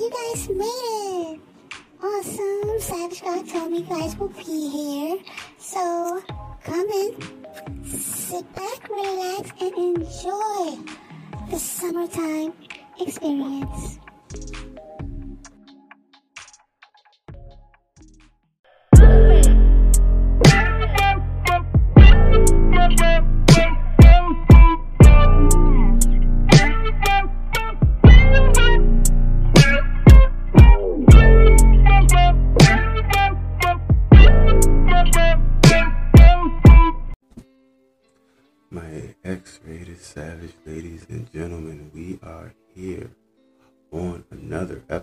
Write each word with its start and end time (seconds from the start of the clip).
you 0.00 0.10
guys 0.10 0.48
made 0.48 1.34
it. 1.34 1.40
Awesome. 2.02 2.80
Savage 2.80 3.22
God 3.22 3.46
told 3.46 3.70
me 3.70 3.78
you 3.80 3.84
guys 3.84 4.16
will 4.16 4.28
be 4.28 4.70
here. 4.70 5.18
So 5.58 6.22
come 6.64 6.88
in, 6.88 7.84
sit 7.84 8.50
back, 8.54 8.88
relax, 8.88 9.50
and 9.60 9.74
enjoy 9.74 10.78
the 11.50 11.58
summertime 11.58 12.54
experience. 12.98 13.99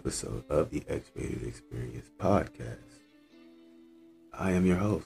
Episode 0.08 0.46
of 0.50 0.70
the 0.70 0.82
X-rated 0.88 1.46
Experience 1.46 2.10
podcast. 2.18 2.78
I 4.32 4.52
am 4.52 4.66
your 4.66 4.78
host, 4.78 5.06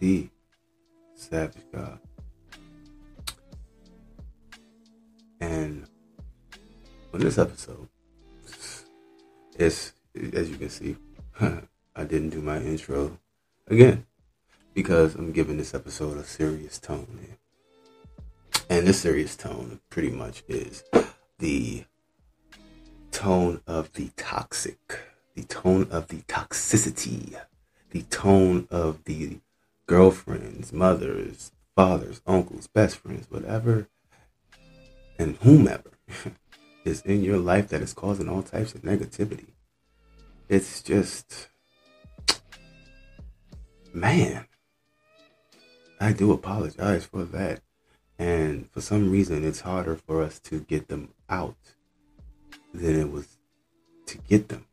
the 0.00 0.28
Savage 1.14 1.62
God. 1.72 2.00
And 5.40 5.86
on 7.14 7.20
this 7.20 7.38
episode, 7.38 7.86
it's 9.56 9.92
as 10.32 10.50
you 10.50 10.56
can 10.56 10.70
see, 10.70 10.96
I 11.40 12.04
didn't 12.04 12.30
do 12.30 12.40
my 12.40 12.56
intro 12.58 13.20
again 13.68 14.06
because 14.74 15.14
I'm 15.14 15.30
giving 15.30 15.56
this 15.56 15.72
episode 15.72 16.18
a 16.18 16.24
serious 16.24 16.80
tone. 16.80 17.36
And 18.68 18.88
this 18.88 19.02
serious 19.02 19.36
tone 19.36 19.78
pretty 19.88 20.10
much 20.10 20.42
is 20.48 20.82
the 21.38 21.84
tone 23.16 23.62
of 23.66 23.90
the 23.94 24.10
toxic, 24.18 25.00
the 25.34 25.42
tone 25.44 25.88
of 25.90 26.08
the 26.08 26.18
toxicity, 26.28 27.34
the 27.88 28.02
tone 28.02 28.68
of 28.70 29.02
the 29.04 29.38
girlfriends, 29.86 30.70
mothers, 30.70 31.50
fathers, 31.74 32.20
uncles, 32.26 32.66
best 32.66 32.98
friends, 32.98 33.26
whatever, 33.30 33.88
and 35.18 35.36
whomever 35.36 35.92
is 36.84 37.00
in 37.06 37.24
your 37.24 37.38
life 37.38 37.68
that 37.68 37.80
is 37.80 37.94
causing 37.94 38.28
all 38.28 38.42
types 38.42 38.74
of 38.74 38.82
negativity. 38.82 39.46
It's 40.50 40.82
just, 40.82 41.48
man, 43.94 44.44
I 45.98 46.12
do 46.12 46.32
apologize 46.32 47.06
for 47.06 47.24
that. 47.24 47.62
And 48.18 48.70
for 48.70 48.82
some 48.82 49.10
reason, 49.10 49.42
it's 49.42 49.60
harder 49.60 49.96
for 49.96 50.22
us 50.22 50.38
to 50.40 50.60
get 50.60 50.88
them 50.88 51.14
out 51.30 51.75
than 52.76 53.00
it 53.00 53.10
was 53.10 53.26
to 54.06 54.18
get 54.28 54.48
them 54.48 54.66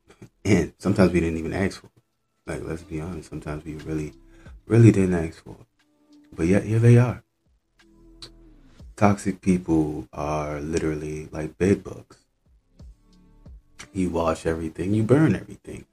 And 0.46 0.74
Sometimes 0.78 1.12
we 1.12 1.20
didn't 1.20 1.38
even 1.38 1.54
ask 1.54 1.82
for 1.82 1.88
it. 1.88 2.04
Like, 2.46 2.64
let's 2.68 2.84
be 2.84 3.00
honest, 3.00 3.30
sometimes 3.30 3.64
we 3.64 3.76
really, 3.76 4.14
really 4.66 4.92
didn't 4.92 5.16
ask 5.16 5.44
for 5.44 5.52
it. 5.52 5.66
But 6.36 6.48
yet, 6.48 6.64
here 6.64 6.80
they 6.80 6.98
are. 6.98 7.24
Toxic 8.96 9.42
people 9.42 10.08
are 10.14 10.60
literally 10.60 11.30
like 11.32 11.58
bed 11.58 11.84
bugs. 11.84 12.18
You 13.94 14.10
wash 14.10 14.46
everything, 14.46 14.94
you 14.94 15.04
burn 15.04 15.36
everything. 15.36 15.86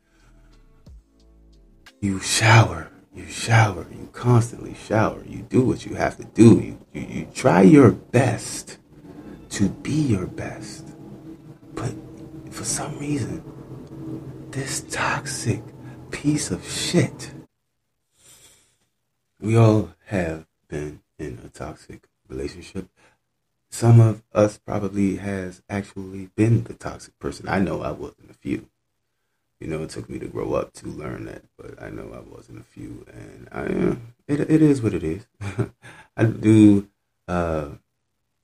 You 2.00 2.18
shower, 2.20 2.90
you 3.14 3.26
shower, 3.26 3.86
you 3.90 4.08
constantly 4.12 4.74
shower, 4.74 5.22
you 5.26 5.38
do 5.42 5.62
what 5.62 5.84
you 5.84 5.94
have 5.94 6.16
to 6.16 6.24
do, 6.24 6.60
you, 6.60 6.78
you, 6.92 7.06
you 7.06 7.28
try 7.34 7.62
your 7.62 7.90
best 7.90 8.78
to 9.50 9.68
be 9.68 9.92
your 9.92 10.26
best. 10.26 10.86
But 11.80 12.52
for 12.52 12.64
some 12.64 12.98
reason, 12.98 13.42
this 14.50 14.82
toxic 14.90 15.62
piece 16.10 16.50
of 16.50 16.68
shit, 16.68 17.32
we 19.40 19.56
all 19.56 19.90
have 20.06 20.46
been 20.68 21.00
in 21.18 21.40
a 21.44 21.48
toxic 21.48 22.06
relationship. 22.28 22.88
Some 23.70 24.00
of 24.00 24.22
us 24.34 24.58
probably 24.58 25.16
has 25.16 25.62
actually 25.70 26.26
been 26.34 26.64
the 26.64 26.74
toxic 26.74 27.18
person. 27.18 27.48
I 27.48 27.60
know 27.60 27.82
I 27.82 27.92
was 27.92 28.14
in 28.22 28.28
a 28.28 28.34
few 28.34 28.66
you 29.60 29.66
know, 29.66 29.82
it 29.82 29.90
took 29.90 30.08
me 30.08 30.18
to 30.18 30.26
grow 30.26 30.54
up 30.54 30.72
to 30.72 30.88
learn 30.88 31.26
that, 31.26 31.42
but 31.58 31.80
I 31.82 31.90
know 31.90 32.12
I 32.14 32.20
wasn't 32.20 32.60
a 32.60 32.64
few, 32.64 33.04
and 33.12 33.48
I. 33.52 33.64
It 34.26 34.40
it 34.40 34.62
is 34.62 34.80
what 34.80 34.94
it 34.94 35.04
is. 35.04 35.26
I 36.16 36.24
do, 36.24 36.88
uh, 37.28 37.68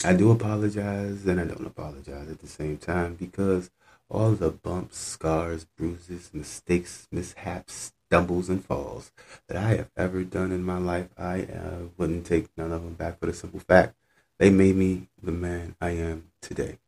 I 0.07 0.13
do 0.13 0.31
apologize, 0.31 1.27
and 1.27 1.41
I 1.41 1.45
don't 1.45 1.67
apologize 1.67 2.31
at 2.31 2.39
the 2.39 2.47
same 2.47 2.79
time 2.79 3.17
because 3.17 3.71
all 4.09 4.31
the 4.31 4.51
bumps, 4.51 4.99
scars, 4.99 5.67
bruises, 5.77 6.31
mistakes, 6.33 7.09
mishaps, 7.11 7.93
stumbles, 8.07 8.49
and 8.49 8.65
falls 8.65 9.11
that 9.49 9.57
I 9.57 9.71
have 9.71 9.91
ever 9.97 10.23
done 10.23 10.53
in 10.53 10.63
my 10.63 10.79
life, 10.79 11.09
I 11.19 11.43
uh, 11.43 11.89
wouldn't 11.97 12.25
take 12.25 12.57
none 12.57 12.71
of 12.71 12.85
them 12.85 12.95
back 12.95 13.19
for 13.19 13.27
the 13.27 13.35
simple 13.35 13.59
fact 13.59 13.97
they 14.39 14.49
made 14.49 14.77
me 14.77 15.09
the 15.21 15.33
man 15.33 15.75
I 15.81 15.91
am 15.91 16.29
today. 16.41 16.79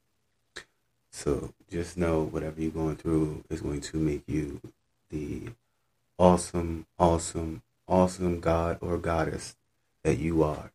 So 1.10 1.54
just 1.68 1.96
know 1.96 2.22
whatever 2.22 2.60
you're 2.60 2.70
going 2.70 2.96
through 2.96 3.42
is 3.50 3.62
going 3.62 3.80
to 3.80 3.96
make 3.96 4.22
you 4.28 4.60
the 5.10 5.48
awesome, 6.20 6.86
awesome, 7.00 7.62
awesome 7.88 8.38
God 8.38 8.78
or 8.80 8.96
goddess 8.96 9.56
that 10.04 10.18
you 10.18 10.44
are, 10.44 10.70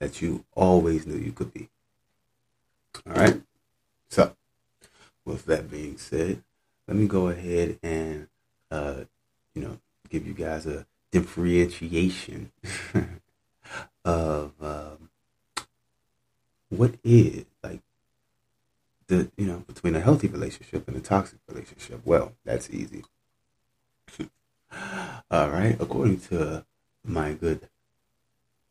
that 0.00 0.22
you 0.22 0.44
always 0.54 1.06
knew 1.06 1.16
you 1.16 1.32
could 1.32 1.52
be. 1.52 1.68
All 3.06 3.14
right. 3.14 3.40
So, 4.10 4.34
with 5.24 5.44
that 5.46 5.70
being 5.70 5.98
said, 5.98 6.42
let 6.86 6.96
me 6.96 7.06
go 7.06 7.28
ahead 7.28 7.78
and, 7.82 8.28
uh, 8.70 9.04
you 9.54 9.62
know, 9.62 9.78
give 10.08 10.26
you 10.26 10.34
guys 10.34 10.66
a 10.66 10.86
differentiation 11.10 12.52
of 14.04 14.52
um, 14.60 15.10
what 16.70 16.94
is 17.02 17.44
like 17.62 17.80
the 19.06 19.30
you 19.36 19.46
know 19.46 19.58
between 19.66 19.94
a 19.94 20.00
healthy 20.00 20.28
relationship 20.28 20.86
and 20.88 20.96
a 20.96 21.00
toxic 21.00 21.38
relationship? 21.48 22.00
Well, 22.04 22.32
that's 22.44 22.70
easy. 22.70 23.04
All 25.30 25.50
right, 25.50 25.76
according 25.80 26.20
to 26.20 26.64
my 27.04 27.32
good 27.32 27.68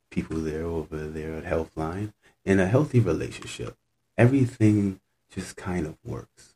people 0.09 0.37
there 0.37 0.65
over 0.65 1.07
there 1.07 1.35
at 1.35 1.45
Healthline, 1.45 2.13
in 2.45 2.59
a 2.59 2.67
healthy 2.67 2.99
relationship, 2.99 3.75
everything 4.17 4.99
just 5.29 5.55
kind 5.55 5.85
of 5.85 5.97
works. 6.05 6.53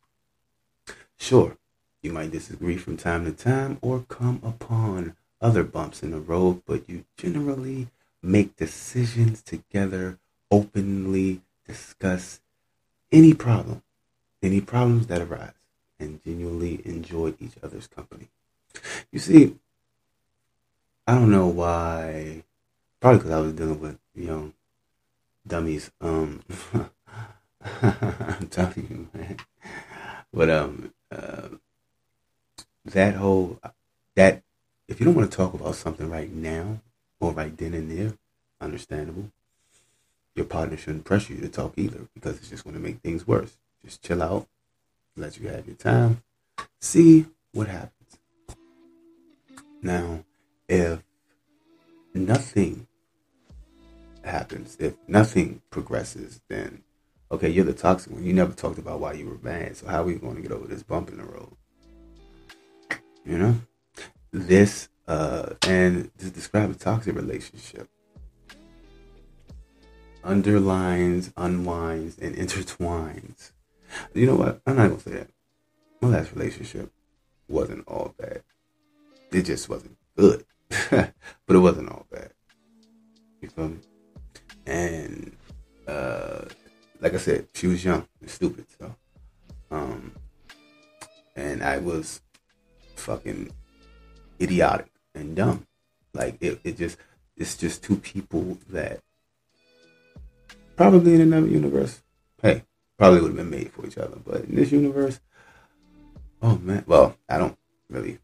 Sure, 1.17 1.57
you 2.01 2.11
might 2.11 2.31
disagree 2.31 2.77
from 2.77 2.97
time 2.97 3.25
to 3.25 3.31
time 3.31 3.77
or 3.81 4.05
come 4.07 4.41
upon 4.43 5.15
other 5.39 5.63
bumps 5.63 6.01
in 6.01 6.11
the 6.11 6.19
road, 6.19 6.61
but 6.65 6.87
you 6.87 7.05
generally 7.17 7.87
make 8.21 8.55
decisions 8.55 9.41
together, 9.41 10.17
openly 10.49 11.41
discuss 11.67 12.39
any 13.11 13.33
problem, 13.33 13.83
any 14.41 14.61
problems 14.61 15.07
that 15.07 15.21
arise, 15.21 15.51
and 15.99 16.23
genuinely 16.23 16.81
enjoy 16.85 17.33
each 17.39 17.55
other's 17.61 17.87
company. 17.87 18.29
You 19.11 19.19
see, 19.19 19.55
I 21.05 21.15
don't 21.15 21.31
know 21.31 21.47
why, 21.47 22.43
probably 23.01 23.19
because 23.19 23.31
I 23.31 23.39
was 23.41 23.53
dealing 23.53 23.79
with 23.79 23.99
young 24.15 24.53
dummies. 25.45 25.91
Um, 25.99 26.43
I'm 27.81 28.47
telling 28.49 28.87
you, 28.89 29.09
man. 29.13 29.37
But 30.31 30.49
um, 30.49 30.93
uh, 31.11 31.49
that 32.85 33.15
whole 33.15 33.59
that 34.15 34.43
if 34.87 34.99
you 34.99 35.05
don't 35.05 35.15
want 35.15 35.29
to 35.29 35.35
talk 35.35 35.53
about 35.53 35.75
something 35.75 36.09
right 36.09 36.31
now 36.31 36.79
or 37.19 37.31
right 37.31 37.55
then 37.57 37.73
and 37.73 37.91
there, 37.91 38.13
understandable 38.61 39.31
your 40.35 40.45
partner 40.45 40.77
shouldn't 40.77 41.05
pressure 41.05 41.33
you 41.33 41.41
to 41.41 41.49
talk 41.49 41.73
either 41.75 42.07
because 42.13 42.37
it's 42.37 42.49
just 42.49 42.63
going 42.63 42.75
to 42.75 42.79
make 42.79 42.99
things 42.99 43.27
worse. 43.27 43.57
Just 43.83 44.03
chill 44.03 44.23
out, 44.23 44.47
let 45.17 45.37
you 45.37 45.49
have 45.49 45.67
your 45.67 45.75
time, 45.75 46.23
see 46.79 47.25
what 47.51 47.67
happens. 47.67 48.19
Now, 49.81 50.23
if 50.69 51.03
nothing 52.13 52.87
happens, 54.23 54.77
if 54.79 54.95
nothing 55.07 55.61
progresses, 55.69 56.41
then 56.47 56.83
okay, 57.31 57.49
you're 57.49 57.65
the 57.65 57.73
toxic 57.73 58.11
one. 58.11 58.23
You 58.23 58.33
never 58.33 58.53
talked 58.53 58.77
about 58.77 58.99
why 58.99 59.13
you 59.13 59.27
were 59.27 59.37
mad. 59.41 59.77
So 59.77 59.87
how 59.87 60.01
are 60.01 60.05
we 60.05 60.15
going 60.15 60.35
to 60.35 60.41
get 60.41 60.51
over 60.51 60.67
this 60.67 60.83
bump 60.83 61.09
in 61.09 61.17
the 61.17 61.23
road? 61.23 61.55
You 63.25 63.37
know, 63.37 63.55
this 64.31 64.89
uh, 65.07 65.53
and 65.67 66.11
to 66.17 66.29
describe 66.29 66.71
a 66.71 66.73
toxic 66.73 67.15
relationship 67.15 67.89
underlines, 70.23 71.31
unwinds, 71.35 72.17
and 72.19 72.35
intertwines. 72.35 73.51
You 74.13 74.27
know 74.27 74.35
what? 74.35 74.61
I'm 74.65 74.77
not 74.77 74.89
gonna 74.89 74.99
say 74.99 75.11
that. 75.11 75.29
my 76.01 76.09
last 76.09 76.33
relationship 76.33 76.91
wasn't 77.47 77.87
all 77.87 78.13
bad. 78.17 78.43
It 79.31 79.43
just 79.43 79.69
wasn't 79.69 79.97
good, 80.15 80.45
but 80.89 81.13
it 81.49 81.59
wasn't 81.59 81.89
all 81.89 82.05
bad. 82.11 82.31
You 83.41 83.49
feel 83.49 83.69
me? 83.69 83.77
And 84.65 85.35
uh, 85.87 86.45
like 86.99 87.13
I 87.13 87.17
said, 87.17 87.47
she 87.53 87.67
was 87.67 87.83
young 87.83 88.07
and 88.19 88.29
stupid, 88.29 88.65
so 88.79 88.95
um, 89.71 90.11
and 91.35 91.63
I 91.63 91.77
was 91.77 92.21
fucking 92.95 93.51
idiotic 94.39 94.91
and 95.15 95.35
dumb. 95.35 95.65
Like 96.13 96.37
it, 96.41 96.59
it 96.63 96.77
just 96.77 96.97
it's 97.37 97.55
just 97.55 97.83
two 97.83 97.97
people 97.97 98.57
that 98.69 98.99
probably 100.75 101.15
in 101.15 101.21
another 101.21 101.47
universe, 101.47 102.01
hey, 102.41 102.63
probably 102.97 103.21
would 103.21 103.29
have 103.29 103.37
been 103.37 103.49
made 103.49 103.71
for 103.71 103.85
each 103.85 103.97
other. 103.97 104.17
But 104.23 104.45
in 104.45 104.55
this 104.55 104.71
universe, 104.71 105.19
oh 106.41 106.57
man, 106.57 106.83
well, 106.85 107.15
I 107.29 107.37
don't 107.37 107.57
really 107.89 108.19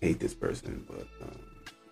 hate 0.00 0.18
this 0.18 0.34
person, 0.34 0.86
but 0.88 1.06
um, 1.22 1.47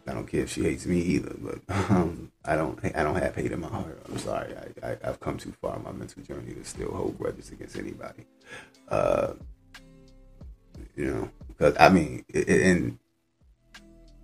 I 0.09 0.13
don't 0.13 0.27
care 0.27 0.43
if 0.43 0.51
she 0.53 0.63
hates 0.63 0.87
me 0.87 0.99
either. 0.99 1.35
But 1.39 1.91
um, 1.91 2.31
I 2.45 2.57
don't, 2.57 2.79
I 2.85 3.03
don't 3.03 3.17
have 3.17 3.35
hate 3.35 3.53
in 3.53 3.61
my 3.61 3.69
heart. 3.69 4.01
I'm 4.09 4.19
sorry, 4.19 4.55
I, 4.83 4.91
I, 4.91 5.07
have 5.07 5.21
come 5.21 5.37
too 5.37 5.53
far 5.61 5.77
in 5.77 5.85
my 5.85 5.93
mental 5.93 6.23
journey 6.23 6.55
to 6.55 6.65
still 6.65 6.93
hold 6.93 7.19
grudges 7.19 7.51
against 7.51 7.77
anybody. 7.77 8.25
Uh, 8.89 9.35
you 10.95 11.07
know, 11.07 11.31
because 11.49 11.77
I 11.79 11.89
mean, 11.89 12.25
it, 12.29 12.49
and 12.49 12.99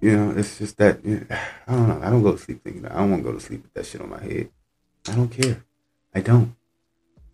you 0.01 0.17
know, 0.17 0.35
it's 0.37 0.59
just 0.59 0.77
that 0.79 1.05
you 1.05 1.17
know, 1.17 1.37
I 1.67 1.75
don't 1.75 1.89
know. 1.89 2.01
I 2.03 2.11
don't 2.11 2.23
go 2.23 2.33
to 2.33 2.39
sleep 2.39 2.63
thinking 2.63 2.83
that. 2.83 2.93
I 2.93 2.97
don't 2.97 3.11
want 3.11 3.25
to 3.25 3.31
go 3.31 3.37
to 3.37 3.45
sleep 3.45 3.63
with 3.63 3.75
that 3.75 3.87
shit 3.87 4.01
on 4.01 4.11
my 4.11 4.23
head. 4.23 4.51
I 5.09 5.15
don't 5.15 5.29
care. 5.29 5.65
I 6.15 6.21
don't. 6.21 6.55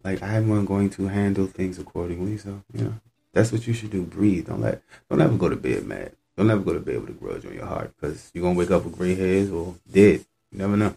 Like 0.04 0.22
I'm 0.22 0.64
going 0.64 0.90
to 0.90 1.08
handle 1.08 1.46
things 1.46 1.78
accordingly. 1.78 2.38
So 2.38 2.62
you 2.72 2.84
know, 2.84 2.94
that's 3.32 3.52
what 3.52 3.66
you 3.66 3.74
should 3.74 3.90
do. 3.90 4.02
Breathe. 4.02 4.46
Don't 4.46 4.60
let. 4.60 4.82
Don't 5.10 5.20
ever 5.20 5.36
go 5.36 5.48
to 5.48 5.56
bed 5.56 5.84
mad. 5.84 6.12
Don't 6.38 6.52
ever 6.52 6.60
go 6.60 6.72
to 6.72 6.78
bed 6.78 7.00
with 7.00 7.10
a 7.10 7.14
grudge 7.14 7.44
on 7.46 7.52
your 7.52 7.66
heart 7.66 7.92
because 7.96 8.30
you're 8.32 8.44
gonna 8.44 8.56
wake 8.56 8.70
up 8.70 8.84
with 8.84 8.96
gray 8.96 9.16
hairs 9.16 9.50
or 9.50 9.74
dead. 9.90 10.24
You 10.52 10.58
never 10.58 10.76
know. 10.76 10.94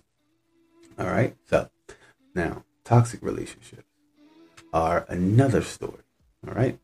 All 0.99 1.07
right. 1.07 1.35
So 1.49 1.67
now, 2.35 2.63
toxic 2.83 3.23
relationships 3.23 3.89
are 4.71 5.03
another 5.09 5.63
story. 5.63 6.03
All 6.47 6.53
right. 6.53 6.77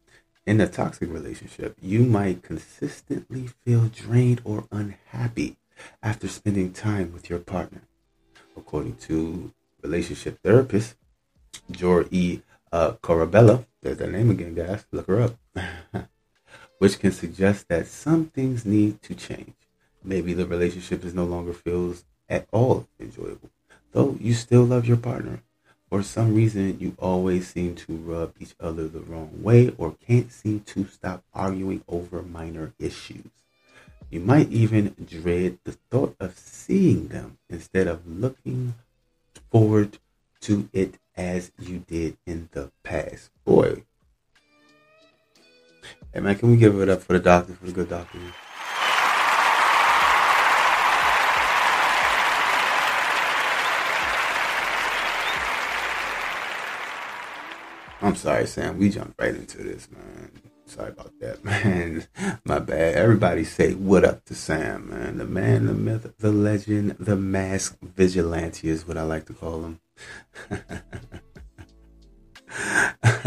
In 0.47 0.59
a 0.59 0.67
toxic 0.67 1.13
relationship, 1.13 1.77
you 1.79 2.01
might 2.01 2.41
consistently 2.41 3.51
feel 3.63 3.89
drained 3.89 4.41
or 4.43 4.65
unhappy 4.71 5.57
after 6.01 6.27
spending 6.27 6.73
time 6.73 7.13
with 7.13 7.29
your 7.29 7.37
partner. 7.37 7.83
According 8.57 8.95
to 9.07 9.53
relationship 9.83 10.39
therapist 10.41 10.95
Jor 11.69 12.05
E. 12.09 12.41
Uh, 12.71 12.93
Corabella, 13.03 13.67
there's 13.83 13.97
that 13.97 14.11
name 14.11 14.31
again, 14.31 14.55
guys, 14.55 14.83
look 14.91 15.05
her 15.05 15.21
up, 15.21 15.35
which 16.77 16.99
can 16.99 17.11
suggest 17.11 17.67
that 17.67 17.87
some 17.87 18.25
things 18.25 18.65
need 18.65 19.01
to 19.03 19.15
change. 19.15 19.53
Maybe 20.03 20.33
the 20.33 20.45
relationship 20.45 21.03
is 21.03 21.13
no 21.13 21.25
longer 21.25 21.53
feels 21.53 22.05
at 22.29 22.47
all 22.51 22.87
enjoyable, 22.99 23.49
though 23.91 24.17
you 24.19 24.33
still 24.33 24.63
love 24.63 24.85
your 24.85 24.97
partner 24.97 25.41
for 25.89 26.03
some 26.03 26.35
reason, 26.35 26.79
you 26.79 26.95
always 26.99 27.47
seem 27.47 27.75
to 27.75 27.95
rub 27.95 28.33
each 28.39 28.55
other 28.59 28.87
the 28.87 28.99
wrong 28.99 29.41
way 29.41 29.73
or 29.77 29.95
can't 30.05 30.31
seem 30.31 30.59
to 30.61 30.85
stop 30.85 31.23
arguing 31.33 31.81
over 31.87 32.21
minor 32.21 32.73
issues. 32.77 33.29
You 34.09 34.19
might 34.19 34.51
even 34.51 34.95
dread 35.09 35.59
the 35.63 35.73
thought 35.89 36.15
of 36.19 36.37
seeing 36.37 37.07
them 37.07 37.37
instead 37.49 37.87
of 37.87 38.05
looking 38.05 38.73
forward 39.49 39.97
to 40.41 40.69
it 40.73 40.95
as 41.15 41.51
you 41.57 41.79
did 41.79 42.17
in 42.25 42.49
the 42.51 42.71
past. 42.83 43.29
Hey 46.17 46.23
man, 46.23 46.35
can 46.35 46.49
we 46.49 46.57
give 46.57 46.81
it 46.81 46.89
up 46.89 47.03
for 47.03 47.13
the 47.13 47.19
doctor, 47.19 47.53
for 47.53 47.67
the 47.67 47.71
good 47.71 47.89
doctor? 47.89 48.17
I'm 58.01 58.15
sorry, 58.15 58.47
Sam. 58.47 58.79
We 58.79 58.89
jumped 58.89 59.21
right 59.21 59.35
into 59.35 59.59
this, 59.59 59.89
man. 59.91 60.31
Sorry 60.65 60.89
about 60.89 61.13
that, 61.19 61.45
man. 61.45 62.07
My 62.43 62.57
bad. 62.57 62.95
Everybody 62.95 63.43
say 63.43 63.75
what 63.75 64.03
up 64.03 64.25
to 64.25 64.33
Sam, 64.33 64.89
man. 64.89 65.19
The 65.19 65.25
man, 65.25 65.67
the 65.67 65.75
myth, 65.75 66.15
the 66.17 66.31
legend, 66.31 66.95
the 66.99 67.15
mask 67.15 67.77
vigilante 67.79 68.67
is 68.67 68.87
what 68.87 68.97
I 68.97 69.03
like 69.03 69.27
to 69.27 69.33
call 69.33 69.65
him. 69.65 69.79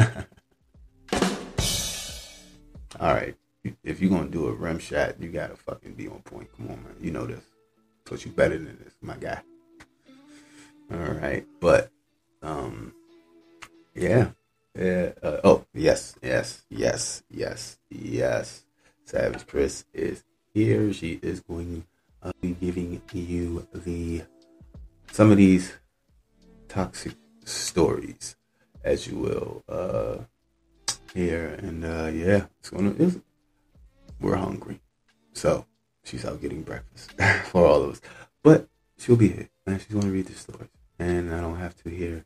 All 3.00 3.14
right. 3.14 3.34
If 3.82 4.00
you're 4.00 4.10
gonna 4.10 4.28
do 4.28 4.46
a 4.48 4.52
rim 4.52 4.78
shot, 4.78 5.20
you 5.20 5.30
gotta 5.30 5.56
fucking 5.56 5.94
be 5.94 6.06
on 6.06 6.20
point. 6.20 6.48
Come 6.56 6.68
on, 6.68 6.82
man. 6.82 6.94
You 7.00 7.10
know 7.10 7.26
this. 7.26 7.42
But 8.04 8.24
you 8.24 8.30
better 8.30 8.58
than 8.58 8.78
this, 8.84 8.94
my 9.00 9.16
guy. 9.16 9.40
All 10.92 10.98
right. 10.98 11.46
But 11.60 11.90
um 12.42 12.92
yeah. 13.94 14.30
Uh, 14.78 15.10
uh, 15.22 15.40
oh, 15.42 15.64
yes, 15.74 16.14
yes, 16.22 16.62
yes, 16.70 17.22
yes, 17.28 17.78
yes. 17.90 18.64
Savage 19.04 19.46
Chris 19.46 19.84
is 19.92 20.22
here. 20.54 20.92
She 20.92 21.18
is 21.22 21.40
going 21.40 21.84
to 22.22 22.32
be 22.40 22.52
giving 22.52 23.02
you 23.12 23.66
the 23.72 24.22
some 25.10 25.32
of 25.32 25.38
these 25.38 25.72
toxic 26.68 27.14
stories, 27.44 28.36
as 28.84 29.08
you 29.08 29.16
will, 29.16 29.64
uh, 29.68 30.18
here. 31.14 31.58
And 31.62 31.84
uh, 31.84 32.10
yeah, 32.12 32.46
it's 32.58 32.70
gonna. 32.70 32.94
It's, 32.98 33.18
we're 34.20 34.36
hungry, 34.36 34.80
so 35.32 35.66
she's 36.04 36.24
out 36.24 36.40
getting 36.40 36.62
breakfast 36.62 37.12
for 37.46 37.66
all 37.66 37.82
of 37.82 37.90
us. 37.90 38.00
But 38.42 38.68
she'll 38.98 39.16
be 39.16 39.28
here, 39.28 39.48
and 39.66 39.80
she's 39.80 39.98
to 39.98 40.08
read 40.08 40.26
the 40.26 40.34
stories, 40.34 40.68
and 40.98 41.34
I 41.34 41.40
don't 41.40 41.58
have 41.58 41.74
to 41.82 41.90
hear 41.90 42.24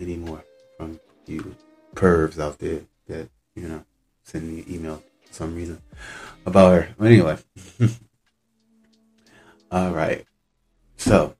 anymore 0.00 0.44
from 0.76 1.00
you 1.26 1.54
pervs 1.94 2.40
out 2.40 2.58
there 2.58 2.80
that 3.06 3.28
you 3.54 3.68
know 3.68 3.84
send 4.22 4.50
me 4.50 4.64
email 4.68 5.02
for 5.24 5.32
some 5.32 5.54
reason 5.54 5.80
about 6.46 6.72
her. 6.72 6.88
Anyway, 7.04 7.38
all 9.70 9.92
right. 9.92 10.24
So 10.96 11.36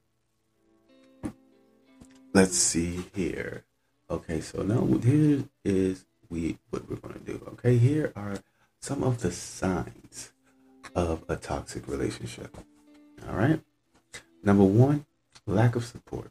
let's 2.33 2.57
see 2.57 3.05
here. 3.15 3.65
Okay, 4.11 4.41
so 4.41 4.63
now 4.63 4.87
here 4.99 5.45
is 5.65 6.05
we 6.31 6.59
what 6.71 6.89
we're 6.89 6.97
gonna 6.97 7.19
do. 7.19 7.41
Okay, 7.53 7.77
here 7.77 8.13
are 8.17 8.37
some 8.81 9.03
of 9.03 9.21
the 9.21 9.33
signs 9.33 10.33
of 10.95 11.25
a 11.29 11.37
toxic 11.37 11.89
relationship. 11.89 12.57
All 13.29 13.35
right. 13.37 13.61
Number 14.43 14.65
one, 14.65 15.07
lack 15.47 15.77
of 15.77 15.85
support. 15.85 16.31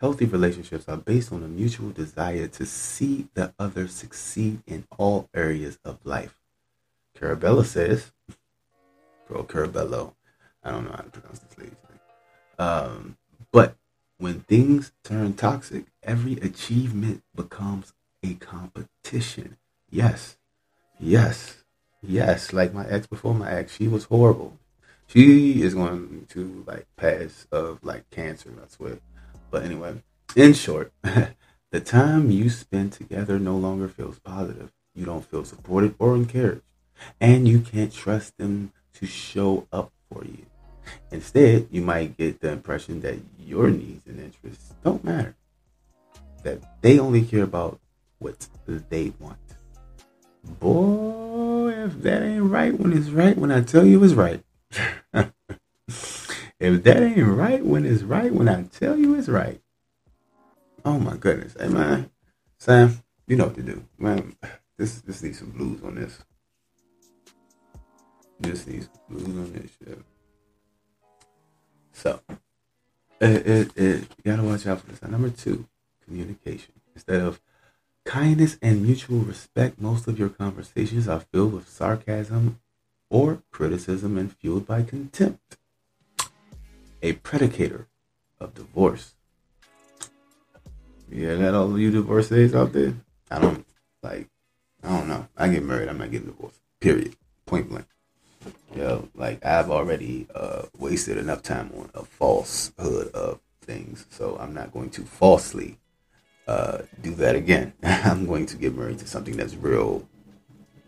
Healthy 0.00 0.26
relationships 0.26 0.88
are 0.88 0.96
based 0.96 1.30
on 1.32 1.42
a 1.42 1.48
mutual 1.48 1.90
desire 1.90 2.48
to 2.48 2.64
see 2.64 3.28
the 3.34 3.52
other 3.58 3.86
succeed 3.86 4.62
in 4.66 4.84
all 4.98 5.28
areas 5.34 5.78
of 5.84 5.98
life. 6.04 6.36
Carabella 7.18 7.64
says, 7.64 8.10
girl 9.28 9.44
Carabello, 9.44 10.14
I 10.64 10.70
don't 10.70 10.84
know 10.84 10.92
how 10.92 11.02
to 11.02 11.10
pronounce 11.10 11.40
this 11.40 11.58
lady's 11.58 11.76
name. 11.88 12.66
Um, 12.66 13.16
but 13.52 13.76
when 14.18 14.40
things 14.40 14.92
turn 15.04 15.34
toxic, 15.34 15.86
every 16.02 16.34
achievement 16.34 17.22
becomes 17.34 17.92
a 18.22 18.34
competition. 18.34 19.56
Yes, 19.90 20.36
yes, 20.98 21.64
yes. 22.02 22.52
Like 22.52 22.74
my 22.74 22.86
ex 22.86 23.06
before 23.06 23.34
my 23.34 23.50
ex, 23.50 23.76
she 23.76 23.88
was 23.88 24.04
horrible. 24.04 24.58
She 25.06 25.62
is 25.62 25.74
going 25.74 26.26
to 26.30 26.64
like 26.66 26.86
pass 26.96 27.46
of 27.50 27.84
like 27.84 28.08
cancer, 28.10 28.52
I 28.62 28.68
swear. 28.68 28.98
But 29.50 29.64
anyway, 29.64 30.02
in 30.36 30.52
short, 30.54 30.92
the 31.02 31.80
time 31.80 32.30
you 32.30 32.48
spend 32.50 32.92
together 32.92 33.38
no 33.38 33.56
longer 33.56 33.88
feels 33.88 34.18
positive. 34.20 34.70
You 34.94 35.06
don't 35.06 35.24
feel 35.24 35.44
supported 35.44 35.94
or 35.98 36.14
encouraged. 36.14 36.62
And 37.20 37.48
you 37.48 37.60
can't 37.60 37.92
trust 37.92 38.36
them 38.38 38.72
to 38.94 39.06
show 39.06 39.66
up 39.72 39.90
for 40.12 40.24
you. 40.24 40.46
Instead, 41.10 41.68
you 41.70 41.82
might 41.82 42.16
get 42.16 42.40
the 42.40 42.52
impression 42.52 43.00
that 43.00 43.18
your 43.38 43.70
needs 43.70 44.06
and 44.06 44.20
interests 44.20 44.74
don't 44.84 45.02
matter. 45.04 45.34
That 46.42 46.82
they 46.82 46.98
only 46.98 47.22
care 47.22 47.42
about 47.42 47.80
what 48.20 48.46
they 48.66 49.12
want. 49.18 49.38
Boy, 50.60 51.72
if 51.72 52.00
that 52.02 52.22
ain't 52.22 52.44
right 52.44 52.78
when 52.78 52.96
it's 52.96 53.10
right, 53.10 53.36
when 53.36 53.50
I 53.50 53.62
tell 53.62 53.84
you 53.84 54.02
it's 54.04 54.14
right. 54.14 54.42
If 56.60 56.84
that 56.84 57.02
ain't 57.02 57.26
right 57.26 57.64
when 57.64 57.86
it's 57.86 58.02
right, 58.02 58.32
when 58.32 58.46
I 58.46 58.64
tell 58.64 58.98
you 58.98 59.14
it's 59.14 59.30
right. 59.30 59.62
Oh 60.84 60.98
my 60.98 61.16
goodness. 61.16 61.56
Hey 61.58 61.68
man, 61.68 62.10
Sam, 62.58 63.02
you 63.26 63.36
know 63.36 63.46
what 63.46 63.54
to 63.54 63.62
do. 63.62 63.82
Man, 63.98 64.36
this 64.76 65.00
this 65.00 65.22
needs 65.22 65.38
some 65.38 65.50
blues 65.50 65.82
on 65.82 65.94
this. 65.94 66.18
This 68.40 68.66
needs 68.66 68.90
blues 69.08 69.24
on 69.24 69.52
this 69.54 69.70
shit. 69.78 70.02
So 71.92 72.20
it, 73.22 73.46
it, 73.46 73.76
it 73.76 74.02
you 74.22 74.24
gotta 74.24 74.42
watch 74.42 74.66
out 74.66 74.82
for 74.82 74.86
this. 74.88 75.00
Number 75.02 75.30
two, 75.30 75.66
communication. 76.04 76.74
Instead 76.94 77.22
of 77.22 77.40
kindness 78.04 78.58
and 78.62 78.82
mutual 78.82 79.20
respect, 79.20 79.80
most 79.80 80.06
of 80.06 80.18
your 80.18 80.28
conversations 80.28 81.08
are 81.08 81.20
filled 81.20 81.52
with 81.52 81.68
sarcasm 81.68 82.60
or 83.08 83.42
criticism 83.50 84.16
and 84.16 84.36
fueled 84.36 84.66
by 84.66 84.82
contempt. 84.82 85.56
A 87.02 87.14
predicator 87.14 87.86
of 88.38 88.54
divorce. 88.54 89.14
Yeah, 91.10 91.34
that 91.36 91.54
all 91.54 91.78
you 91.78 91.90
divorcees 91.90 92.54
out 92.54 92.72
there? 92.72 92.94
I 93.30 93.40
don't 93.40 93.66
like 94.02 94.28
I 94.82 94.88
don't 94.88 95.08
know. 95.08 95.26
I 95.36 95.48
get 95.48 95.64
married, 95.64 95.88
I'm 95.88 95.98
not 95.98 96.10
getting 96.10 96.28
divorced. 96.28 96.60
Period. 96.80 97.16
Point 97.46 97.68
blank. 97.68 97.86
Yo, 98.74 99.08
like 99.14 99.44
I've 99.44 99.70
already 99.70 100.26
uh, 100.34 100.62
wasted 100.78 101.18
enough 101.18 101.42
time 101.42 101.72
on 101.76 101.90
a 101.94 102.04
falsehood 102.04 103.08
of 103.12 103.40
things, 103.60 104.06
so 104.10 104.38
I'm 104.40 104.54
not 104.54 104.72
going 104.72 104.90
to 104.90 105.02
falsely 105.02 105.76
uh, 106.46 106.78
do 107.00 107.14
that 107.16 107.36
again. 107.36 107.72
I'm 107.82 108.26
going 108.26 108.46
to 108.46 108.56
get 108.56 108.74
married 108.74 108.98
to 109.00 109.06
something 109.06 109.36
that's 109.36 109.54
real. 109.54 110.08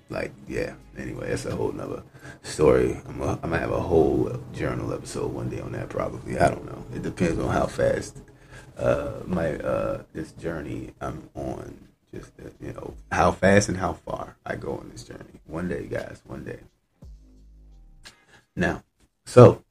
Like, 0.09 0.32
yeah. 0.49 0.75
Anyway, 0.99 1.28
that's 1.28 1.47
a 1.47 1.56
whole 1.56 1.73
nother 1.73 2.02
story. 2.42 3.00
I'm, 3.09 3.18
gonna 3.18 3.59
have 3.59 3.73
a 3.73 3.80
whole 3.80 4.38
journal 4.52 4.92
episode 4.92 5.32
one 5.32 5.49
day 5.49 5.61
on 5.61 5.73
that. 5.73 5.88
Probably. 5.88 6.38
I 6.38 6.49
don't 6.49 6.66
know. 6.66 6.85
It 6.94 7.02
depends 7.02 7.38
on 7.38 7.50
how 7.50 7.66
fast 7.66 8.18
uh, 8.76 9.12
my 9.26 9.56
uh, 9.56 10.02
this 10.12 10.32
journey 10.32 10.92
I'm 11.00 11.30
on. 11.35 11.88
Just 12.14 12.32
uh, 12.38 12.50
you 12.61 12.73
know 12.73 12.94
how 13.11 13.32
fast 13.32 13.68
and 13.68 13.78
how 13.78 13.94
far 13.94 14.37
I 14.44 14.56
go 14.56 14.73
on 14.76 14.90
this 14.90 15.04
journey. 15.04 15.40
One 15.47 15.68
day, 15.68 15.87
guys. 15.87 16.21
One 16.26 16.44
day. 16.44 16.59
Now, 18.54 18.85
so 19.25 19.64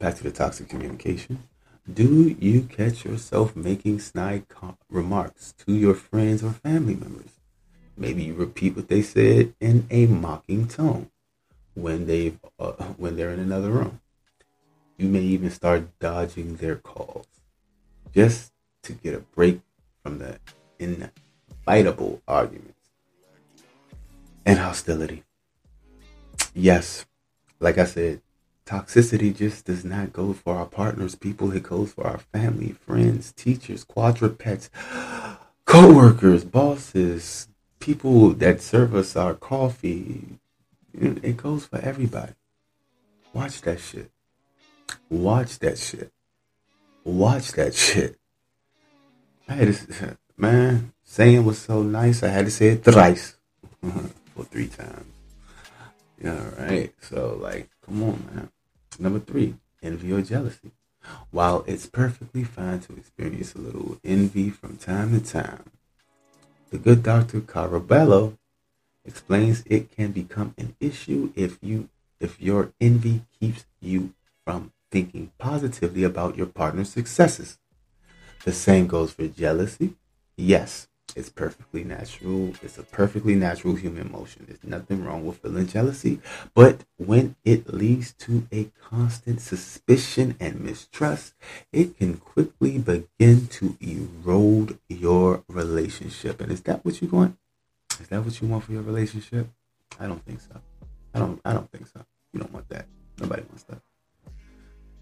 back 0.00 0.16
to 0.16 0.24
the 0.24 0.32
toxic 0.32 0.68
communication. 0.68 1.44
Do 1.92 2.36
you 2.38 2.62
catch 2.62 3.06
yourself 3.06 3.56
making 3.56 4.00
snide 4.00 4.44
remarks 4.90 5.54
to 5.64 5.72
your 5.72 5.94
friends 5.94 6.44
or 6.44 6.50
family 6.50 6.94
members? 6.94 7.30
Maybe 7.96 8.24
you 8.24 8.34
repeat 8.34 8.76
what 8.76 8.88
they 8.88 9.00
said 9.00 9.54
in 9.58 9.86
a 9.90 10.04
mocking 10.04 10.68
tone 10.68 11.10
when 11.74 12.06
they 12.06 12.34
uh, 12.58 12.72
when 12.98 13.16
they're 13.16 13.30
in 13.30 13.40
another 13.40 13.70
room. 13.70 14.00
You 14.98 15.08
may 15.08 15.22
even 15.22 15.50
start 15.50 15.98
dodging 15.98 16.56
their 16.56 16.76
calls 16.76 17.26
just 18.14 18.52
to 18.82 18.92
get 18.92 19.14
a 19.14 19.20
break 19.20 19.60
from 20.02 20.18
the 20.18 20.38
inevitable 20.78 22.20
arguments 22.28 22.90
and 24.44 24.58
hostility. 24.58 25.24
Yes, 26.54 27.06
like 27.60 27.78
I 27.78 27.84
said, 27.84 28.20
toxicity 28.68 29.34
just 29.34 29.64
does 29.64 29.82
not 29.82 30.12
go 30.12 30.34
for 30.34 30.56
our 30.56 30.66
partners, 30.66 31.14
people. 31.14 31.52
It 31.52 31.62
goes 31.62 31.94
for 31.94 32.06
our 32.06 32.18
family, 32.18 32.72
friends, 32.72 33.32
teachers, 33.32 33.82
quadrupeds, 33.82 34.68
co-workers, 35.64 36.44
bosses, 36.44 37.48
people 37.80 38.30
that 38.34 38.60
serve 38.60 38.94
us 38.94 39.16
our 39.16 39.32
coffee. 39.32 40.38
It 40.92 41.38
goes 41.38 41.64
for 41.64 41.78
everybody. 41.78 42.32
Watch 43.32 43.62
that 43.62 43.80
shit. 43.80 44.10
Watch 45.08 45.58
that 45.60 45.78
shit. 45.78 46.12
Watch 47.04 47.52
that 47.52 47.74
shit. 47.74 48.18
I 49.48 49.54
had 49.54 49.74
to, 49.74 50.18
man, 50.36 50.92
saying 51.04 51.44
was 51.46 51.58
so 51.58 51.82
nice. 51.82 52.22
I 52.22 52.28
had 52.28 52.44
to 52.44 52.50
say 52.50 52.68
it 52.68 52.84
thrice 52.84 53.36
for 54.34 54.44
three 54.44 54.68
times. 54.68 55.06
Yeah, 56.22 56.50
right. 56.58 56.92
So, 57.00 57.38
like, 57.40 57.70
come 57.86 58.02
on, 58.02 58.28
man. 58.34 58.50
Number 58.98 59.20
three, 59.20 59.54
envy 59.82 60.12
or 60.12 60.22
jealousy. 60.22 60.72
While 61.30 61.64
it's 61.66 61.86
perfectly 61.86 62.44
fine 62.44 62.80
to 62.80 62.94
experience 62.94 63.54
a 63.54 63.58
little 63.58 63.98
envy 64.04 64.50
from 64.50 64.76
time 64.76 65.18
to 65.18 65.24
time, 65.24 65.70
the 66.70 66.78
good 66.78 67.02
Dr. 67.02 67.40
Carabello 67.40 68.36
explains 69.04 69.62
it 69.66 69.90
can 69.96 70.12
become 70.12 70.54
an 70.58 70.76
issue 70.80 71.32
if 71.34 71.58
you 71.62 71.88
if 72.20 72.40
your 72.40 72.72
envy 72.80 73.22
keeps 73.38 73.64
you 73.80 74.12
from 74.44 74.72
thinking 74.90 75.30
positively 75.38 76.02
about 76.02 76.36
your 76.36 76.46
partner's 76.46 76.90
successes. 76.90 77.58
The 78.44 78.52
same 78.52 78.88
goes 78.88 79.12
for 79.12 79.28
jealousy. 79.28 79.94
Yes, 80.36 80.87
it's 81.16 81.30
perfectly 81.30 81.84
natural. 81.84 82.52
It's 82.62 82.78
a 82.78 82.82
perfectly 82.82 83.34
natural 83.34 83.74
human 83.74 84.06
emotion. 84.06 84.44
There's 84.46 84.62
nothing 84.62 85.04
wrong 85.04 85.26
with 85.26 85.38
feeling 85.38 85.66
jealousy. 85.66 86.20
But 86.54 86.84
when 86.96 87.36
it 87.44 87.72
leads 87.72 88.12
to 88.14 88.46
a 88.52 88.70
constant 88.80 89.40
suspicion 89.40 90.36
and 90.38 90.60
mistrust, 90.60 91.34
it 91.72 91.98
can 91.98 92.18
quickly 92.18 92.78
begin 92.78 93.46
to 93.48 93.76
erode 93.80 94.78
your 94.88 95.44
relationship. 95.48 96.40
And 96.40 96.52
is 96.52 96.62
that 96.62 96.84
what 96.84 97.00
you 97.00 97.08
want? 97.08 97.36
Is 98.00 98.08
that 98.08 98.24
what 98.24 98.40
you 98.40 98.48
want 98.48 98.64
for 98.64 98.72
your 98.72 98.82
relationship? 98.82 99.48
I 99.98 100.06
don't 100.06 100.24
think 100.24 100.40
so. 100.40 100.60
I 101.14 101.18
don't 101.18 101.40
I 101.44 101.52
don't 101.52 101.70
think 101.70 101.86
so. 101.86 102.04
You 102.32 102.40
don't 102.40 102.52
want 102.52 102.68
that. 102.68 102.86
Nobody 103.18 103.42
wants 103.42 103.64
that. 103.64 103.80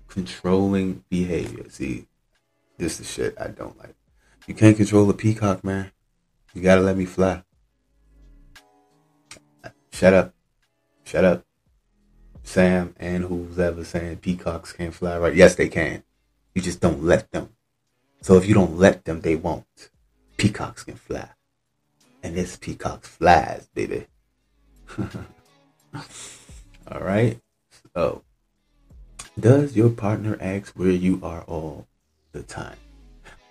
Controlling 0.08 1.04
behavior. 1.10 1.66
See, 1.68 2.06
this 2.78 3.00
is 3.00 3.10
shit 3.10 3.36
I 3.38 3.48
don't 3.48 3.76
like. 3.78 3.94
You 4.46 4.54
can't 4.54 4.76
control 4.76 5.10
a 5.10 5.14
peacock, 5.14 5.64
man. 5.64 5.90
You 6.56 6.62
gotta 6.62 6.80
let 6.80 6.96
me 6.96 7.04
fly. 7.04 7.42
Shut 9.92 10.14
up. 10.14 10.34
Shut 11.04 11.22
up. 11.22 11.44
Sam 12.44 12.94
and 12.98 13.24
who's 13.24 13.58
ever 13.58 13.84
saying 13.84 14.16
peacocks 14.18 14.72
can't 14.72 14.94
fly 14.94 15.18
right. 15.18 15.34
Yes, 15.34 15.54
they 15.54 15.68
can. 15.68 16.02
You 16.54 16.62
just 16.62 16.80
don't 16.80 17.02
let 17.02 17.30
them. 17.30 17.50
So 18.22 18.38
if 18.38 18.46
you 18.46 18.54
don't 18.54 18.78
let 18.78 19.04
them, 19.04 19.20
they 19.20 19.36
won't. 19.36 19.90
Peacocks 20.38 20.82
can 20.82 20.94
fly. 20.94 21.28
And 22.22 22.34
this 22.34 22.56
peacock 22.56 23.04
flies, 23.04 23.68
baby. 23.74 24.06
all 24.98 25.12
right. 27.02 27.38
So, 27.94 28.22
does 29.38 29.76
your 29.76 29.90
partner 29.90 30.38
ask 30.40 30.72
where 30.72 30.88
you 30.90 31.20
are 31.22 31.42
all 31.42 31.86
the 32.32 32.42
time? 32.42 32.78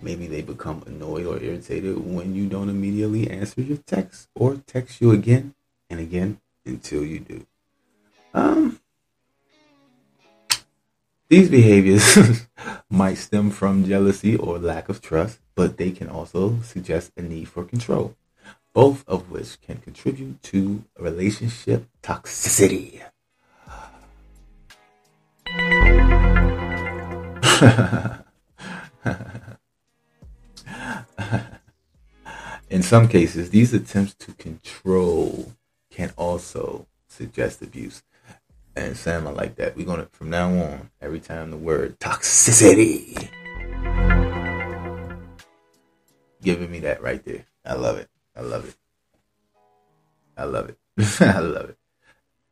Maybe 0.01 0.27
they 0.27 0.41
become 0.41 0.83
annoyed 0.85 1.25
or 1.25 1.41
irritated 1.41 1.97
when 1.97 2.35
you 2.35 2.47
don't 2.47 2.69
immediately 2.69 3.29
answer 3.29 3.61
your 3.61 3.77
text 3.77 4.27
or 4.35 4.55
text 4.67 5.01
you 5.01 5.11
again 5.11 5.55
and 5.89 5.99
again 5.99 6.39
until 6.65 7.03
you 7.03 7.19
do. 7.19 7.45
Um, 8.33 8.79
these 11.29 11.49
behaviors 11.49 12.45
might 12.89 13.15
stem 13.15 13.49
from 13.49 13.85
jealousy 13.85 14.35
or 14.35 14.59
lack 14.59 14.89
of 14.89 15.01
trust, 15.01 15.39
but 15.55 15.77
they 15.77 15.91
can 15.91 16.09
also 16.09 16.59
suggest 16.61 17.11
a 17.17 17.21
need 17.21 17.47
for 17.47 17.63
control, 17.63 18.15
both 18.73 19.07
of 19.07 19.31
which 19.31 19.59
can 19.61 19.77
contribute 19.77 20.43
to 20.43 20.83
relationship 20.99 21.87
toxicity. 22.03 23.01
In 32.69 32.81
some 32.81 33.07
cases, 33.07 33.49
these 33.49 33.73
attempts 33.73 34.15
to 34.15 34.33
control 34.33 35.53
can 35.91 36.11
also 36.17 36.87
suggest 37.07 37.61
abuse. 37.61 38.03
And 38.75 38.97
Sam, 38.97 39.27
I 39.27 39.31
like 39.31 39.55
that. 39.55 39.77
We're 39.77 39.85
gonna 39.85 40.07
from 40.11 40.29
now 40.29 40.49
on, 40.49 40.89
every 41.01 41.19
time 41.19 41.51
the 41.51 41.57
word 41.57 41.99
toxicity, 41.99 43.29
giving 46.41 46.71
me 46.71 46.79
that 46.79 47.01
right 47.01 47.23
there. 47.23 47.45
I 47.65 47.75
love 47.75 47.97
it. 47.97 48.09
I 48.35 48.41
love 48.41 48.67
it. 48.67 48.75
I 50.37 50.43
love 50.43 50.69
it. 50.69 50.77
I 51.21 51.39
love 51.39 51.69
it. 51.69 51.77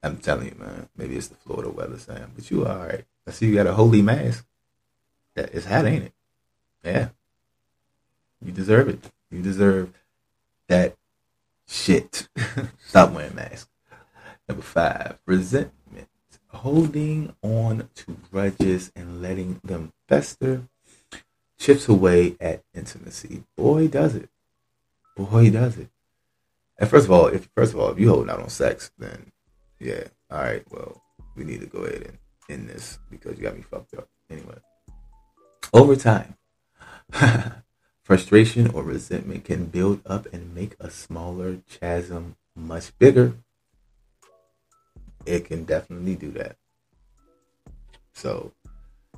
I'm 0.02 0.18
telling 0.18 0.48
you, 0.48 0.56
man. 0.58 0.90
Maybe 0.96 1.16
it's 1.16 1.28
the 1.28 1.36
Florida 1.36 1.70
weather, 1.70 1.98
Sam, 1.98 2.32
but 2.36 2.50
you 2.50 2.66
are 2.66 2.80
all 2.80 2.88
right. 2.88 3.06
I 3.28 3.32
see 3.32 3.48
you 3.48 3.56
got 3.56 3.68
a 3.68 3.74
holy 3.74 4.02
mask. 4.02 4.46
That 5.36 5.54
is 5.54 5.66
hot, 5.66 5.86
ain't 5.86 6.06
it? 6.06 6.14
Yeah. 6.84 7.10
You 8.44 8.52
deserve 8.52 8.90
it. 8.90 9.12
You 9.32 9.42
deserve 9.42 9.94
that 10.68 10.96
shit. 11.68 12.28
Stop 12.86 13.12
wearing 13.12 13.36
masks. 13.36 13.70
Number 14.48 14.64
five, 14.64 15.18
resentment. 15.26 16.08
Holding 16.48 17.36
on 17.42 17.90
to 17.96 18.18
grudges 18.32 18.92
and 18.96 19.22
letting 19.22 19.60
them 19.64 19.92
fester 20.08 20.68
chips 21.58 21.88
away 21.88 22.36
at 22.40 22.62
intimacy. 22.74 23.44
Boy, 23.58 23.88
does 23.88 24.16
it. 24.16 24.30
Boy, 25.16 25.50
does 25.50 25.78
it. 25.78 25.90
And 26.78 26.90
first 26.90 27.06
of 27.06 27.12
all, 27.12 27.28
if 27.28 27.50
first 27.56 27.74
of 27.74 27.80
all, 27.80 27.90
if 27.92 28.00
you 28.00 28.10
hold 28.10 28.30
out 28.30 28.42
on 28.42 28.50
sex, 28.50 28.92
then 28.98 29.32
yeah, 29.80 30.04
all 30.30 30.42
right. 30.42 30.64
Well, 30.72 31.02
we 31.36 31.44
need 31.44 31.62
to 31.62 31.68
go 31.68 31.80
ahead 31.80 32.04
and 32.04 32.18
end 32.50 32.70
this 32.70 33.00
because 33.10 33.38
you 33.38 33.44
got 33.44 33.56
me 33.56 33.62
fucked 33.62 33.94
up. 33.94 34.10
Anyway, 34.30 34.56
over 35.74 35.96
time, 35.96 36.36
Frustration 38.04 38.70
or 38.72 38.84
resentment 38.84 39.46
can 39.46 39.66
build 39.68 40.02
up 40.06 40.28
and 40.34 40.54
make 40.54 40.76
a 40.80 40.90
smaller 40.90 41.60
chasm 41.70 42.36
much 42.56 42.98
bigger. 43.00 43.36
It 45.26 45.46
can 45.46 45.64
definitely 45.66 46.16
do 46.16 46.32
that. 46.32 46.58
So, 48.14 48.52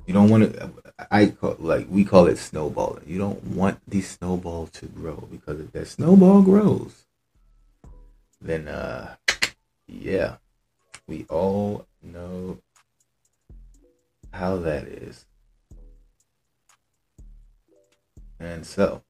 You 0.06 0.14
don't 0.14 0.30
want 0.30 0.52
to. 0.54 0.70
I 1.10 1.26
call 1.26 1.56
like 1.58 1.86
we 1.90 2.04
call 2.04 2.26
it 2.28 2.38
snowballing. 2.38 3.04
You 3.08 3.18
don't 3.18 3.42
want 3.44 3.80
the 3.88 4.02
snowball 4.02 4.68
to 4.68 4.86
grow 4.86 5.28
because 5.30 5.60
if 5.60 5.72
that 5.72 5.88
snowball 5.88 6.42
grows, 6.42 7.06
then 8.40 8.68
uh, 8.68 9.16
yeah, 9.88 10.36
we 11.08 11.26
all 11.28 11.86
know 12.02 12.58
how 14.32 14.56
that 14.58 14.84
is. 14.84 15.26
And 18.38 18.66
so, 18.66 19.02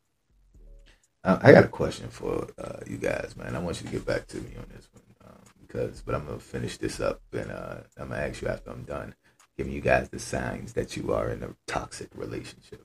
uh, 1.25 1.39
I 1.43 1.51
got 1.53 1.65
a 1.65 1.69
question 1.69 2.09
for 2.09 2.47
uh, 2.57 2.79
you 2.87 2.99
guys, 2.99 3.35
man. 3.37 3.57
I 3.57 3.59
want 3.59 3.81
you 3.81 3.87
to 3.87 3.93
get 3.93 4.07
back 4.07 4.27
to 4.29 4.37
me 4.37 4.51
on 4.57 4.67
this 4.73 4.89
one 4.93 5.03
um, 5.27 5.43
because, 5.61 6.01
but 6.01 6.15
I'm 6.15 6.25
gonna 6.25 6.39
finish 6.39 6.77
this 6.77 7.01
up 7.01 7.21
and 7.33 7.51
uh, 7.51 7.79
I'm 7.99 8.11
gonna 8.11 8.21
ask 8.21 8.43
you 8.43 8.49
after 8.49 8.71
I'm 8.71 8.85
done 8.85 9.15
giving 9.57 9.73
you 9.73 9.81
guys 9.81 10.09
the 10.09 10.21
signs 10.21 10.75
that 10.75 10.97
you 10.97 11.13
are 11.13 11.31
in 11.31 11.43
a 11.43 11.55
toxic 11.67 12.11
relationship. 12.15 12.85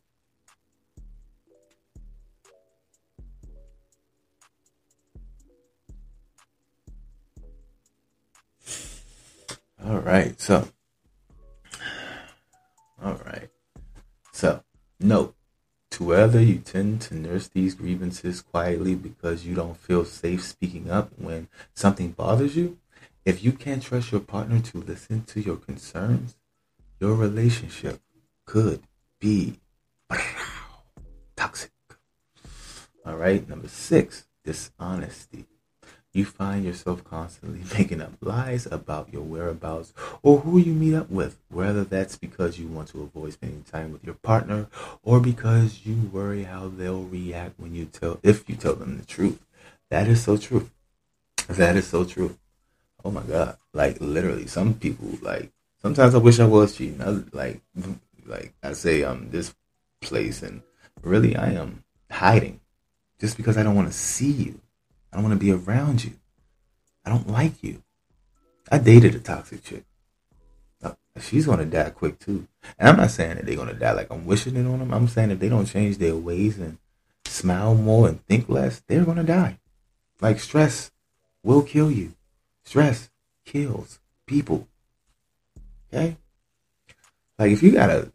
All 9.84 10.00
right, 10.00 10.40
so, 10.40 10.68
all 13.04 13.20
right, 13.26 13.50
so, 14.32 14.64
note 15.00 15.36
to 15.92 16.04
whether 16.06 16.42
you 16.42 16.58
tend 16.58 17.02
to 17.02 17.16
nurse 17.16 17.48
these 17.48 17.76
grievances 17.76 18.42
quietly 18.42 18.96
because 18.96 19.46
you 19.46 19.54
don't 19.54 19.78
feel 19.78 20.06
safe 20.06 20.44
speaking 20.44 20.90
up 20.90 21.12
when 21.18 21.48
something 21.74 22.12
bothers 22.12 22.56
you. 22.56 22.78
If 23.26 23.44
you 23.44 23.52
can't 23.52 23.84
trust 23.84 24.12
your 24.12 24.22
partner 24.22 24.60
to 24.60 24.78
listen 24.80 25.24
to 25.26 25.42
your 25.42 25.58
concerns, 25.58 26.36
your 27.00 27.16
relationship 27.16 28.00
could 28.46 28.82
be 29.20 29.60
toxic. 31.36 31.72
All 33.06 33.18
right. 33.18 33.48
Number 33.48 33.68
six, 33.68 34.28
dishonesty. 34.44 35.46
You 36.14 36.26
find 36.26 36.66
yourself 36.66 37.04
constantly 37.04 37.62
making 37.78 38.02
up 38.02 38.14
lies 38.22 38.66
about 38.66 39.12
your 39.14 39.22
whereabouts 39.22 39.94
or 40.22 40.40
who 40.40 40.58
you 40.58 40.74
meet 40.74 40.94
up 40.94 41.10
with, 41.10 41.38
whether 41.50 41.84
that's 41.84 42.18
because 42.18 42.60
you 42.60 42.68
want 42.68 42.90
to 42.90 43.02
avoid 43.02 43.34
spending 43.34 43.64
time 43.64 43.92
with 43.94 44.04
your 44.04 44.16
partner 44.16 44.68
or 45.04 45.20
because 45.20 45.86
you 45.86 46.10
worry 46.12 46.44
how 46.44 46.68
they'll 46.68 47.04
react 47.04 47.60
when 47.60 47.74
you 47.74 47.86
tell 47.86 48.20
if 48.24 48.48
you 48.50 48.56
tell 48.56 48.76
them 48.76 48.98
the 48.98 49.06
truth. 49.06 49.40
That 49.90 50.08
is 50.08 50.24
so 50.24 50.38
true. 50.38 50.70
That 51.48 51.76
is 51.76 51.88
so 51.88 52.04
true. 52.06 52.38
Oh 53.04 53.12
my 53.12 53.24
god. 53.24 53.58
Like 53.74 53.98
literally 54.00 54.48
some 54.48 54.74
people 54.74 55.18
like 55.22 55.52
sometimes 55.82 56.16
I 56.16 56.20
wish 56.20 56.40
I 56.40 56.46
was 56.46 56.76
cheating. 56.76 57.02
I, 57.02 57.10
like, 57.36 57.62
like 58.26 58.54
I 58.64 58.74
say, 58.74 59.04
I'm 59.04 59.32
this 59.32 59.54
place, 60.02 60.44
and 60.44 60.62
really 61.02 61.36
I 61.36 61.54
am 61.54 61.84
hiding, 62.10 62.60
just 63.20 63.38
because 63.38 63.58
I 63.58 63.64
don't 63.64 63.76
want 63.76 63.88
to 63.88 63.98
see 63.98 64.32
you. 64.32 64.60
I 65.12 65.18
don't 65.18 65.24
want 65.24 65.40
to 65.40 65.46
be 65.46 65.52
around 65.52 66.04
you. 66.04 66.14
I 67.06 67.10
don't 67.10 67.30
like 67.30 67.64
you. 67.64 67.84
I 68.72 68.78
dated 68.78 69.16
a 69.16 69.20
toxic 69.20 69.64
chick. 69.64 69.84
Uh, 70.82 70.94
she's 71.20 71.46
gonna 71.46 71.66
die 71.66 71.90
quick 71.90 72.20
too. 72.20 72.48
And 72.80 72.90
I'm 72.90 72.98
not 72.98 73.12
saying 73.12 73.36
that 73.36 73.46
they're 73.46 73.56
gonna 73.56 73.74
die 73.74 73.92
like 73.92 74.10
I'm 74.10 74.26
wishing 74.26 74.56
it 74.56 74.66
on 74.66 74.80
them. 74.80 74.94
I'm 74.94 75.08
saying 75.08 75.32
if 75.32 75.40
they 75.40 75.50
don't 75.50 75.66
change 75.66 75.98
their 75.98 76.16
ways 76.16 76.58
and 76.58 76.78
smile 77.26 77.76
more 77.76 78.08
and 78.08 78.26
think 78.28 78.48
less, 78.48 78.82
they're 78.88 79.04
gonna 79.04 79.24
die. 79.24 79.58
Like 80.22 80.40
stress 80.40 80.92
will 81.44 81.64
kill 81.64 81.92
you. 81.92 82.14
Stress 82.64 83.10
kills 83.46 84.00
people. 84.26 84.68
Okay? 85.92 86.16
Like 87.38 87.52
if 87.52 87.62
you 87.62 87.72
gotta 87.72 88.12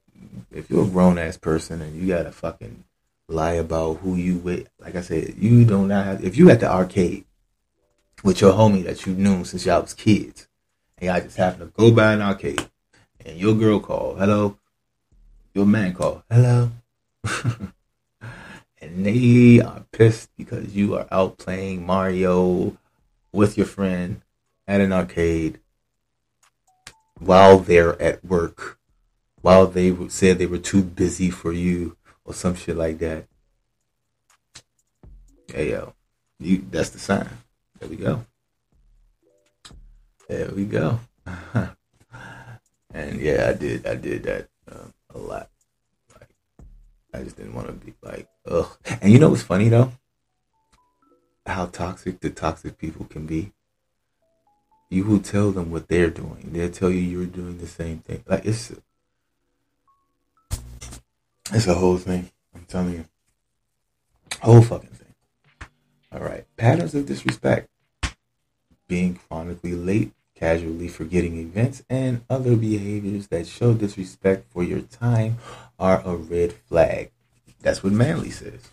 if 0.50 0.70
you're 0.70 0.84
a 0.84 0.88
grown 0.88 1.18
ass 1.18 1.36
person 1.36 1.82
and 1.82 2.00
you 2.00 2.08
gotta 2.08 2.32
fucking 2.32 2.84
lie 3.28 3.52
about 3.52 3.98
who 3.98 4.16
you 4.16 4.36
with. 4.36 4.68
Like 4.78 4.96
I 4.96 5.00
said, 5.00 5.34
you 5.38 5.64
do 5.64 5.86
not 5.86 6.04
have 6.04 6.24
if 6.24 6.36
you 6.36 6.50
at 6.50 6.60
the 6.60 6.70
arcade 6.70 7.24
with 8.22 8.40
your 8.40 8.52
homie 8.52 8.84
that 8.84 9.06
you 9.06 9.14
knew 9.14 9.44
since 9.44 9.66
y'all 9.66 9.82
was 9.82 9.94
kids 9.94 10.48
and 10.98 11.08
y'all 11.08 11.20
just 11.20 11.36
happen 11.36 11.60
to 11.60 11.66
go 11.66 11.90
by 11.90 12.12
an 12.12 12.22
arcade 12.22 12.68
and 13.24 13.38
your 13.38 13.54
girl 13.54 13.80
call, 13.80 14.14
hello, 14.16 14.56
your 15.54 15.66
man 15.66 15.92
call, 15.94 16.22
hello. 16.30 16.70
and 18.80 19.04
they 19.04 19.60
are 19.60 19.84
pissed 19.92 20.30
because 20.36 20.74
you 20.74 20.94
are 20.94 21.06
out 21.10 21.38
playing 21.38 21.84
Mario 21.84 22.76
with 23.32 23.56
your 23.56 23.66
friend 23.66 24.22
at 24.68 24.80
an 24.80 24.92
arcade 24.92 25.58
while 27.18 27.58
they're 27.58 28.00
at 28.00 28.24
work, 28.24 28.78
while 29.40 29.66
they 29.66 29.94
said 30.08 30.38
they 30.38 30.46
were 30.46 30.58
too 30.58 30.82
busy 30.82 31.30
for 31.30 31.52
you 31.52 31.96
or 32.26 32.34
some 32.34 32.54
shit 32.54 32.76
like 32.76 32.98
that. 32.98 33.26
Hey 35.48 35.70
yo, 35.70 35.94
you 36.38 36.64
that's 36.70 36.90
the 36.90 36.98
sign. 36.98 37.28
There 37.78 37.88
we 37.88 37.96
go. 37.96 38.26
There 40.28 40.50
we 40.50 40.64
go. 40.64 41.00
and 42.92 43.20
yeah, 43.20 43.48
I 43.48 43.52
did 43.54 43.86
I 43.86 43.94
did 43.94 44.24
that 44.24 44.48
um, 44.70 44.92
a 45.14 45.18
lot. 45.18 45.48
Like 46.12 46.28
I 47.14 47.22
just 47.22 47.36
didn't 47.36 47.54
want 47.54 47.68
to 47.68 47.72
be 47.72 47.94
like 48.02 48.28
ugh. 48.46 48.76
And 49.00 49.12
you 49.12 49.18
know 49.18 49.30
what's 49.30 49.42
funny 49.42 49.68
though? 49.68 49.92
How 51.46 51.66
toxic 51.66 52.20
the 52.20 52.30
toxic 52.30 52.76
people 52.76 53.06
can 53.06 53.24
be 53.24 53.52
you 54.88 55.04
will 55.04 55.18
tell 55.18 55.50
them 55.50 55.70
what 55.70 55.88
they're 55.88 56.10
doing. 56.10 56.50
They'll 56.52 56.70
tell 56.70 56.90
you 56.90 57.00
you're 57.00 57.26
doing 57.26 57.58
the 57.58 57.66
same 57.66 57.98
thing. 57.98 58.22
Like 58.26 58.44
it's 58.44 58.72
it's 61.52 61.66
a 61.66 61.74
whole 61.74 61.98
thing. 61.98 62.30
I'm 62.54 62.64
telling 62.64 62.92
you, 62.94 63.04
whole 64.40 64.62
fucking 64.62 64.90
thing. 64.90 65.14
All 66.12 66.20
right, 66.20 66.44
patterns 66.56 66.94
of 66.94 67.06
disrespect, 67.06 67.68
being 68.88 69.18
chronically 69.28 69.74
late, 69.74 70.12
casually 70.34 70.88
forgetting 70.88 71.36
events, 71.38 71.82
and 71.88 72.22
other 72.28 72.56
behaviors 72.56 73.28
that 73.28 73.46
show 73.46 73.74
disrespect 73.74 74.50
for 74.50 74.62
your 74.62 74.80
time 74.80 75.38
are 75.78 76.02
a 76.04 76.16
red 76.16 76.52
flag. 76.52 77.10
That's 77.60 77.82
what 77.82 77.92
Manly 77.92 78.30
says. 78.30 78.70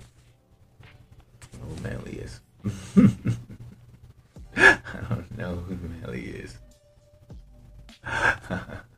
Oh, 1.56 1.82
Manly 1.82 2.20
is. 2.20 2.40
I 4.56 5.00
don't 5.10 5.38
know 5.38 5.56
who 5.56 5.76
Manly 5.76 6.26
is. 6.26 6.58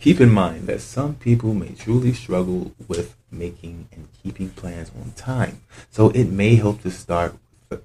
Keep 0.00 0.20
in 0.20 0.30
mind 0.30 0.66
that 0.66 0.80
some 0.80 1.14
people 1.14 1.54
may 1.54 1.70
truly 1.70 2.12
struggle 2.12 2.72
with 2.88 3.16
making 3.30 3.88
and 3.92 4.08
keeping 4.22 4.50
plans 4.50 4.90
on 4.94 5.12
time. 5.12 5.62
So 5.90 6.10
it 6.10 6.24
may 6.24 6.56
help 6.56 6.82
to 6.82 6.90
start 6.90 7.36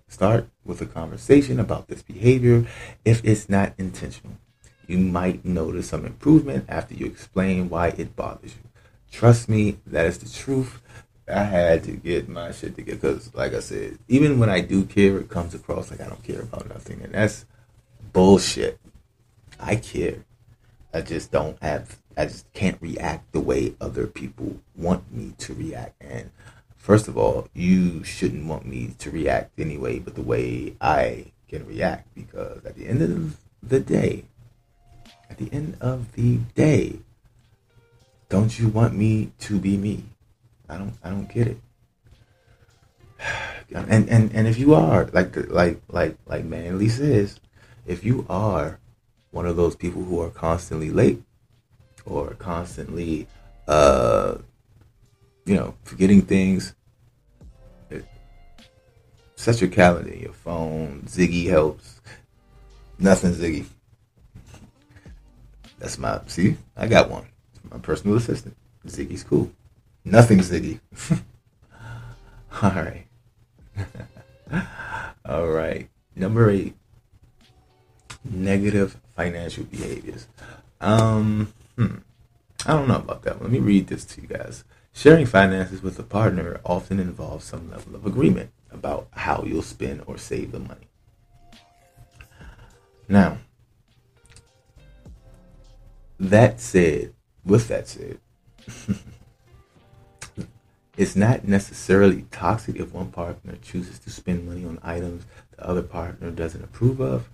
start 0.08 0.48
with 0.66 0.82
a 0.82 0.86
conversation 0.86 1.60
about 1.60 1.88
this 1.88 2.02
behavior 2.02 2.66
if 3.06 3.24
it's 3.24 3.50
not 3.50 3.74
intentional. 3.78 4.38
You 4.88 4.98
might 4.98 5.46
notice 5.46 5.90
some 5.90 6.06
improvement 6.06 6.66
after 6.68 6.94
you 6.94 7.06
explain 7.06 7.70
why 7.70 7.90
it 7.90 8.16
bothers 8.16 8.56
you. 8.56 8.70
Trust 9.12 9.50
me, 9.50 9.78
that 9.88 10.06
is 10.06 10.18
the 10.18 10.30
truth. 10.30 10.82
I 11.32 11.44
had 11.44 11.84
to 11.84 11.92
get 11.92 12.28
my 12.28 12.52
shit 12.52 12.76
together 12.76 12.98
because, 12.98 13.34
like 13.36 13.54
I 13.54 13.60
said, 13.60 14.00
even 14.08 14.40
when 14.40 14.50
I 14.50 14.62
do 14.62 14.84
care, 14.84 15.20
it 15.20 15.30
comes 15.30 15.54
across 15.54 15.92
like 15.92 16.02
I 16.02 16.08
don't 16.08 16.24
care 16.24 16.42
about 16.42 16.68
nothing, 16.70 17.02
and 17.04 17.14
that's 17.14 17.46
bullshit. 18.14 18.80
I 19.60 19.76
care. 19.76 20.26
I 20.94 21.02
just 21.02 21.32
don't 21.32 21.62
have. 21.62 21.98
I 22.18 22.26
just 22.26 22.52
can't 22.54 22.82
react 22.82 23.32
the 23.32 23.40
way 23.40 23.76
other 23.80 24.08
people 24.08 24.60
want 24.76 25.12
me 25.14 25.34
to 25.38 25.54
react. 25.54 25.96
And 26.02 26.32
first 26.76 27.08
of 27.08 27.18
all, 27.18 27.48
you 27.54 28.04
shouldn't 28.04 28.46
want 28.46 28.66
me 28.66 28.96
to 29.00 29.12
react 29.12 29.60
anyway, 29.60 30.00
but 30.00 30.16
the 30.16 30.22
way 30.22 30.76
I 30.82 31.32
can 31.48 31.66
react, 31.66 32.14
because 32.16 32.66
at 32.66 32.76
the 32.76 32.88
end 32.88 33.02
of 33.02 33.38
the 33.62 33.80
day, 33.80 34.26
at 35.30 35.38
the 35.38 35.50
end 35.54 35.78
of 35.80 36.14
the 36.14 36.38
day, 36.56 37.00
don't 38.28 38.60
you 38.60 38.68
want 38.68 38.94
me 38.94 39.32
to 39.40 39.60
be 39.60 39.78
me? 39.78 40.06
I 40.68 40.78
don't 40.78 40.94
I 41.04 41.10
don't 41.10 41.28
get 41.28 41.48
it. 41.48 41.58
And 43.72 44.10
and 44.10 44.34
and 44.34 44.48
if 44.48 44.58
you 44.58 44.74
are 44.74 45.06
like 45.14 45.36
like 45.52 45.80
like 45.90 46.18
like 46.26 46.44
man 46.44 46.64
Manly 46.64 46.90
says, 46.90 47.40
if 47.86 48.04
you 48.04 48.26
are 48.28 48.80
one 49.32 49.46
of 49.46 49.56
those 49.56 49.76
people 49.76 50.04
who 50.04 50.20
are 50.22 50.30
constantly 50.30 50.90
late 50.90 51.22
or 52.06 52.34
constantly 52.36 53.28
uh 53.68 54.36
you 55.46 55.56
know 55.56 55.74
forgetting 55.84 56.22
things 56.22 56.76
set 59.36 59.62
your 59.62 59.70
calendar 59.70 60.14
your 60.16 60.34
phone 60.34 61.02
ziggy 61.06 61.48
helps 61.48 62.02
nothing 62.98 63.32
ziggy 63.32 63.66
that's 65.78 65.98
my 65.98 66.20
see 66.28 66.58
i 66.76 66.88
got 66.88 67.10
one 67.10 67.26
my 67.72 67.78
personal 67.78 68.18
assistant 68.18 68.56
ziggy's 68.86 69.24
cool 69.24 69.50
Nothing 70.06 70.40
Ziggy. 70.40 70.80
All 72.62 72.72
right. 72.72 73.06
All 75.26 75.48
right. 75.48 75.88
Number 76.16 76.50
eight. 76.50 76.76
Negative 78.24 78.98
financial 79.20 79.66
behaviors. 79.66 80.28
Um, 80.80 81.54
hmm. 81.76 81.98
I 82.66 82.72
don't 82.72 82.88
know 82.88 82.96
about 82.96 83.24
that. 83.24 83.42
Let 83.42 83.52
me 83.52 83.60
read 83.60 83.88
this 83.88 84.06
to 84.06 84.22
you 84.22 84.28
guys. 84.28 84.64
Sharing 84.94 85.26
finances 85.26 85.84
with 85.84 86.00
a 86.00 86.04
partner 86.04 86.62
often 86.64 87.02
involves 87.02 87.44
some 87.44 87.70
level 87.70 87.96
of 87.96 88.06
agreement 88.06 88.52
about 88.72 89.10
how 89.12 89.44
you'll 89.46 89.62
spend 89.62 90.04
or 90.08 90.18
save 90.18 90.54
the 90.54 90.60
money. 90.60 90.88
Now, 93.10 93.40
that 96.18 96.62
said, 96.62 97.14
with 97.44 97.68
that 97.68 97.90
said, 97.90 98.20
it's 100.98 101.18
not 101.18 101.46
necessarily 101.46 102.26
toxic 102.32 102.78
if 102.78 102.94
one 102.94 103.12
partner 103.12 103.58
chooses 103.62 104.00
to 104.00 104.10
spend 104.10 104.48
money 104.48 104.64
on 104.64 104.80
items 104.82 105.26
the 105.58 105.68
other 105.68 105.84
partner 105.84 106.32
doesn't 106.32 106.64
approve 106.64 107.02
of. 107.02 107.28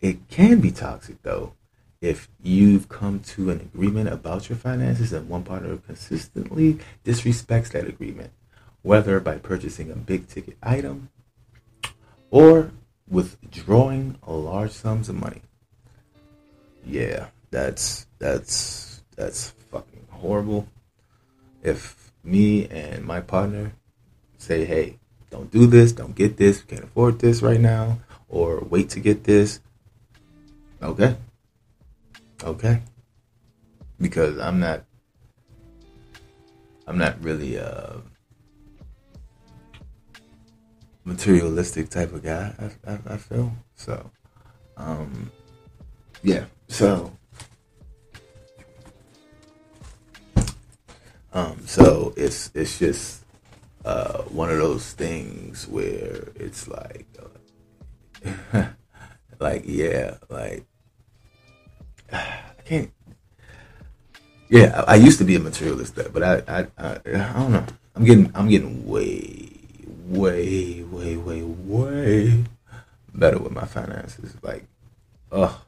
It 0.00 0.28
can 0.28 0.60
be 0.60 0.70
toxic 0.70 1.22
though 1.22 1.52
if 2.00 2.28
you've 2.42 2.88
come 2.88 3.20
to 3.20 3.50
an 3.50 3.60
agreement 3.60 4.08
about 4.08 4.48
your 4.48 4.56
finances 4.56 5.12
and 5.12 5.28
one 5.28 5.42
partner 5.42 5.76
consistently 5.78 6.78
disrespects 7.04 7.70
that 7.72 7.88
agreement, 7.88 8.30
whether 8.82 9.18
by 9.18 9.38
purchasing 9.38 9.90
a 9.90 9.96
big 9.96 10.28
ticket 10.28 10.56
item 10.62 11.08
or 12.30 12.70
withdrawing 13.08 14.16
large 14.26 14.70
sums 14.70 15.08
of 15.08 15.16
money. 15.16 15.42
Yeah, 16.86 17.26
that's 17.50 18.06
that's 18.18 19.02
that's 19.16 19.50
fucking 19.70 20.06
horrible. 20.10 20.68
If 21.62 22.12
me 22.22 22.68
and 22.68 23.04
my 23.04 23.20
partner 23.20 23.72
say, 24.36 24.64
"Hey, 24.64 24.98
don't 25.30 25.50
do 25.50 25.66
this, 25.66 25.92
don't 25.92 26.14
get 26.14 26.36
this, 26.36 26.62
can't 26.62 26.84
afford 26.84 27.18
this 27.18 27.42
right 27.42 27.60
now," 27.60 27.98
or 28.28 28.60
wait 28.60 28.90
to 28.90 29.00
get 29.00 29.24
this, 29.24 29.60
okay, 30.82 31.16
okay, 32.44 32.82
because 34.00 34.38
I'm 34.38 34.60
not, 34.60 34.84
I'm 36.86 36.98
not 36.98 37.22
really 37.22 37.56
a 37.56 38.00
materialistic 41.04 41.90
type 41.90 42.12
of 42.12 42.22
guy. 42.22 42.54
I, 42.58 42.92
I, 42.92 42.98
I 43.14 43.16
feel 43.16 43.52
so. 43.74 44.10
Um, 44.76 45.32
yeah, 46.22 46.44
so 46.68 47.12
Um, 51.32 51.66
so 51.66 52.14
it's 52.16 52.50
it's 52.54 52.78
just 52.78 53.22
uh, 53.84 54.22
one 54.22 54.50
of 54.50 54.58
those 54.58 54.92
things 54.92 55.68
where 55.68 56.28
it's 56.34 56.66
like, 56.66 57.06
uh, 58.54 58.64
like 59.38 59.62
yeah, 59.66 60.16
like 60.28 60.64
I 62.12 62.42
can't. 62.64 62.90
Yeah, 64.50 64.82
I, 64.86 64.92
I, 64.92 64.96
used 64.96 65.18
to 65.18 65.24
be 65.24 65.36
a 65.36 65.40
materialist, 65.40 65.94
but 65.94 66.22
I, 66.22 66.42
I, 66.48 66.66
I, 66.78 66.98
I 67.04 67.32
don't 67.34 67.52
know. 67.52 67.66
I'm 67.94 68.04
getting, 68.04 68.32
I'm 68.34 68.48
getting 68.48 68.88
way, 68.88 69.50
way, 70.06 70.82
way, 70.84 71.16
way, 71.16 71.42
way 71.42 72.44
better 73.12 73.38
with 73.38 73.52
my 73.52 73.66
finances. 73.66 74.34
Like, 74.40 74.64
oh, 75.30 75.62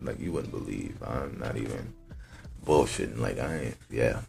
like 0.00 0.18
you 0.18 0.32
wouldn't 0.32 0.52
believe. 0.52 1.00
I'm 1.06 1.38
not 1.38 1.56
even 1.56 1.94
bullshitting. 2.64 3.18
Like 3.18 3.38
I 3.38 3.58
ain't, 3.58 3.76
yeah. 3.90 4.22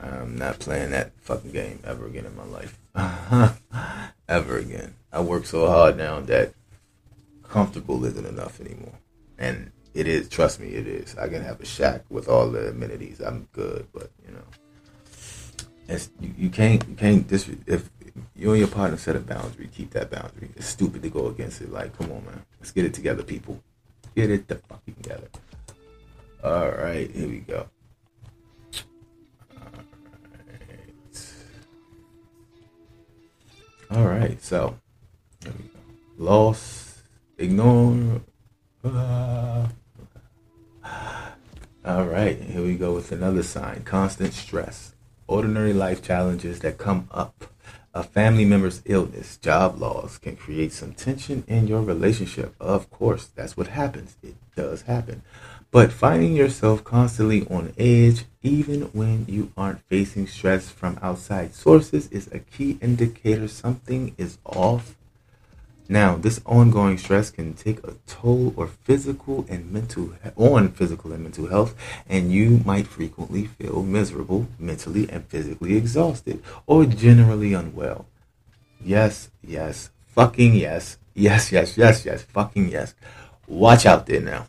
I'm 0.00 0.36
not 0.36 0.58
playing 0.58 0.90
that 0.90 1.12
fucking 1.22 1.52
game 1.52 1.80
ever 1.84 2.06
again 2.06 2.26
in 2.26 2.36
my 2.36 2.44
life. 2.44 2.78
ever 4.28 4.58
again. 4.58 4.94
I 5.12 5.20
work 5.20 5.46
so 5.46 5.66
hard 5.66 5.96
now 5.96 6.20
that 6.20 6.52
comfortable 7.56 8.04
isn't 8.04 8.26
enough 8.26 8.60
anymore. 8.60 8.98
And 9.38 9.72
it 9.94 10.06
is, 10.06 10.28
trust 10.28 10.60
me, 10.60 10.68
it 10.68 10.86
is. 10.86 11.16
I 11.16 11.26
can 11.26 11.42
have 11.42 11.58
a 11.58 11.64
shack 11.64 12.02
with 12.10 12.28
all 12.28 12.50
the 12.50 12.68
amenities. 12.68 13.18
I'm 13.18 13.48
good, 13.54 13.86
but 13.94 14.10
you 14.26 14.34
know, 14.34 14.44
it's, 15.88 16.10
you, 16.20 16.34
you 16.36 16.50
can't, 16.50 16.86
you 16.86 16.94
can't, 16.96 17.26
dis- 17.26 17.48
if 17.66 17.88
you 18.34 18.50
and 18.50 18.58
your 18.58 18.68
partner 18.68 18.98
set 18.98 19.16
a 19.16 19.20
boundary, 19.20 19.70
keep 19.74 19.92
that 19.92 20.10
boundary. 20.10 20.50
It's 20.54 20.66
stupid 20.66 21.00
to 21.04 21.08
go 21.08 21.28
against 21.28 21.62
it. 21.62 21.72
Like, 21.72 21.96
come 21.96 22.12
on, 22.12 22.26
man. 22.26 22.42
Let's 22.60 22.72
get 22.72 22.84
it 22.84 22.92
together, 22.92 23.22
people. 23.22 23.58
Get 24.14 24.30
it 24.30 24.48
the 24.48 24.56
fucking 24.56 24.96
together. 25.02 25.28
All 26.44 26.68
right, 26.68 27.10
here 27.10 27.26
we 27.26 27.38
go. 27.38 27.66
All 33.90 34.04
right, 34.04 34.42
so 34.42 34.78
there 35.40 35.54
we 35.56 35.64
go. 35.64 35.78
Loss, 36.18 36.85
ignore. 37.38 38.20
Uh, 38.84 39.68
all 41.84 42.04
right, 42.04 42.40
here 42.40 42.62
we 42.62 42.74
go 42.76 42.94
with 42.94 43.12
another 43.12 43.42
sign 43.42 43.82
constant 43.84 44.32
stress, 44.32 44.94
ordinary 45.26 45.72
life 45.72 46.02
challenges 46.02 46.60
that 46.60 46.78
come 46.78 47.08
up. 47.10 47.46
A 47.94 48.02
family 48.02 48.44
member's 48.44 48.82
illness, 48.84 49.38
job 49.38 49.80
loss 49.80 50.18
can 50.18 50.36
create 50.36 50.72
some 50.72 50.92
tension 50.92 51.44
in 51.46 51.66
your 51.66 51.80
relationship. 51.80 52.54
Of 52.60 52.90
course, 52.90 53.26
that's 53.34 53.56
what 53.56 53.68
happens. 53.68 54.16
It 54.22 54.34
does 54.54 54.82
happen. 54.82 55.22
But 55.70 55.92
finding 55.92 56.34
yourself 56.34 56.84
constantly 56.84 57.46
on 57.48 57.72
edge, 57.78 58.24
even 58.42 58.82
when 58.92 59.24
you 59.28 59.50
aren't 59.56 59.80
facing 59.88 60.26
stress 60.26 60.68
from 60.68 60.98
outside 61.00 61.54
sources, 61.54 62.08
is 62.08 62.28
a 62.32 62.38
key 62.38 62.78
indicator 62.82 63.48
something 63.48 64.14
is 64.18 64.38
off. 64.44 64.94
Now, 65.88 66.16
this 66.16 66.40
ongoing 66.44 66.98
stress 66.98 67.30
can 67.30 67.54
take 67.54 67.78
a 67.84 67.94
toll 68.06 68.52
or 68.56 68.66
physical 68.66 69.46
and 69.48 69.72
mental 69.72 70.12
on 70.36 70.72
physical 70.72 71.12
and 71.12 71.22
mental 71.22 71.48
health, 71.48 71.74
and 72.08 72.32
you 72.32 72.60
might 72.64 72.86
frequently 72.86 73.46
feel 73.46 73.82
miserable, 73.82 74.48
mentally 74.58 75.08
and 75.08 75.26
physically 75.26 75.76
exhausted, 75.76 76.42
or 76.66 76.84
generally 76.86 77.54
unwell. 77.54 78.06
Yes, 78.80 79.30
yes, 79.42 79.90
fucking 80.08 80.54
yes, 80.54 80.98
yes, 81.14 81.52
yes, 81.52 81.76
yes, 81.76 82.04
yes, 82.04 82.22
fucking 82.22 82.68
yes. 82.68 82.94
Watch 83.46 83.86
out 83.86 84.06
there 84.06 84.20
now 84.20 84.48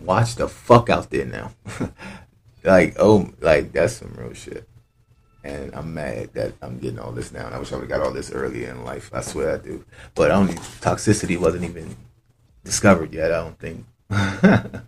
watch 0.00 0.36
the 0.36 0.48
fuck 0.48 0.90
out 0.90 1.10
there 1.10 1.26
now. 1.26 1.52
like, 2.64 2.96
oh, 2.98 3.30
like 3.40 3.72
that's 3.72 3.94
some 3.94 4.14
real 4.16 4.32
shit. 4.32 4.68
And 5.44 5.74
I'm 5.74 5.92
mad 5.92 6.32
that 6.34 6.52
I'm 6.62 6.78
getting 6.78 6.98
all 6.98 7.12
this 7.12 7.32
now. 7.32 7.46
And 7.46 7.54
I 7.54 7.58
wish 7.58 7.72
I 7.72 7.76
would 7.76 7.82
have 7.82 7.90
got 7.90 8.06
all 8.06 8.12
this 8.12 8.30
earlier 8.30 8.70
in 8.70 8.84
life. 8.84 9.10
I 9.12 9.20
swear 9.22 9.54
I 9.54 9.58
do. 9.58 9.84
But 10.14 10.30
I 10.30 10.34
don't. 10.34 10.50
Toxicity 10.80 11.38
wasn't 11.38 11.64
even 11.64 11.96
discovered 12.64 13.12
yet. 13.12 13.32
I 13.32 13.42
don't 13.42 13.58
think. 13.58 13.86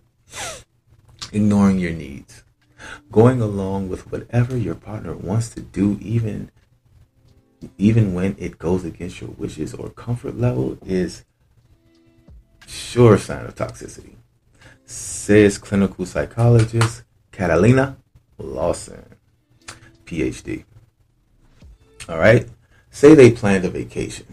Ignoring 1.33 1.79
your 1.79 1.91
needs, 1.91 2.43
going 3.11 3.41
along 3.41 3.89
with 3.89 4.11
whatever 4.11 4.55
your 4.55 4.75
partner 4.75 5.13
wants 5.13 5.49
to 5.49 5.61
do, 5.61 5.97
even 6.01 6.51
even 7.77 8.13
when 8.13 8.35
it 8.37 8.59
goes 8.59 8.85
against 8.85 9.19
your 9.21 9.31
wishes 9.31 9.73
or 9.73 9.89
comfort 9.89 10.37
level, 10.37 10.77
is 10.85 11.25
sure 12.67 13.17
sign 13.17 13.45
of 13.45 13.55
toxicity 13.55 14.15
says 14.85 15.57
clinical 15.57 16.05
psychologist 16.05 17.03
Catalina 17.31 17.97
Lawson, 18.37 19.14
PhD. 20.05 20.63
All 22.07 22.19
right. 22.19 22.47
Say 22.91 23.15
they 23.15 23.31
planned 23.31 23.65
a 23.65 23.69
vacation 23.69 24.27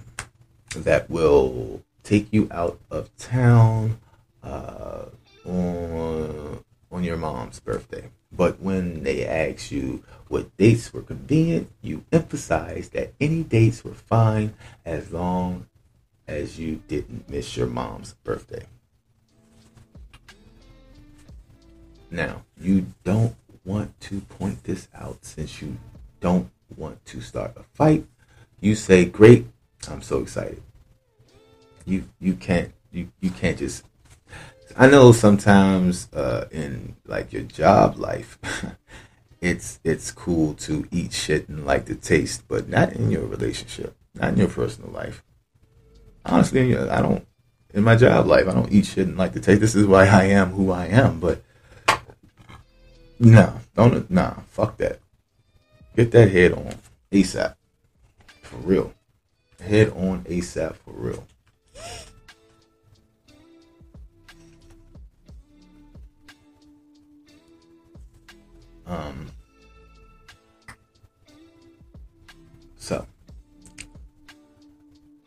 that 0.77 1.11
will 1.11 1.83
take 2.03 2.29
you 2.33 2.49
out 2.51 2.79
of 2.91 3.15
town 3.17 3.99
uh, 4.43 5.07
on 5.47 6.63
on 6.91 7.05
your 7.05 7.17
mom's 7.17 7.59
birthday. 7.59 8.11
But 8.31 8.61
when 8.61 9.03
they 9.03 9.27
ask 9.27 9.71
you 9.71 10.05
what 10.29 10.57
dates 10.57 10.93
were 10.93 11.03
convenient, 11.03 11.71
you 11.83 12.05
emphasize 12.13 12.91
that 12.91 13.13
any 13.21 13.43
dates 13.43 13.85
were 13.85 13.95
fine 13.95 14.55
as 14.85 15.11
long 15.11 15.67
as 16.29 16.59
you 16.59 16.83
didn't 16.89 17.29
miss 17.29 17.57
your 17.57 17.67
mom's 17.67 18.15
birthday. 18.25 18.65
Now, 22.11 22.45
you 22.61 22.87
don't 23.05 23.35
want 23.65 23.99
to 24.01 24.21
point 24.23 24.65
this 24.65 24.89
out 24.95 25.25
since 25.25 25.63
you 25.63 25.77
don't 26.21 26.51
want 26.77 27.05
to 27.07 27.21
start 27.21 27.57
a 27.57 27.63
fight. 27.75 28.07
You 28.61 28.75
say, 28.75 29.05
"Great, 29.05 29.47
I'm 29.89 30.03
so 30.03 30.21
excited." 30.21 30.63
You 31.85 32.09
you 32.21 32.35
can't 32.35 32.73
you 32.91 33.11
you 33.21 33.31
can't 33.31 33.59
just. 33.59 33.85
I 34.77 34.89
know 34.89 35.13
sometimes 35.13 36.09
uh, 36.15 36.47
in 36.51 36.97
like 37.07 37.33
your 37.33 37.43
job 37.43 37.99
life, 37.99 38.39
it's 39.41 39.81
it's 39.85 40.11
cool 40.11 40.55
to 40.55 40.87
eat 40.91 41.13
shit 41.13 41.49
and 41.49 41.67
like 41.67 41.87
the 41.87 41.95
taste, 41.95 42.45
but 42.49 42.69
not 42.69 42.93
in 42.93 43.11
your 43.11 43.27
relationship, 43.27 43.95
not 44.15 44.33
in 44.33 44.39
your 44.39 44.49
personal 44.49 44.91
life. 44.91 45.23
Honestly, 46.25 46.77
I 46.77 47.03
don't. 47.03 47.27
In 47.75 47.85
my 47.85 47.97
job 47.97 48.27
life, 48.27 48.47
I 48.49 48.53
don't 48.53 48.71
eat 48.71 48.87
shit 48.87 49.09
and 49.09 49.17
like 49.17 49.33
the 49.33 49.41
taste. 49.41 49.61
This 49.61 49.75
is 49.75 49.87
why 49.87 50.07
I 50.07 50.25
am 50.25 50.51
who 50.51 50.71
I 50.71 50.87
am, 50.87 51.21
but 51.21 51.43
no, 53.23 53.61
don't. 53.77 54.11
Nah, 54.11 54.35
fuck 54.51 54.77
that. 54.79 54.99
Get 55.95 56.11
that 56.11 56.31
head 56.31 56.53
on 56.53 56.75
ASAP. 57.13 57.55
For 58.43 58.57
real. 58.57 58.93
Head 59.61 59.91
on 59.91 60.25
ASAP 60.25 60.75
for 60.75 60.93
real. 60.93 61.27
Um, 68.87 69.31
so, 72.77 73.07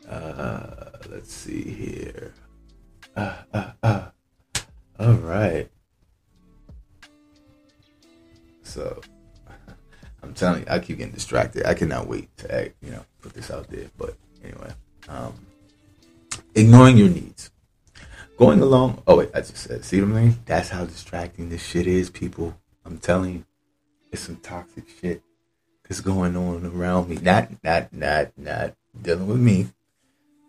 uh, 0.06 0.90
let's 1.08 1.32
see 1.32 1.62
here. 1.62 2.34
Uh, 3.16 3.36
uh, 3.54 3.70
uh. 3.82 4.06
All 5.00 5.14
right. 5.14 5.70
So, 8.76 9.00
I'm 10.22 10.34
telling 10.34 10.60
you, 10.60 10.66
I 10.68 10.78
keep 10.80 10.98
getting 10.98 11.14
distracted. 11.14 11.64
I 11.64 11.72
cannot 11.72 12.08
wait 12.08 12.28
to, 12.36 12.54
act, 12.54 12.74
you 12.82 12.90
know, 12.90 13.06
put 13.22 13.32
this 13.32 13.50
out 13.50 13.70
there. 13.70 13.86
But 13.96 14.14
anyway, 14.44 14.70
um, 15.08 15.32
ignoring 16.54 16.98
your 16.98 17.08
needs 17.08 17.50
going 18.36 18.60
along. 18.60 19.02
Oh 19.06 19.16
wait, 19.16 19.30
I 19.34 19.38
just 19.40 19.56
said. 19.56 19.82
See 19.82 19.98
what 20.02 20.14
I 20.14 20.20
mean? 20.20 20.38
That's 20.44 20.68
how 20.68 20.84
distracting 20.84 21.48
this 21.48 21.64
shit 21.64 21.86
is, 21.86 22.10
people. 22.10 22.54
I'm 22.84 22.98
telling 22.98 23.32
you, 23.32 23.44
it's 24.12 24.20
some 24.20 24.36
toxic 24.36 24.84
shit 25.00 25.22
that's 25.88 26.02
going 26.02 26.36
on 26.36 26.66
around 26.66 27.08
me. 27.08 27.16
Not, 27.16 27.48
not, 27.64 27.94
not, 27.94 28.32
not 28.36 28.74
dealing 29.00 29.26
with 29.26 29.40
me. 29.40 29.68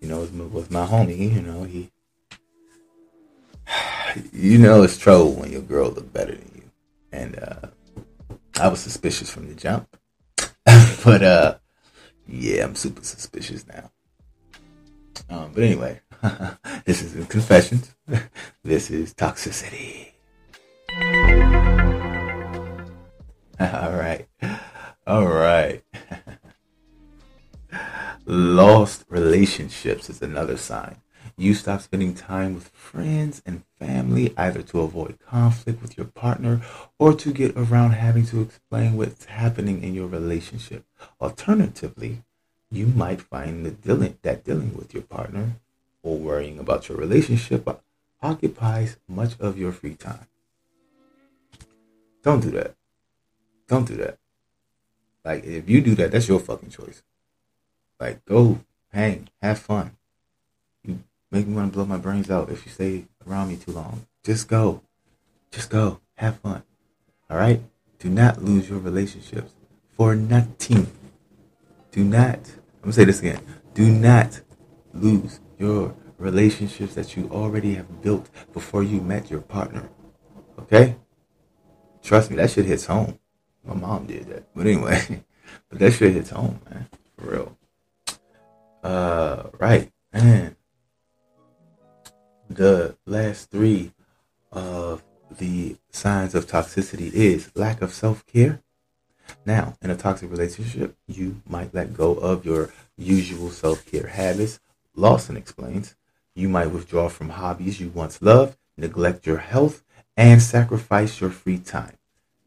You 0.02 0.10
know, 0.10 0.20
with 0.20 0.70
my 0.70 0.86
homie. 0.86 1.34
You 1.34 1.42
know, 1.42 1.63
he. 1.63 1.92
You 4.34 4.58
know, 4.58 4.82
it's 4.82 4.98
trouble 4.98 5.34
when 5.34 5.52
your 5.52 5.62
girl 5.62 5.90
look 5.90 6.12
better 6.12 6.34
than 6.34 6.46
I 8.60 8.67
was 8.70 8.80
suspicious 8.80 9.30
from 9.30 9.48
the 9.48 9.54
jump. 9.54 9.88
but 11.04 11.24
uh, 11.24 11.56
yeah, 12.28 12.63
I'm 12.63 12.76
super 12.76 13.04
suspicious 13.04 13.65
now. 13.67 13.91
Um, 15.30 15.52
but 15.54 15.63
anyway, 15.63 16.02
this 16.86 17.02
is 17.02 17.28
confessions. 17.28 17.96
this 18.63 18.89
is 18.89 19.13
toxicity. 19.13 20.12
All 23.60 23.93
right. 23.93 24.28
All 25.06 25.28
right. 25.28 25.84
Lost 28.26 29.06
relationships 29.10 30.10
is 30.10 30.22
another 30.22 30.58
sign. 30.58 30.98
You 31.39 31.54
stop 31.54 31.82
spending 31.82 32.15
time 32.15 32.56
with 32.56 32.69
friends 32.69 33.43
and 33.45 33.63
family 33.78 34.34
either 34.36 34.63
to 34.63 34.82
avoid 34.82 35.19
conflict 35.19 35.84
with 35.84 35.95
your 35.95 36.08
partner 36.08 36.62
or 36.97 37.13
to 37.13 37.32
get 37.32 37.56
around 37.56 37.91
having 37.91 38.26
to 38.28 38.41
explain 38.41 38.97
what's 38.97 39.26
happening 39.26 39.84
in 39.84 39.93
your 39.93 40.08
relationship. 40.08 40.84
Alternatively, 41.21 42.23
you 42.71 42.88
might 42.88 43.21
find 43.21 43.63
that 43.67 43.84
dealing, 43.84 44.17
that 44.23 44.43
dealing 44.43 44.76
with 44.76 44.95
your 44.95 45.04
partner 45.04 45.58
or 46.02 46.17
worrying 46.17 46.58
about 46.58 46.89
your 46.89 46.97
relationship 46.97 47.67
occupies 48.23 48.97
much 49.08 49.39
of 49.39 49.60
your 49.60 49.71
free 49.71 49.93
time. 49.93 50.26
Don't 52.23 52.41
do 52.41 52.50
that. 52.50 52.73
Don't 53.67 53.88
do 53.88 53.95
that. 53.97 54.17
Like, 55.23 55.43
if 55.43 55.69
you 55.69 55.82
do 55.82 55.93
that, 55.95 56.12
that's 56.12 56.28
your 56.28 56.39
fucking 56.39 56.71
choice. 56.71 57.04
Like, 58.00 58.26
go 58.26 58.62
hang, 58.91 59.30
have 59.39 59.60
fun. 59.60 59.96
Make 61.32 61.48
me 61.48 61.56
want 61.56 61.72
to 61.72 61.76
blow 61.76 61.86
my 61.86 61.98
brains 61.98 62.30
out 62.30 62.50
if 62.50 62.66
you 62.66 62.72
stay 62.72 63.06
around 63.28 63.50
me 63.50 63.58
too 63.58 63.72
long. 63.72 64.06
Just 64.24 64.48
go. 64.48 64.82
Just 65.52 65.70
go. 65.70 66.00
Have 66.16 66.40
fun. 66.40 66.63
All 67.30 67.38
right? 67.38 67.62
Do 68.00 68.10
not 68.10 68.42
lose 68.42 68.70
your 68.70 68.80
relationships 68.80 69.54
for 69.92 70.16
nothing. 70.16 70.88
Do 71.92 72.04
not, 72.04 72.40
I'm 72.40 72.82
going 72.82 72.92
to 72.92 72.94
say 72.94 73.04
this 73.06 73.20
again. 73.20 73.42
Do 73.74 73.92
not 73.92 74.42
lose 74.94 75.40
your 75.58 75.96
relationships 76.18 76.96
that 76.96 77.16
you 77.16 77.30
already 77.32 77.76
have 77.76 78.02
built 78.02 78.30
before 78.54 78.84
you 78.84 79.02
met 79.02 79.30
your 79.30 79.42
partner. 79.42 79.90
Okay? 80.60 80.96
Trust 82.04 82.30
me, 82.30 82.38
that 82.38 82.52
shit 82.52 82.66
hits 82.66 82.86
home. 82.86 83.20
My 83.66 83.74
mom 83.74 84.06
did 84.06 84.28
that. 84.28 84.44
But 84.56 84.68
anyway, 84.68 85.24
but 85.70 85.80
that 85.80 85.92
shit 85.92 86.13
hits 86.13 86.30
home, 86.30 86.62
man. 86.70 86.88
For 87.18 87.32
real. 87.32 87.58
Uh, 88.84 89.44
right. 89.60 89.92
Man. 90.13 90.57
The 92.49 92.95
last 93.05 93.51
three 93.51 93.91
of 94.51 95.03
the 95.29 95.77
signs 95.91 96.33
of 96.33 96.47
toxicity 96.47 97.12
is 97.13 97.51
lack 97.55 97.81
of 97.81 97.93
self 97.93 98.25
care. 98.25 98.62
Now, 99.45 99.75
in 99.81 99.89
a 99.89 99.95
toxic 99.95 100.31
relationship, 100.31 100.95
you 101.07 101.41
might 101.47 101.73
let 101.73 101.93
go 101.93 102.13
of 102.15 102.45
your 102.45 102.73
usual 102.97 103.49
self 103.51 103.86
care 103.86 104.07
habits 104.07 104.60
Lawson 104.97 105.38
explains, 105.38 105.95
you 106.36 106.49
might 106.49 106.71
withdraw 106.71 107.07
from 107.07 107.29
hobbies 107.29 107.79
you 107.79 107.89
once 107.89 108.19
loved, 108.21 108.57
neglect 108.75 109.27
your 109.27 109.38
health, 109.38 109.83
and 110.17 110.41
sacrifice 110.41 111.21
your 111.21 111.29
free 111.29 111.60
time. 111.60 111.93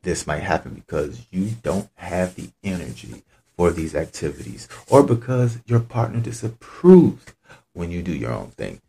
This 0.03 0.27
might 0.27 0.43
happen 0.43 0.75
because 0.75 1.27
you 1.31 1.51
don't 1.63 1.89
have 1.95 2.35
the 2.35 2.51
energy 2.65 3.23
for 3.57 3.71
these 3.71 3.95
activities 3.95 4.69
or 4.89 5.05
because 5.05 5.61
your 5.65 5.79
partner 5.79 6.19
disapproves 6.19 7.25
when 7.73 7.93
you 7.93 8.03
do 8.03 8.13
your 8.13 8.33
own 8.33 8.49
thing. 8.49 8.81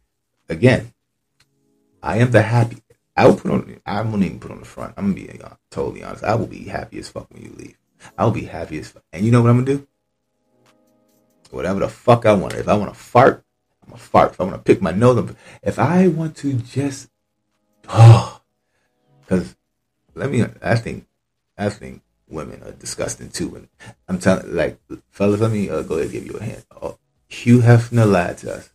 Again, 0.50 0.94
I 2.02 2.18
am 2.18 2.32
the 2.32 2.42
happy. 2.42 2.78
I 3.16 3.28
will 3.28 3.36
put 3.36 3.52
on. 3.52 3.82
I 3.86 4.02
won't 4.02 4.24
even 4.24 4.40
put 4.40 4.52
on 4.52 4.60
the 4.60 4.66
front. 4.66 4.94
I'm 4.98 5.14
gonna 5.14 5.28
be 5.28 5.42
uh, 5.42 5.50
totally 5.70 6.04
honest. 6.04 6.24
I 6.24 6.36
will 6.36 6.48
be 6.48 6.66
happy 6.66 7.00
as 7.00 7.10
fuck 7.10 7.32
when 7.32 7.44
you 7.44 7.54
leave. 7.58 7.78
I'll 8.18 8.32
be 8.32 8.46
happy 8.46 8.80
as 8.80 8.90
fuck. 8.90 9.04
And 9.12 9.26
you 9.26 9.32
know 9.32 9.42
what 9.42 9.50
I'm 9.50 9.64
gonna 9.64 9.78
do? 9.78 9.88
Whatever 11.52 11.82
the 11.82 11.90
fuck 11.90 12.26
I 12.26 12.34
want. 12.34 12.54
If 12.54 12.68
I 12.68 12.74
want 12.76 12.94
to 12.94 13.00
fart, 13.00 13.44
I'm 13.86 13.94
a 13.94 13.98
fart. 13.98 14.32
If 14.32 14.42
I 14.42 14.46
want 14.46 14.56
to 14.56 14.62
pick 14.62 14.82
my 14.82 14.92
nose, 14.92 15.36
if 15.62 15.78
I 15.78 16.08
want 16.08 16.38
to 16.38 16.54
just, 16.54 17.10
oh, 17.90 18.42
because 19.22 19.56
let 20.16 20.32
me, 20.32 20.46
I 20.62 20.76
think, 20.76 21.08
I 21.58 21.70
think 21.70 22.02
women 22.28 22.64
are 22.64 22.72
disgusting 22.72 23.30
too. 23.30 23.56
And 23.56 23.68
I'm 24.08 24.20
telling, 24.20 24.56
like, 24.56 24.80
fellas, 25.10 25.42
let 25.42 25.52
me 25.52 25.70
uh, 25.70 25.82
go 25.82 25.96
ahead 25.96 26.06
and 26.06 26.14
give 26.14 26.26
you 26.26 26.38
a 26.40 26.44
hand. 26.44 26.64
Oh, 26.82 26.98
Hugh 27.28 27.60
Hefner 27.60 28.10
lied 28.10 28.38
to 28.40 28.56
us. 28.56 28.70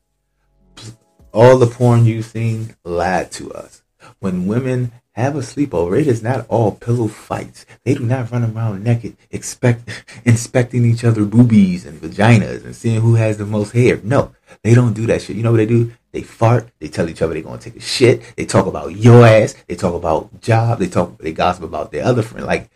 All 1.36 1.58
the 1.58 1.66
porn 1.66 2.06
you've 2.06 2.24
seen 2.24 2.76
lied 2.82 3.30
to 3.32 3.52
us. 3.52 3.82
When 4.20 4.46
women 4.46 4.92
have 5.16 5.34
a 5.34 5.40
sleepover. 5.40 5.98
It 5.98 6.06
is 6.06 6.22
not 6.22 6.46
all 6.48 6.72
pillow 6.72 7.08
fights. 7.08 7.64
They 7.84 7.94
do 7.94 8.04
not 8.04 8.30
run 8.30 8.44
around 8.44 8.84
naked, 8.84 9.16
expect 9.30 10.04
inspecting 10.24 10.84
each 10.84 11.04
other 11.04 11.24
boobies 11.24 11.86
and 11.86 12.00
vaginas 12.00 12.64
and 12.64 12.76
seeing 12.76 13.00
who 13.00 13.14
has 13.14 13.38
the 13.38 13.46
most 13.46 13.72
hair. 13.72 13.98
No, 14.04 14.34
they 14.62 14.74
don't 14.74 14.92
do 14.92 15.06
that 15.06 15.22
shit. 15.22 15.36
You 15.36 15.42
know 15.42 15.52
what 15.52 15.56
they 15.56 15.66
do? 15.66 15.92
They 16.12 16.20
fart. 16.20 16.68
They 16.78 16.88
tell 16.88 17.08
each 17.08 17.22
other 17.22 17.32
they're 17.32 17.42
gonna 17.42 17.58
take 17.58 17.76
a 17.76 17.80
shit. 17.80 18.22
They 18.36 18.44
talk 18.44 18.66
about 18.66 18.94
your 18.94 19.26
ass. 19.26 19.54
They 19.66 19.74
talk 19.74 19.94
about 19.94 20.40
job. 20.42 20.78
They 20.78 20.88
talk. 20.88 21.16
They 21.18 21.32
gossip 21.32 21.64
about 21.64 21.92
their 21.92 22.04
other 22.04 22.22
friend. 22.22 22.46
Like 22.46 22.70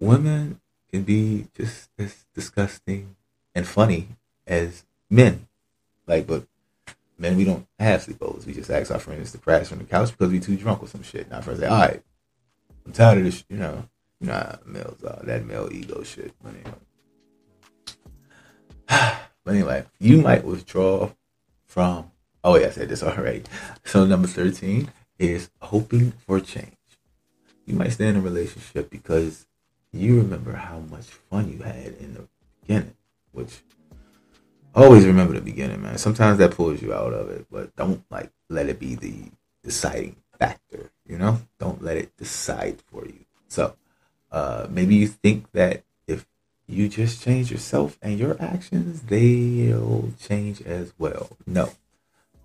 women 0.00 0.60
can 0.90 1.02
be 1.02 1.48
just 1.54 1.90
as 1.98 2.24
disgusting 2.34 3.14
and 3.54 3.66
funny 3.66 4.08
as 4.46 4.84
men. 5.10 5.48
Like, 6.06 6.26
but 6.26 6.44
Man, 7.18 7.36
we 7.36 7.44
don't 7.44 7.66
have 7.78 8.04
sleepovers. 8.04 8.46
We 8.46 8.54
just 8.54 8.70
ask 8.70 8.92
our 8.92 9.00
friends 9.00 9.32
to 9.32 9.38
crash 9.38 9.72
on 9.72 9.78
the 9.78 9.84
couch 9.84 10.12
because 10.12 10.30
we're 10.32 10.40
too 10.40 10.56
drunk 10.56 10.82
or 10.82 10.86
some 10.86 11.02
shit. 11.02 11.24
And 11.24 11.34
our 11.34 11.42
friends 11.42 11.60
say, 11.60 11.66
all 11.66 11.80
right, 11.80 12.02
I'm 12.86 12.92
tired 12.92 13.18
of 13.18 13.24
this, 13.24 13.44
you 13.48 13.56
know. 13.56 13.88
You 14.20 14.28
know 14.28 14.34
how 14.34 14.58
males 14.64 15.02
are, 15.04 15.20
that 15.24 15.44
male 15.44 15.68
ego 15.70 16.02
shit. 16.02 16.32
But 16.42 16.54
anyway. 16.54 16.74
but 19.44 19.54
anyway, 19.54 19.84
you 19.98 20.20
might 20.22 20.44
withdraw 20.44 21.10
from, 21.66 22.10
oh 22.42 22.56
yeah, 22.56 22.68
I 22.68 22.70
said 22.70 22.88
this 22.88 23.02
already. 23.02 23.42
So 23.84 24.06
number 24.06 24.28
13 24.28 24.90
is 25.18 25.50
hoping 25.60 26.12
for 26.12 26.40
change. 26.40 26.72
You 27.66 27.74
might 27.74 27.90
stay 27.90 28.08
in 28.08 28.16
a 28.16 28.20
relationship 28.20 28.90
because 28.90 29.46
you 29.92 30.18
remember 30.18 30.52
how 30.52 30.78
much 30.78 31.06
fun 31.06 31.52
you 31.52 31.62
had 31.62 31.94
in 32.00 32.14
the 32.14 32.28
beginning, 32.60 32.96
which 33.32 33.62
always 34.74 35.06
remember 35.06 35.34
the 35.34 35.40
beginning, 35.40 35.82
man. 35.82 35.98
Sometimes 35.98 36.38
that 36.38 36.52
pulls 36.52 36.82
you 36.82 36.92
out 36.92 37.12
of 37.12 37.30
it, 37.30 37.46
but 37.50 37.74
don't 37.76 38.04
like 38.10 38.30
let 38.48 38.68
it 38.68 38.78
be 38.78 38.94
the 38.94 39.30
deciding 39.62 40.16
factor. 40.38 40.90
You 41.06 41.18
know, 41.18 41.40
don't 41.58 41.82
let 41.82 41.96
it 41.96 42.16
decide 42.16 42.80
for 42.90 43.04
you. 43.06 43.24
So 43.48 43.74
uh, 44.30 44.66
maybe 44.70 44.94
you 44.94 45.08
think 45.08 45.50
that 45.52 45.84
if 46.06 46.26
you 46.66 46.88
just 46.88 47.22
change 47.22 47.50
yourself 47.50 47.98
and 48.02 48.18
your 48.18 48.36
actions, 48.40 49.02
they'll 49.02 50.10
change 50.20 50.60
as 50.62 50.92
well. 50.98 51.36
No, 51.46 51.70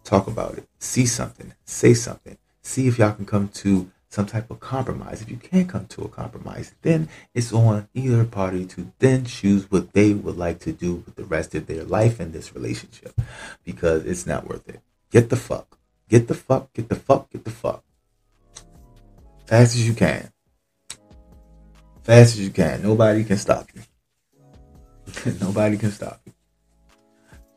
talk 0.04 0.28
about 0.28 0.58
it. 0.58 0.68
See 0.80 1.06
something. 1.06 1.54
Say 1.66 1.94
something. 1.94 2.38
See 2.62 2.88
if 2.88 2.98
y'all 2.98 3.12
can 3.12 3.26
come 3.26 3.50
to 3.50 3.92
some 4.14 4.28
type 4.28 4.52
of 4.52 4.60
compromise. 4.60 5.24
If 5.24 5.32
you 5.32 5.38
can't 5.38 5.68
come 5.68 5.88
to 5.88 6.04
a 6.04 6.08
compromise, 6.08 6.76
then 6.84 7.10
it's 7.34 7.52
on 7.52 7.90
either 7.96 8.24
party 8.26 8.64
to 8.68 8.92
then 9.00 9.26
choose 9.26 9.72
what 9.72 9.94
they 9.94 10.14
would 10.14 10.38
like 10.38 10.60
to 10.60 10.72
do 10.72 11.04
with 11.04 11.16
the 11.16 11.24
rest 11.24 11.56
of 11.56 11.66
their 11.66 11.84
life 11.84 12.22
in 12.22 12.32
this 12.32 12.54
relationship 12.54 13.20
because 13.64 14.06
it's 14.06 14.28
not 14.28 14.48
worth 14.48 14.70
it. 14.70 14.82
Get 15.10 15.32
the 15.32 15.36
fuck. 15.36 15.80
Get 16.10 16.28
the 16.28 16.36
fuck, 16.36 16.72
get 16.74 16.90
the 16.90 16.96
fuck, 16.96 17.32
get 17.32 17.44
the 17.44 17.50
fuck. 17.50 17.84
Fast 19.48 19.76
as 19.76 19.88
you 19.88 19.96
can. 19.96 20.32
Fast 22.04 22.36
as 22.36 22.42
you 22.42 22.52
can. 22.52 22.84
Nobody 22.84 23.24
can 23.24 23.38
stop 23.38 23.68
you. 23.74 23.82
Nobody 25.42 25.76
can 25.76 25.90
stop 25.90 26.22
you. 26.28 26.34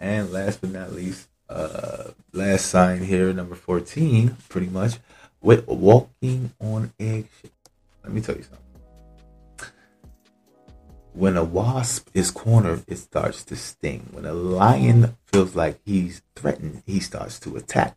And 0.00 0.32
last 0.32 0.62
but 0.62 0.70
not 0.70 0.94
least, 0.94 1.28
uh, 1.50 2.12
last 2.32 2.66
sign 2.66 3.04
here, 3.04 3.30
number 3.34 3.54
14, 3.56 4.38
pretty 4.48 4.68
much 4.68 4.94
with 5.46 5.64
walking 5.68 6.52
on 6.60 6.92
eggshells. 6.98 7.52
Let 8.02 8.12
me 8.12 8.20
tell 8.20 8.34
you 8.34 8.42
something. 8.42 8.58
when 11.12 11.36
a 11.36 11.44
wasp 11.44 12.08
is 12.12 12.32
cornered, 12.32 12.82
it 12.88 12.96
starts 12.96 13.44
to 13.44 13.54
sting. 13.54 14.08
When 14.10 14.26
a 14.26 14.34
lion 14.34 15.16
feels 15.26 15.54
like 15.54 15.78
he's 15.84 16.20
threatened, 16.34 16.82
he 16.84 16.98
starts 16.98 17.38
to 17.40 17.56
attack. 17.56 17.96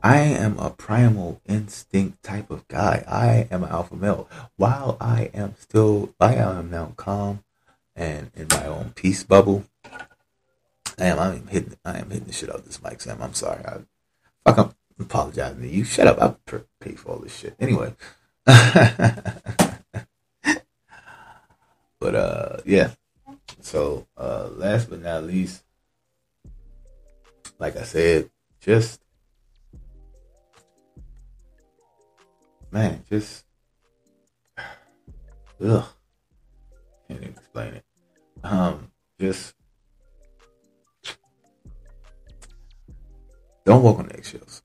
I 0.00 0.18
am 0.18 0.56
a 0.60 0.70
primal 0.70 1.40
instinct 1.48 2.22
type 2.22 2.52
of 2.52 2.68
guy. 2.68 3.04
I 3.08 3.48
am 3.52 3.64
an 3.64 3.70
alpha 3.70 3.96
male. 3.96 4.28
While 4.54 4.96
I 5.00 5.30
am 5.34 5.56
still, 5.58 6.14
I 6.20 6.36
am 6.36 6.70
now 6.70 6.92
calm 6.96 7.42
and 7.96 8.30
in 8.36 8.46
my 8.52 8.66
own 8.66 8.92
peace 8.94 9.24
bubble. 9.24 9.64
I 10.96 11.06
am, 11.06 11.18
I 11.18 11.34
am 11.34 11.48
hitting, 11.48 11.76
I 11.84 11.98
am 11.98 12.10
hitting 12.10 12.28
the 12.28 12.32
shit 12.32 12.50
out 12.50 12.60
of 12.60 12.66
this 12.66 12.80
mic, 12.80 13.00
Sam. 13.00 13.20
I'm 13.20 13.34
sorry. 13.34 13.64
I, 13.64 13.78
fuck, 14.44 14.58
I'm 14.58 14.77
apologizing 14.98 15.62
to 15.62 15.68
you. 15.68 15.84
Shut 15.84 16.06
up. 16.06 16.20
I 16.20 16.58
pay 16.80 16.92
for 16.92 17.12
all 17.12 17.18
this 17.18 17.36
shit. 17.36 17.54
Anyway. 17.60 17.94
but, 18.44 19.84
uh, 22.02 22.58
yeah. 22.64 22.92
So, 23.60 24.06
uh, 24.16 24.48
last 24.52 24.90
but 24.90 25.02
not 25.02 25.24
least, 25.24 25.62
like 27.58 27.76
I 27.76 27.82
said, 27.82 28.30
just 28.60 29.00
man, 32.70 33.02
just 33.08 33.44
ugh, 35.64 35.84
can't 37.08 37.20
even 37.22 37.34
explain 37.34 37.74
it. 37.74 37.84
Um, 38.42 38.90
just 39.20 39.54
don't 43.64 43.82
walk 43.82 43.98
on 43.98 44.12
eggshells. 44.12 44.62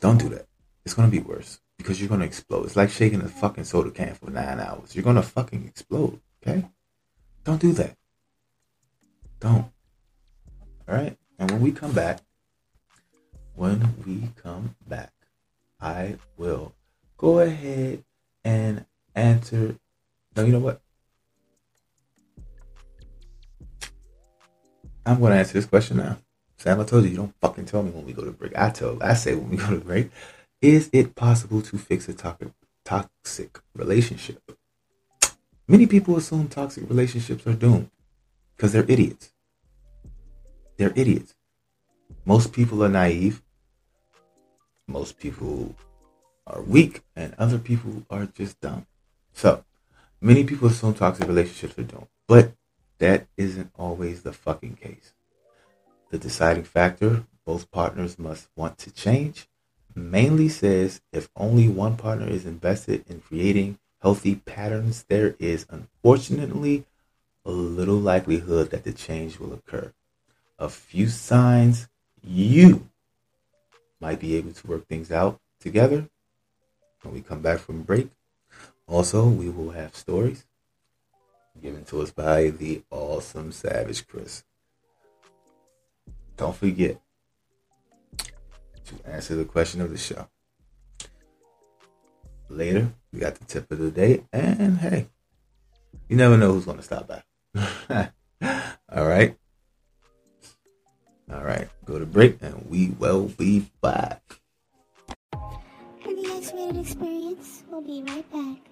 Don't 0.00 0.18
do 0.18 0.28
that. 0.30 0.46
It's 0.84 0.94
gonna 0.94 1.08
be 1.08 1.20
worse 1.20 1.60
because 1.76 2.00
you're 2.00 2.08
gonna 2.08 2.24
explode. 2.24 2.66
It's 2.66 2.76
like 2.76 2.90
shaking 2.90 3.20
a 3.20 3.28
fucking 3.28 3.64
soda 3.64 3.90
can 3.90 4.14
for 4.14 4.30
nine 4.30 4.60
hours. 4.60 4.94
You're 4.94 5.04
gonna 5.04 5.22
fucking 5.22 5.66
explode. 5.66 6.20
Okay? 6.42 6.66
Don't 7.44 7.60
do 7.60 7.72
that. 7.72 7.96
Don't. 9.40 9.66
All 10.88 10.94
right. 10.94 11.16
And 11.38 11.50
when 11.50 11.60
we 11.60 11.72
come 11.72 11.92
back, 11.92 12.20
when 13.54 13.94
we 14.06 14.30
come 14.42 14.74
back, 14.86 15.12
I 15.80 16.16
will 16.36 16.74
go 17.16 17.40
ahead 17.40 18.04
and 18.44 18.84
answer. 19.14 19.76
No, 20.36 20.44
you 20.44 20.52
know 20.52 20.60
what? 20.60 20.80
I'm 25.04 25.18
going 25.18 25.32
to 25.32 25.38
answer 25.38 25.54
this 25.54 25.66
question 25.66 25.96
now. 25.96 26.18
Sam, 26.60 26.78
I 26.78 26.84
told 26.84 27.04
you, 27.04 27.10
you 27.12 27.16
don't 27.16 27.34
fucking 27.40 27.64
tell 27.64 27.82
me 27.82 27.90
when 27.90 28.04
we 28.04 28.12
go 28.12 28.22
to 28.22 28.32
break. 28.32 28.52
I 28.54 28.68
tell, 28.68 29.02
I 29.02 29.14
say 29.14 29.34
when 29.34 29.48
we 29.48 29.56
go 29.56 29.70
to 29.70 29.80
break. 29.80 30.10
Is 30.60 30.90
it 30.92 31.14
possible 31.14 31.62
to 31.62 31.78
fix 31.78 32.06
a 32.06 32.12
toxic, 32.12 32.50
toxic 32.84 33.58
relationship? 33.74 34.42
Many 35.66 35.86
people 35.86 36.18
assume 36.18 36.48
toxic 36.48 36.86
relationships 36.86 37.46
are 37.46 37.54
doomed 37.54 37.88
because 38.54 38.74
they're 38.74 38.84
idiots. 38.86 39.32
They're 40.76 40.92
idiots. 40.94 41.34
Most 42.26 42.52
people 42.52 42.84
are 42.84 42.90
naive. 42.90 43.40
Most 44.86 45.18
people 45.18 45.74
are 46.46 46.60
weak 46.60 47.00
and 47.16 47.34
other 47.38 47.58
people 47.58 48.02
are 48.10 48.26
just 48.26 48.60
dumb. 48.60 48.86
So, 49.32 49.64
many 50.20 50.44
people 50.44 50.68
assume 50.68 50.92
toxic 50.92 51.26
relationships 51.26 51.78
are 51.78 51.84
doomed, 51.84 52.08
but 52.28 52.52
that 52.98 53.28
isn't 53.38 53.70
always 53.78 54.24
the 54.24 54.34
fucking 54.34 54.76
case. 54.76 55.14
The 56.10 56.18
deciding 56.18 56.64
factor, 56.64 57.24
both 57.44 57.70
partners 57.70 58.18
must 58.18 58.48
want 58.56 58.78
to 58.78 58.90
change, 58.90 59.46
mainly 59.94 60.48
says 60.48 61.00
if 61.12 61.28
only 61.36 61.68
one 61.68 61.96
partner 61.96 62.26
is 62.26 62.44
invested 62.44 63.04
in 63.08 63.20
creating 63.20 63.78
healthy 64.02 64.34
patterns, 64.36 65.04
there 65.08 65.36
is 65.38 65.66
unfortunately 65.70 66.84
a 67.44 67.50
little 67.50 67.96
likelihood 67.96 68.70
that 68.70 68.84
the 68.84 68.92
change 68.92 69.38
will 69.38 69.52
occur. 69.52 69.92
A 70.58 70.68
few 70.68 71.08
signs 71.08 71.88
you 72.22 72.88
might 74.00 74.20
be 74.20 74.36
able 74.36 74.52
to 74.52 74.66
work 74.66 74.86
things 74.86 75.10
out 75.10 75.40
together 75.60 76.08
when 77.02 77.14
we 77.14 77.20
come 77.20 77.40
back 77.40 77.58
from 77.60 77.82
break. 77.82 78.10
Also, 78.86 79.28
we 79.28 79.48
will 79.48 79.70
have 79.70 79.94
stories 79.94 80.44
given 81.62 81.84
to 81.84 82.00
us 82.00 82.10
by 82.10 82.50
the 82.50 82.82
awesome 82.90 83.52
Savage 83.52 84.06
Chris. 84.06 84.44
Don't 86.40 86.56
forget 86.56 86.98
to 88.16 88.94
answer 89.04 89.36
the 89.36 89.44
question 89.44 89.82
of 89.82 89.90
the 89.90 89.98
show. 89.98 90.26
Later, 92.48 92.94
we 93.12 93.20
got 93.20 93.34
the 93.34 93.44
tip 93.44 93.70
of 93.70 93.78
the 93.78 93.90
day, 93.90 94.24
and 94.32 94.78
hey, 94.78 95.08
you 96.08 96.16
never 96.16 96.38
know 96.38 96.54
who's 96.54 96.64
going 96.64 96.78
to 96.78 96.82
stop 96.82 97.06
by. 97.06 97.22
All 98.90 99.06
right. 99.06 99.36
All 101.30 101.44
right. 101.44 101.68
Go 101.84 101.98
to 101.98 102.06
break, 102.06 102.38
and 102.40 102.70
we 102.70 102.88
will 102.88 103.26
be 103.26 103.66
back. 103.82 104.22
X-rated 106.40 106.78
experience. 106.78 107.64
We'll 107.68 107.82
be 107.82 108.02
right 108.02 108.32
back. 108.32 108.69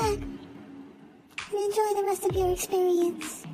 Back. 0.00 0.18
And 0.18 0.38
enjoy 1.52 1.94
the 1.94 2.04
rest 2.06 2.24
of 2.24 2.34
your 2.34 2.52
experience. 2.52 3.46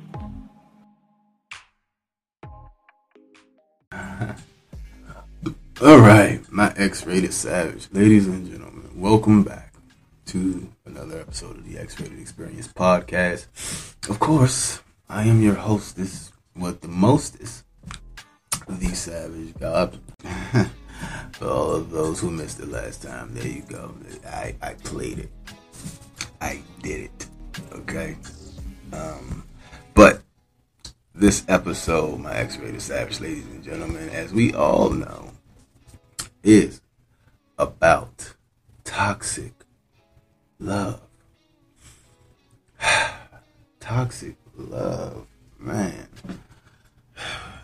All 5.81 5.99
right, 5.99 6.39
my 6.51 6.73
X-rated 6.77 7.33
savage, 7.33 7.89
ladies 7.91 8.27
and 8.27 8.49
gentlemen, 8.49 8.89
welcome 8.95 9.43
back 9.43 9.73
to 10.27 10.71
another 10.85 11.19
episode 11.19 11.57
of 11.57 11.67
the 11.67 11.77
X-rated 11.77 12.19
Experience 12.19 12.67
podcast. 12.67 13.47
Of 14.09 14.19
course, 14.19 14.81
I 15.09 15.23
am 15.23 15.41
your 15.41 15.55
hostess 15.55 16.31
with 16.55 16.81
the 16.81 16.87
mostest, 16.87 17.65
the 18.67 18.89
Savage 18.89 19.53
God. 19.59 19.99
For 21.33 21.47
all 21.47 21.71
of 21.71 21.89
those 21.89 22.19
who 22.19 22.29
missed 22.29 22.59
it 22.59 22.69
last 22.69 23.01
time, 23.03 23.33
there 23.33 23.47
you 23.47 23.63
go. 23.67 23.95
I, 24.25 24.55
I 24.61 24.73
played 24.75 25.19
it. 25.19 25.31
I 26.41 26.61
did 26.81 27.01
it. 27.01 27.27
Okay. 27.71 28.17
Um, 28.91 29.43
but 29.93 30.21
this 31.13 31.45
episode, 31.47 32.19
my 32.19 32.33
X-rated 32.35 32.81
Savage, 32.81 33.21
ladies 33.21 33.45
and 33.45 33.63
gentlemen, 33.63 34.09
as 34.09 34.33
we 34.33 34.53
all 34.53 34.89
know, 34.89 35.31
is 36.43 36.81
about 37.57 38.33
toxic 38.83 39.53
love. 40.59 41.01
toxic 43.79 44.35
love, 44.57 45.27
man. 45.59 46.07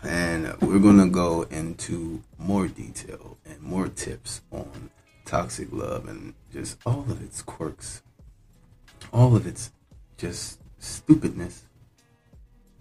And 0.02 0.54
we're 0.60 0.78
going 0.78 0.98
to 0.98 1.10
go 1.10 1.42
into 1.42 2.22
more 2.38 2.68
detail 2.68 3.36
and 3.44 3.60
more 3.60 3.88
tips 3.88 4.42
on 4.52 4.90
toxic 5.24 5.68
love 5.72 6.08
and 6.08 6.34
just 6.52 6.78
all 6.86 7.04
of 7.10 7.20
its 7.22 7.42
quirks, 7.42 8.02
all 9.12 9.36
of 9.36 9.46
its 9.46 9.70
just 10.16 10.60
stupidness, 10.78 11.64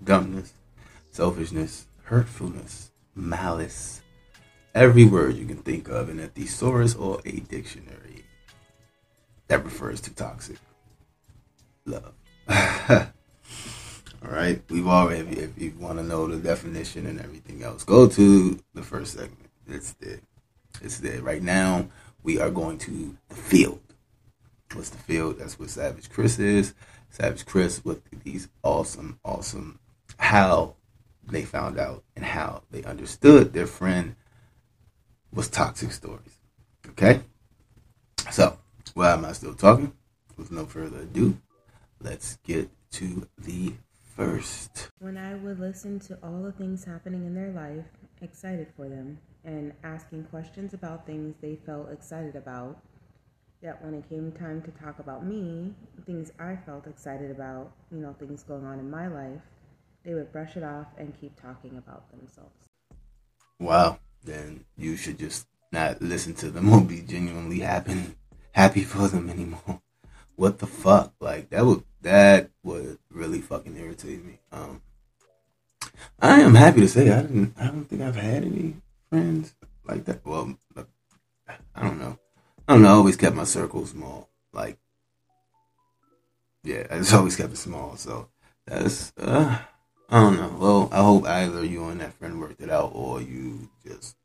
dumbness, 0.04 0.54
selfishness, 1.12 1.88
hurtfulness, 2.04 2.92
malice, 3.16 4.02
every 4.74 5.06
word 5.06 5.36
you 5.36 5.46
can 5.46 5.58
think 5.58 5.90
of 5.90 6.10
in 6.10 6.20
a 6.20 6.28
thesaurus 6.28 6.96
or 6.96 7.20
a 7.26 7.32
dictionary 7.32 8.26
that 9.48 9.64
refers 9.64 10.02
to 10.02 10.14
toxic 10.14 10.58
love. 11.86 12.14
All 14.24 14.32
right, 14.32 14.62
we've 14.70 14.88
already. 14.88 15.40
If 15.40 15.62
you 15.62 15.74
want 15.80 16.00
to 16.00 16.04
know 16.04 16.28
the 16.28 16.38
definition 16.38 17.06
and 17.06 17.20
everything 17.20 17.64
else, 17.64 17.84
go 17.84 18.08
to 18.08 18.60
the 18.74 18.82
first 18.82 19.14
segment. 19.14 19.50
It's 19.68 19.94
there. 19.94 20.20
It's 20.82 21.00
there. 21.00 21.22
Right 21.22 21.42
now, 21.42 21.88
we 22.24 22.40
are 22.40 22.50
going 22.50 22.78
to 22.80 23.16
the 23.30 23.36
field. 23.36 23.80
What's 24.74 24.90
the 24.90 24.98
field? 24.98 25.40
That's 25.40 25.60
what 25.60 25.70
Savage 25.70 26.10
Chris 26.10 26.40
is. 26.40 26.74
Savage 27.10 27.46
Chris 27.46 27.84
with 27.84 28.02
these 28.24 28.50
awesome, 28.64 29.20
awesome 29.24 29.80
how 30.18 30.76
they 31.24 31.44
found 31.44 31.80
out 31.80 32.04
and 32.16 32.26
how 32.26 32.64
they 32.72 32.84
understood 32.84 33.54
their 33.54 33.68
friend 33.68 34.16
was 35.34 35.50
toxic 35.50 35.92
stories. 35.92 36.38
Okay? 36.90 37.22
So, 38.32 38.58
why 38.94 39.14
am 39.14 39.26
I 39.26 39.34
still 39.34 39.54
talking? 39.54 39.94
With 40.38 40.52
no 40.52 40.66
further 40.66 41.02
ado, 41.02 41.38
let's 42.02 42.38
get 42.44 42.70
to 42.92 43.28
the 43.38 43.74
first. 44.16 44.90
When 45.00 45.18
I 45.18 45.36
would 45.36 45.60
listen 45.60 46.00
to 46.02 46.18
all 46.24 46.42
the 46.44 46.52
things 46.52 46.84
happening 46.84 47.26
in 47.26 47.34
their 47.34 47.52
life, 47.52 47.86
excited 48.22 48.68
for 48.76 48.90
them, 48.90 49.20
and 49.44 49.74
asking 49.84 50.26
questions 50.26 50.74
about 50.74 51.06
things 51.06 51.36
they 51.42 51.58
felt 51.66 51.92
excited 51.92 52.36
about, 52.36 52.80
yet 53.62 53.84
when 53.84 53.94
it 53.94 54.08
came 54.10 54.32
time 54.32 54.62
to 54.64 54.72
talk 54.72 55.00
about 55.00 55.26
me, 55.26 55.74
things 56.06 56.32
I 56.40 56.58
felt 56.66 56.88
excited 56.88 57.32
about, 57.32 57.72
you 57.92 58.00
know, 58.00 58.16
things 58.20 58.44
going 58.44 58.66
on 58.66 58.80
in 58.80 58.90
my 58.90 59.08
life, 59.08 59.42
they 60.04 60.14
would 60.14 60.32
brush 60.32 60.56
it 60.56 60.64
off 60.64 60.88
and 60.98 61.20
keep 61.20 61.40
talking 61.42 61.78
about 61.78 62.10
themselves. 62.12 62.70
Wow. 63.60 64.00
then 64.24 64.66
you 64.78 64.96
should 64.98 65.18
just 65.18 65.48
not 65.72 66.02
listen 66.02 66.34
to 66.36 66.50
them 66.50 66.70
or 66.72 66.82
be 66.82 67.02
genuinely 67.02 67.60
happy 67.60 68.16
happy 68.52 68.84
for 68.84 69.08
them 69.08 69.30
anymore. 69.30 69.82
What 70.36 70.60
the 70.60 70.68
fuck? 70.68 71.14
Like 71.20 71.50
that 71.50 71.66
would 71.66 71.84
that 72.02 72.52
would 72.64 73.00
really 73.10 73.42
fucking 73.42 73.76
irritate 73.76 74.24
me. 74.24 74.40
Um 74.52 74.82
I 76.20 76.42
am 76.42 76.54
happy 76.56 76.82
to 76.82 76.88
say 76.88 77.12
I 77.12 77.24
didn't 77.24 77.56
I 77.60 77.66
don't 77.68 77.86
think 77.86 78.02
I've 78.04 78.16
had 78.16 78.44
any 78.44 78.76
friends 79.10 79.56
like 79.84 80.06
that. 80.06 80.24
Well 80.26 80.58
I 81.76 81.82
don't 81.82 82.00
know. 82.00 82.20
I 82.68 82.74
don't 82.74 82.82
know, 82.82 82.90
I 82.90 82.94
always 82.94 83.16
kept 83.16 83.36
my 83.36 83.46
circle 83.46 83.86
small. 83.86 84.30
Like 84.54 84.78
yeah, 86.64 86.88
I 86.92 86.98
just 86.98 87.14
always 87.14 87.36
kept 87.36 87.54
it 87.54 87.58
small, 87.58 87.96
so 87.96 88.30
that's 88.66 89.14
uh 89.18 89.60
I 90.10 90.22
don't 90.22 90.38
know. 90.38 90.56
Well, 90.58 90.90
I 90.92 91.04
hope 91.04 91.26
either 91.26 91.66
you 91.66 91.86
and 91.86 92.00
that 92.02 92.14
friend 92.14 92.40
worked 92.40 92.62
it 92.62 92.70
out 92.70 92.92
or 92.94 93.22
you 93.22 93.70
just 93.86 94.16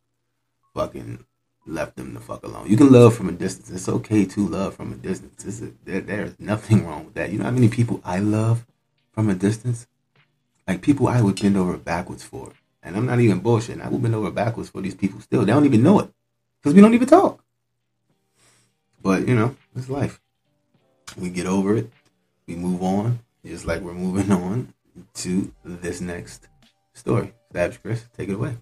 fucking 0.75 1.25
left 1.67 1.97
them 1.97 2.15
the 2.15 2.21
fuck 2.21 2.45
alone. 2.45 2.69
You 2.69 2.77
can 2.77 2.91
love 2.93 3.15
from 3.17 3.29
a 3.29 3.33
distance. 3.33 3.71
It's 3.71 3.89
okay 3.89 4.25
to 4.27 4.49
love 4.49 4.75
from 4.75 4.93
a 4.93 4.97
distance. 4.97 5.61
A, 5.61 5.73
there, 5.85 6.01
there's 6.01 6.39
nothing 6.39 6.87
wrong 6.89 7.07
with 7.07 7.15
that. 7.15 7.31
You 7.31 7.39
know 7.39 7.45
how 7.45 7.51
many 7.51 7.69
people 7.69 8.01
I 8.05 8.19
love 8.19 8.65
from 9.13 9.29
a 9.29 9.35
distance? 9.35 9.87
Like 10.67 10.83
people 10.83 11.09
I 11.09 11.21
would 11.21 11.41
bend 11.41 11.57
over 11.57 11.77
backwards 11.77 12.23
for. 12.25 12.53
And 12.83 12.97
I'm 12.97 13.07
not 13.07 13.21
even 13.21 13.41
bullshitting. 13.43 13.85
I 13.85 13.89
would 13.89 14.03
bend 14.03 14.15
over 14.15 14.31
backwards 14.31 14.71
for 14.71 14.81
these 14.81 14.95
people 14.95 15.21
still. 15.21 15.45
They 15.45 15.53
don't 15.53 15.67
even 15.67 15.83
know 15.83 16.01
it. 16.01 16.11
Because 16.61 16.75
we 16.75 16.81
don't 16.81 16.95
even 16.95 17.09
talk. 17.09 17.42
But, 19.03 19.27
you 19.27 19.35
know, 19.35 19.57
it's 19.75 19.89
life. 19.89 20.21
We 21.17 21.31
get 21.31 21.47
over 21.47 21.77
it. 21.77 21.91
We 22.47 22.57
move 22.57 22.83
on. 22.83 23.19
Just 23.45 23.67
like 23.67 23.81
we're 23.81 23.95
moving 23.95 24.31
on 24.43 24.73
to 25.15 25.53
this 25.65 26.01
next 26.01 26.49
story. 26.95 27.35
Savage 27.53 27.83
Chris, 27.83 28.05
take 28.17 28.29
it 28.29 28.35
away. 28.35 28.57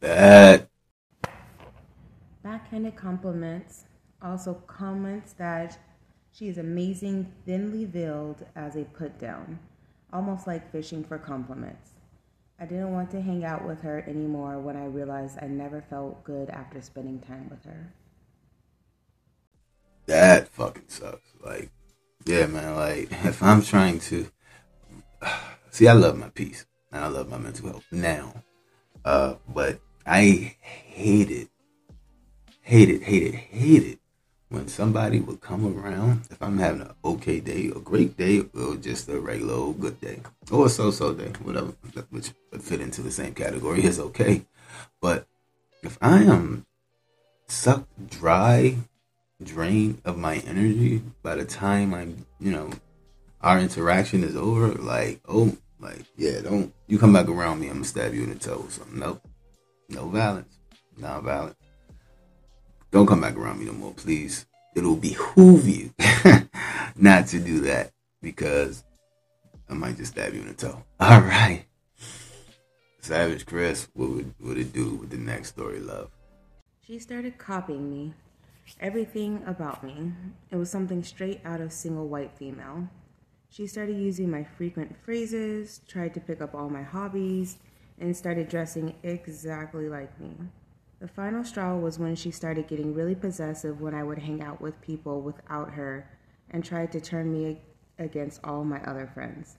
That 0.00 0.68
backhanded 2.42 2.96
compliments, 2.96 3.84
also 4.20 4.54
comments 4.66 5.32
that 5.34 5.78
she 6.32 6.48
is 6.48 6.58
amazing, 6.58 7.32
thinly 7.46 7.84
veiled 7.84 8.44
as 8.56 8.76
a 8.76 8.84
put 8.84 9.18
down, 9.18 9.58
almost 10.12 10.46
like 10.46 10.70
fishing 10.72 11.04
for 11.04 11.18
compliments. 11.18 11.91
I 12.60 12.64
didn't 12.64 12.92
want 12.92 13.10
to 13.10 13.20
hang 13.20 13.44
out 13.44 13.66
with 13.66 13.80
her 13.82 14.04
anymore 14.06 14.58
when 14.58 14.76
I 14.76 14.86
realized 14.86 15.38
I 15.42 15.46
never 15.46 15.82
felt 15.82 16.22
good 16.24 16.48
after 16.50 16.80
spending 16.80 17.20
time 17.20 17.48
with 17.50 17.64
her. 17.64 17.92
That 20.06 20.48
fucking 20.48 20.88
sucks. 20.88 21.28
Like, 21.44 21.70
yeah, 22.24 22.46
man. 22.46 22.76
Like, 22.76 23.10
if 23.24 23.42
I'm 23.42 23.62
trying 23.62 23.98
to 24.00 24.30
see, 25.70 25.88
I 25.88 25.92
love 25.92 26.16
my 26.16 26.28
peace 26.28 26.66
and 26.92 27.04
I 27.04 27.08
love 27.08 27.28
my 27.28 27.38
mental 27.38 27.68
health 27.68 27.86
now, 27.90 28.34
uh, 29.04 29.34
but 29.48 29.80
I 30.06 30.56
hate 30.60 31.30
it. 31.30 31.48
Hate 32.60 32.90
it, 32.90 33.02
hate 33.02 33.22
it, 33.24 33.34
hate 33.34 33.82
it, 33.82 33.98
when 34.52 34.68
somebody 34.68 35.18
would 35.18 35.40
come 35.40 35.66
around. 35.66 36.22
If 36.30 36.42
I'm 36.42 36.58
having 36.58 36.82
an 36.82 36.94
okay 37.04 37.40
day, 37.40 37.72
a 37.74 37.80
great 37.80 38.16
day, 38.16 38.44
or 38.54 38.76
just 38.76 39.08
a 39.08 39.18
regular 39.18 39.54
old 39.54 39.80
good 39.80 40.00
day, 40.00 40.20
or 40.50 40.66
a 40.66 40.68
so-so 40.68 41.14
day, 41.14 41.32
whatever, 41.42 41.72
which 42.10 42.32
would 42.50 42.62
fit 42.62 42.80
into 42.80 43.02
the 43.02 43.10
same 43.10 43.34
category 43.34 43.84
is 43.84 43.98
okay. 43.98 44.46
But 45.00 45.26
if 45.82 45.98
I 46.00 46.22
am 46.22 46.66
sucked 47.48 48.10
dry 48.10 48.76
drain 49.42 50.00
of 50.04 50.16
my 50.16 50.36
energy 50.38 51.02
by 51.22 51.34
the 51.34 51.44
time 51.44 51.94
I'm, 51.94 52.26
you 52.38 52.52
know, 52.52 52.70
our 53.40 53.58
interaction 53.58 54.22
is 54.24 54.36
over. 54.36 54.68
Like, 54.68 55.20
oh, 55.28 55.56
like, 55.80 56.04
yeah, 56.16 56.40
don't 56.40 56.72
you 56.86 56.98
come 56.98 57.12
back 57.12 57.28
around 57.28 57.60
me, 57.60 57.68
I'm 57.68 57.74
gonna 57.74 57.84
stab 57.84 58.14
you 58.14 58.22
in 58.22 58.30
the 58.30 58.36
toe 58.36 58.64
or 58.64 58.70
something. 58.70 58.98
Nope. 58.98 59.22
No 59.88 60.06
violence. 60.08 60.58
Non 60.96 61.22
violent. 61.22 61.56
Don't 62.92 63.06
come 63.06 63.22
back 63.22 63.36
around 63.36 63.58
me 63.58 63.64
no 63.64 63.72
more, 63.72 63.94
please. 63.94 64.46
It'll 64.76 64.96
behoove 64.96 65.66
you 65.66 65.94
not 66.96 67.26
to 67.28 67.40
do 67.40 67.60
that 67.60 67.90
because 68.20 68.84
I 69.68 69.72
might 69.72 69.96
just 69.96 70.12
stab 70.12 70.34
you 70.34 70.42
in 70.42 70.48
the 70.48 70.54
toe. 70.54 70.84
All 71.00 71.22
right. 71.22 71.64
Savage 73.00 73.46
Chris, 73.46 73.88
what 73.94 74.10
would, 74.10 74.34
would 74.38 74.58
it 74.58 74.74
do 74.74 74.96
with 74.96 75.08
the 75.08 75.16
next 75.16 75.48
story, 75.48 75.80
love? 75.80 76.10
She 76.86 76.98
started 76.98 77.38
copying 77.38 77.90
me 77.90 78.12
everything 78.78 79.42
about 79.46 79.82
me. 79.82 80.12
It 80.50 80.56
was 80.56 80.70
something 80.70 81.02
straight 81.02 81.40
out 81.46 81.62
of 81.62 81.72
single 81.72 82.08
white 82.08 82.32
female. 82.36 82.88
She 83.48 83.66
started 83.66 83.96
using 83.96 84.30
my 84.30 84.44
frequent 84.44 84.96
phrases, 85.02 85.80
tried 85.88 86.14
to 86.14 86.20
pick 86.20 86.42
up 86.42 86.54
all 86.54 86.68
my 86.68 86.82
hobbies, 86.82 87.56
and 87.98 88.16
started 88.16 88.48
dressing 88.48 88.94
exactly 89.02 89.88
like 89.88 90.18
me. 90.20 90.34
The 91.02 91.08
final 91.08 91.42
straw 91.42 91.74
was 91.74 91.98
when 91.98 92.14
she 92.14 92.30
started 92.30 92.68
getting 92.68 92.94
really 92.94 93.16
possessive 93.16 93.80
when 93.80 93.92
I 93.92 94.04
would 94.04 94.20
hang 94.20 94.40
out 94.40 94.60
with 94.60 94.80
people 94.80 95.20
without 95.20 95.72
her 95.72 96.08
and 96.50 96.64
tried 96.64 96.92
to 96.92 97.00
turn 97.00 97.32
me 97.32 97.60
against 97.98 98.38
all 98.44 98.62
my 98.62 98.80
other 98.84 99.10
friends. 99.12 99.56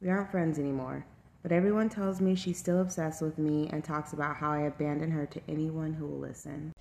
We 0.00 0.08
aren't 0.08 0.30
friends 0.30 0.56
anymore, 0.56 1.04
but 1.42 1.50
everyone 1.50 1.88
tells 1.88 2.20
me 2.20 2.36
she's 2.36 2.58
still 2.60 2.80
obsessed 2.80 3.20
with 3.22 3.38
me 3.38 3.68
and 3.72 3.82
talks 3.82 4.12
about 4.12 4.36
how 4.36 4.52
I 4.52 4.68
abandoned 4.68 5.12
her 5.14 5.26
to 5.26 5.40
anyone 5.48 5.94
who 5.94 6.06
will 6.06 6.20
listen. 6.20 6.72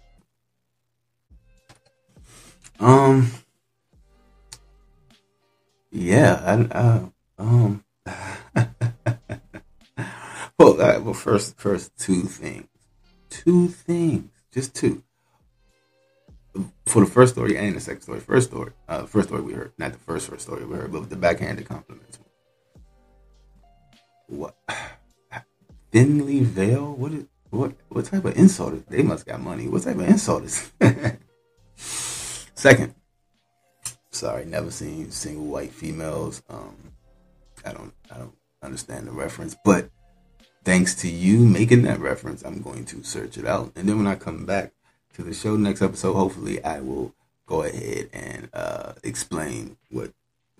Um. 2.79 3.31
Yeah. 5.89 6.39
I, 6.45 6.77
uh, 6.77 7.09
um. 7.39 7.83
well, 10.59 10.79
uh, 10.79 10.99
well, 11.01 11.15
first, 11.15 11.57
first 11.57 11.97
two 11.97 12.21
things. 12.25 12.67
Two 13.43 13.67
things. 13.67 14.31
Just 14.51 14.73
two. 14.73 15.03
For 16.87 17.05
the 17.05 17.11
first 17.11 17.33
story 17.33 17.55
and 17.55 17.75
the 17.75 17.79
second 17.79 18.01
story. 18.01 18.19
First 18.19 18.49
story. 18.49 18.71
Uh, 18.87 19.05
first 19.05 19.27
story 19.27 19.43
we 19.43 19.53
heard, 19.53 19.73
not 19.77 19.91
the 19.91 19.99
first 19.99 20.27
first 20.27 20.41
story 20.41 20.65
we 20.65 20.75
heard, 20.75 20.91
but 20.91 21.01
with 21.01 21.09
the 21.11 21.15
backhanded 21.15 21.67
compliments. 21.67 22.17
What? 24.25 24.55
Thinly 25.91 26.39
veil? 26.39 26.95
What 26.95 27.11
is? 27.11 27.25
What? 27.51 27.73
What 27.89 28.05
type 28.05 28.25
of 28.25 28.35
insult 28.35 28.73
is? 28.73 28.83
They 28.89 29.03
must 29.03 29.27
got 29.27 29.39
money. 29.39 29.67
What 29.67 29.83
type 29.83 29.97
of 29.97 30.09
insult 30.09 30.43
is? 30.43 30.71
Second, 32.55 32.95
sorry, 34.09 34.45
never 34.45 34.71
seen 34.71 35.11
single 35.11 35.45
white 35.45 35.71
females. 35.71 36.41
Um, 36.49 36.75
I 37.63 37.71
don't, 37.71 37.93
I 38.09 38.17
don't 38.17 38.35
understand 38.63 39.05
the 39.07 39.11
reference, 39.11 39.55
but 39.63 39.91
thanks 40.67 40.93
to 40.95 41.07
you 41.07 41.39
making 41.39 41.83
that 41.83 41.97
reference, 42.01 42.43
I'm 42.43 42.61
going 42.61 42.83
to 42.87 43.01
search 43.01 43.37
it 43.37 43.47
out, 43.47 43.71
and 43.77 43.87
then 43.87 43.97
when 43.97 44.05
I 44.05 44.15
come 44.15 44.45
back 44.45 44.73
to 45.13 45.23
the 45.23 45.33
show 45.33 45.55
next 45.55 45.81
episode, 45.81 46.13
hopefully 46.15 46.61
I 46.61 46.81
will 46.81 47.15
go 47.45 47.63
ahead 47.63 48.09
and 48.11 48.49
uh, 48.53 48.91
explain 49.01 49.77
what 49.91 50.11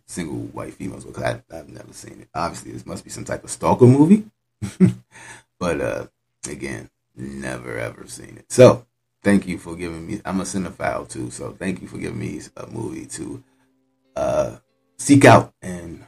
single 0.05 0.37
white 0.37 0.75
females 0.75 1.03
because 1.03 1.23
I, 1.23 1.43
I've 1.53 1.67
never 1.67 1.91
seen 1.91 2.21
it. 2.21 2.29
Obviously, 2.33 2.71
this 2.71 2.85
must 2.85 3.03
be 3.03 3.09
some 3.09 3.25
type 3.25 3.43
of 3.43 3.49
stalker 3.49 3.85
movie, 3.85 4.23
but 5.59 5.81
uh, 5.81 6.07
again, 6.49 6.89
never 7.17 7.77
ever 7.77 8.07
seen 8.07 8.37
it. 8.37 8.49
So 8.49 8.85
thank 9.23 9.45
you 9.45 9.57
for 9.57 9.75
giving 9.75 10.07
me. 10.07 10.21
I'm 10.23 10.39
a 10.39 10.45
cinephile 10.45 11.09
too, 11.09 11.31
so 11.31 11.51
thank 11.51 11.81
you 11.81 11.89
for 11.89 11.97
giving 11.97 12.19
me 12.19 12.39
a 12.55 12.65
movie 12.67 13.07
to 13.07 13.43
uh, 14.15 14.55
seek 14.97 15.25
out 15.25 15.53
and 15.61 16.05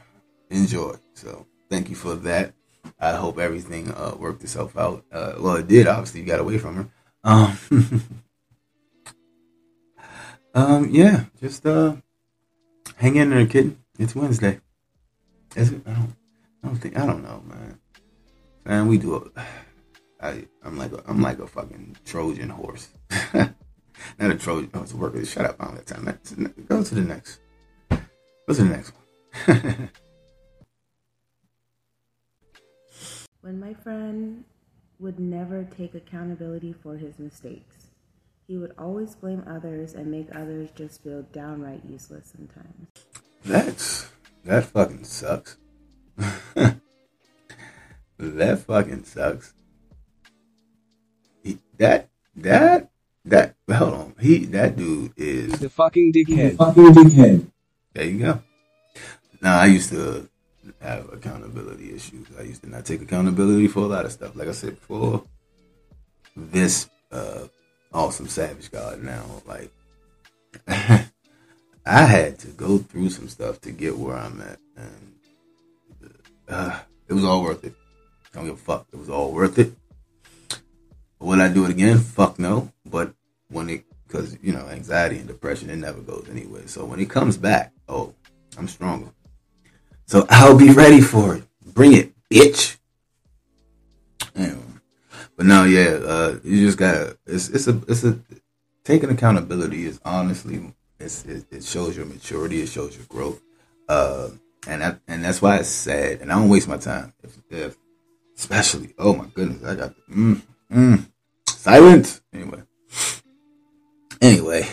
enjoy. 0.48 0.94
So 1.12 1.46
thank 1.68 1.90
you 1.90 1.96
for 1.96 2.14
that. 2.14 2.54
I 2.98 3.12
hope 3.12 3.38
everything 3.38 3.90
uh, 3.90 4.14
worked 4.18 4.42
itself 4.42 4.76
out. 4.76 5.04
Uh, 5.10 5.34
well, 5.38 5.56
it 5.56 5.68
did. 5.68 5.86
Obviously, 5.86 6.20
you 6.20 6.26
got 6.26 6.40
away 6.40 6.58
from 6.58 6.76
her. 6.76 6.88
Um, 7.24 7.58
um, 10.54 10.88
yeah, 10.90 11.24
just 11.40 11.66
uh, 11.66 11.96
hang 12.96 13.16
in 13.16 13.30
there, 13.30 13.46
kid. 13.46 13.76
It's 13.98 14.14
Wednesday. 14.14 14.60
Is 15.56 15.72
it? 15.72 15.82
I 15.86 15.92
don't. 15.92 16.16
I 16.62 16.66
don't 16.66 16.76
think. 16.76 16.98
I 16.98 17.06
don't 17.06 17.22
know, 17.22 17.42
man. 17.46 17.78
Man, 18.64 18.86
we 18.86 18.98
do 18.98 19.16
it. 19.16 19.32
I, 20.22 20.44
I'm 20.62 20.76
like 20.76 20.92
a, 20.92 21.02
I'm 21.08 21.22
like 21.22 21.38
a 21.38 21.46
fucking 21.46 21.96
Trojan 22.04 22.50
horse. 22.50 22.90
Not 23.34 24.30
a 24.30 24.34
Trojan. 24.36 24.70
Oh, 24.74 24.82
it's 24.82 24.92
a 24.92 24.96
worker. 24.96 25.24
Shut 25.24 25.46
up 25.46 25.56
all 25.60 25.72
that 25.72 25.86
time. 25.86 26.04
Go 26.68 26.82
to 26.82 26.94
the 26.94 27.00
next. 27.00 27.40
Go 27.90 28.54
to 28.54 28.62
the 28.62 28.64
next 28.64 28.92
one. 29.46 29.90
when 33.42 33.58
my 33.58 33.74
friend 33.74 34.44
would 34.98 35.18
never 35.18 35.64
take 35.64 35.94
accountability 35.94 36.72
for 36.72 36.96
his 36.96 37.18
mistakes, 37.18 37.90
he 38.46 38.58
would 38.58 38.74
always 38.78 39.14
blame 39.14 39.42
others 39.46 39.94
and 39.94 40.10
make 40.10 40.28
others 40.34 40.70
just 40.74 41.02
feel 41.02 41.22
downright 41.32 41.82
useless 41.88 42.32
sometimes. 42.36 42.88
That's 43.44 44.10
that 44.44 44.64
fucking 44.64 45.04
sucks. 45.04 45.56
that 48.18 48.58
fucking 48.66 49.04
sucks. 49.04 49.54
He, 51.42 51.58
that 51.78 52.08
that 52.36 52.90
that 53.24 53.54
hold 53.72 53.94
on. 53.94 54.14
He 54.20 54.44
that 54.46 54.76
dude 54.76 55.12
is 55.16 55.58
the 55.58 55.70
fucking 55.70 56.12
dickhead. 56.12 56.52
The 56.52 56.56
fucking 56.56 56.92
dickhead. 56.92 57.46
There 57.94 58.04
you 58.04 58.18
go. 58.18 58.42
Now 59.40 59.60
I 59.60 59.66
used 59.66 59.90
to 59.90 60.29
have 60.80 61.12
accountability 61.12 61.94
issues. 61.94 62.26
I 62.38 62.42
used 62.42 62.62
to 62.62 62.70
not 62.70 62.84
take 62.84 63.02
accountability 63.02 63.68
for 63.68 63.80
a 63.80 63.86
lot 63.86 64.04
of 64.04 64.12
stuff. 64.12 64.36
Like 64.36 64.48
I 64.48 64.52
said 64.52 64.78
before, 64.78 65.24
this 66.36 66.88
uh, 67.12 67.46
awesome 67.92 68.28
savage 68.28 68.70
god 68.70 69.02
now, 69.02 69.24
like 69.46 69.70
I 70.68 71.06
had 72.04 72.38
to 72.40 72.48
go 72.48 72.78
through 72.78 73.10
some 73.10 73.28
stuff 73.28 73.60
to 73.62 73.72
get 73.72 73.96
where 73.96 74.16
I'm 74.16 74.40
at, 74.40 74.58
and 74.76 75.14
uh, 76.48 76.78
it 77.08 77.14
was 77.14 77.24
all 77.24 77.42
worth 77.42 77.64
it. 77.64 77.74
I 78.32 78.38
don't 78.38 78.46
give 78.46 78.54
a 78.54 78.58
fuck. 78.58 78.86
It 78.92 78.96
was 78.98 79.10
all 79.10 79.32
worth 79.32 79.58
it. 79.58 79.72
Will 81.18 81.40
I 81.40 81.48
do 81.48 81.64
it 81.64 81.70
again? 81.70 81.98
Fuck 81.98 82.38
no. 82.38 82.72
But 82.86 83.12
when 83.48 83.68
it, 83.68 83.84
because 84.06 84.38
you 84.42 84.52
know, 84.52 84.66
anxiety 84.68 85.18
and 85.18 85.28
depression, 85.28 85.70
it 85.70 85.76
never 85.76 86.00
goes 86.00 86.26
anywhere. 86.30 86.66
So 86.66 86.84
when 86.84 87.00
it 87.00 87.10
comes 87.10 87.36
back, 87.36 87.72
oh, 87.88 88.14
I'm 88.56 88.68
stronger. 88.68 89.10
So 90.10 90.26
I'll 90.28 90.58
be 90.58 90.72
ready 90.72 91.00
for 91.00 91.36
it. 91.36 91.44
Bring 91.64 91.92
it, 91.92 92.12
bitch. 92.28 92.78
Anyway. 94.34 94.58
But 95.36 95.46
no, 95.46 95.62
yeah, 95.62 96.00
uh, 96.04 96.38
you 96.42 96.66
just 96.66 96.78
gotta. 96.78 97.16
It's 97.26 97.48
it's 97.50 97.68
a 97.68 97.80
it's 97.86 98.02
a 98.02 98.18
taking 98.82 99.10
accountability 99.10 99.84
is 99.84 100.00
honestly 100.04 100.74
it's, 100.98 101.24
it, 101.26 101.44
it 101.52 101.62
shows 101.62 101.96
your 101.96 102.06
maturity, 102.06 102.60
it 102.60 102.70
shows 102.70 102.96
your 102.96 103.06
growth, 103.06 103.40
uh, 103.88 104.30
and 104.66 104.82
that, 104.82 105.00
and 105.06 105.24
that's 105.24 105.40
why 105.40 105.58
it's 105.58 105.68
sad. 105.68 106.22
And 106.22 106.32
I 106.32 106.40
don't 106.40 106.48
waste 106.48 106.66
my 106.66 106.76
time. 106.76 107.12
If, 107.22 107.38
if 107.48 107.76
especially, 108.36 108.92
oh 108.98 109.14
my 109.14 109.26
goodness, 109.32 109.62
I 109.62 109.76
got 109.76 109.94
mm, 110.12 110.42
mm, 110.72 111.06
silence. 111.46 112.20
Anyway, 112.32 112.62
anyway, 114.20 114.66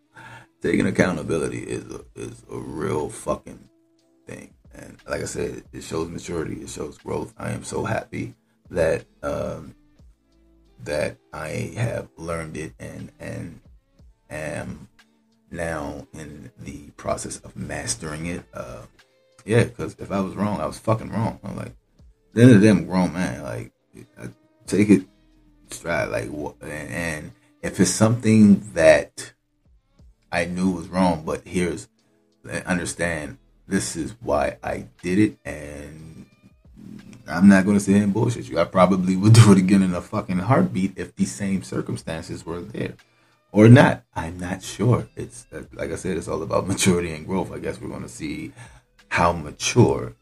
taking 0.60 0.86
accountability 0.86 1.60
is 1.60 1.90
a, 1.90 2.04
is 2.14 2.44
a 2.52 2.58
real 2.58 3.08
fucking 3.08 3.70
thing. 4.26 4.53
And 4.74 4.98
like 5.08 5.22
I 5.22 5.26
said, 5.26 5.62
it 5.72 5.82
shows 5.82 6.08
maturity, 6.08 6.62
it 6.62 6.68
shows 6.68 6.98
growth. 6.98 7.34
I 7.38 7.50
am 7.50 7.64
so 7.64 7.84
happy 7.84 8.34
that 8.70 9.04
um, 9.22 9.74
that 10.84 11.16
I 11.32 11.72
have 11.76 12.08
learned 12.16 12.56
it 12.56 12.72
and 12.78 13.10
and 13.20 13.60
am 14.30 14.88
now 15.50 16.06
in 16.12 16.50
the 16.58 16.90
process 16.96 17.38
of 17.40 17.56
mastering 17.56 18.26
it. 18.26 18.44
Uh, 18.52 18.82
yeah, 19.44 19.64
because 19.64 19.96
if 19.98 20.10
I 20.10 20.20
was 20.20 20.34
wrong, 20.34 20.60
I 20.60 20.66
was 20.66 20.78
fucking 20.78 21.10
wrong. 21.10 21.38
I'm 21.44 21.56
like, 21.56 21.72
the 22.32 22.42
end 22.42 22.50
of 22.52 22.60
the 22.60 22.74
day, 22.74 22.80
grown 22.80 23.12
man. 23.12 23.42
Like, 23.42 23.72
I 24.18 24.28
take 24.66 24.88
it 24.88 25.04
stride. 25.70 26.08
Like, 26.08 26.28
and, 26.62 26.92
and 26.92 27.32
if 27.62 27.78
it's 27.78 27.90
something 27.90 28.60
that 28.72 29.32
I 30.32 30.46
knew 30.46 30.70
was 30.70 30.88
wrong, 30.88 31.22
but 31.24 31.42
here's 31.46 31.88
understand 32.66 33.38
this 33.66 33.96
is 33.96 34.14
why 34.20 34.58
I 34.62 34.86
did 35.02 35.18
it, 35.18 35.38
and 35.44 36.26
I'm 37.26 37.48
not 37.48 37.64
going 37.64 37.76
to 37.76 37.80
sit 37.80 37.94
here 37.94 38.04
and 38.04 38.12
bullshit 38.12 38.48
you. 38.48 38.58
I 38.58 38.64
probably 38.64 39.16
would 39.16 39.32
do 39.44 39.52
it 39.52 39.58
again 39.58 39.82
in 39.82 39.94
a 39.94 40.00
fucking 40.00 40.38
heartbeat 40.38 40.94
if 40.96 41.14
the 41.16 41.24
same 41.24 41.62
circumstances 41.62 42.44
were 42.44 42.60
there 42.60 42.94
or 43.52 43.68
not. 43.68 44.04
I'm 44.14 44.38
not 44.38 44.62
sure. 44.62 45.08
It's 45.16 45.46
like 45.72 45.92
I 45.92 45.96
said, 45.96 46.16
it's 46.16 46.28
all 46.28 46.42
about 46.42 46.66
maturity 46.68 47.12
and 47.12 47.26
growth. 47.26 47.52
I 47.52 47.58
guess 47.58 47.80
we're 47.80 47.88
going 47.88 48.02
to 48.02 48.08
see 48.08 48.52
how 49.08 49.32
mature 49.32 50.14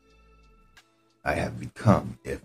I 1.25 1.35
have 1.35 1.59
become. 1.59 2.19
If 2.25 2.41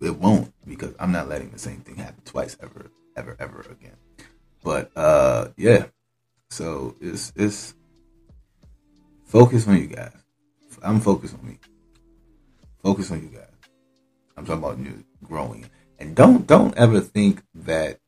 it 0.00 0.16
won't, 0.16 0.52
because 0.66 0.94
I'm 0.98 1.12
not 1.12 1.28
letting 1.28 1.50
the 1.50 1.58
same 1.58 1.80
thing 1.80 1.96
happen 1.96 2.22
twice 2.24 2.56
ever, 2.62 2.90
ever, 3.16 3.36
ever 3.38 3.60
again. 3.70 3.96
But 4.62 4.90
uh, 4.96 5.48
yeah. 5.56 5.86
So 6.50 6.96
it's 7.00 7.32
it's 7.36 7.74
focus 9.28 9.68
on 9.68 9.78
you 9.78 9.86
guys. 9.86 10.12
I'm 10.82 11.00
focused 11.00 11.34
on 11.34 11.46
me. 11.46 11.58
Focus 12.82 13.10
on 13.10 13.22
you 13.22 13.28
guys. 13.28 13.44
I'm 14.36 14.44
talking 14.44 14.64
about 14.64 14.78
you 14.78 15.04
growing, 15.24 15.68
and 15.98 16.16
don't 16.16 16.46
don't 16.46 16.76
ever 16.76 17.00
think 17.00 17.42
that 17.54 17.98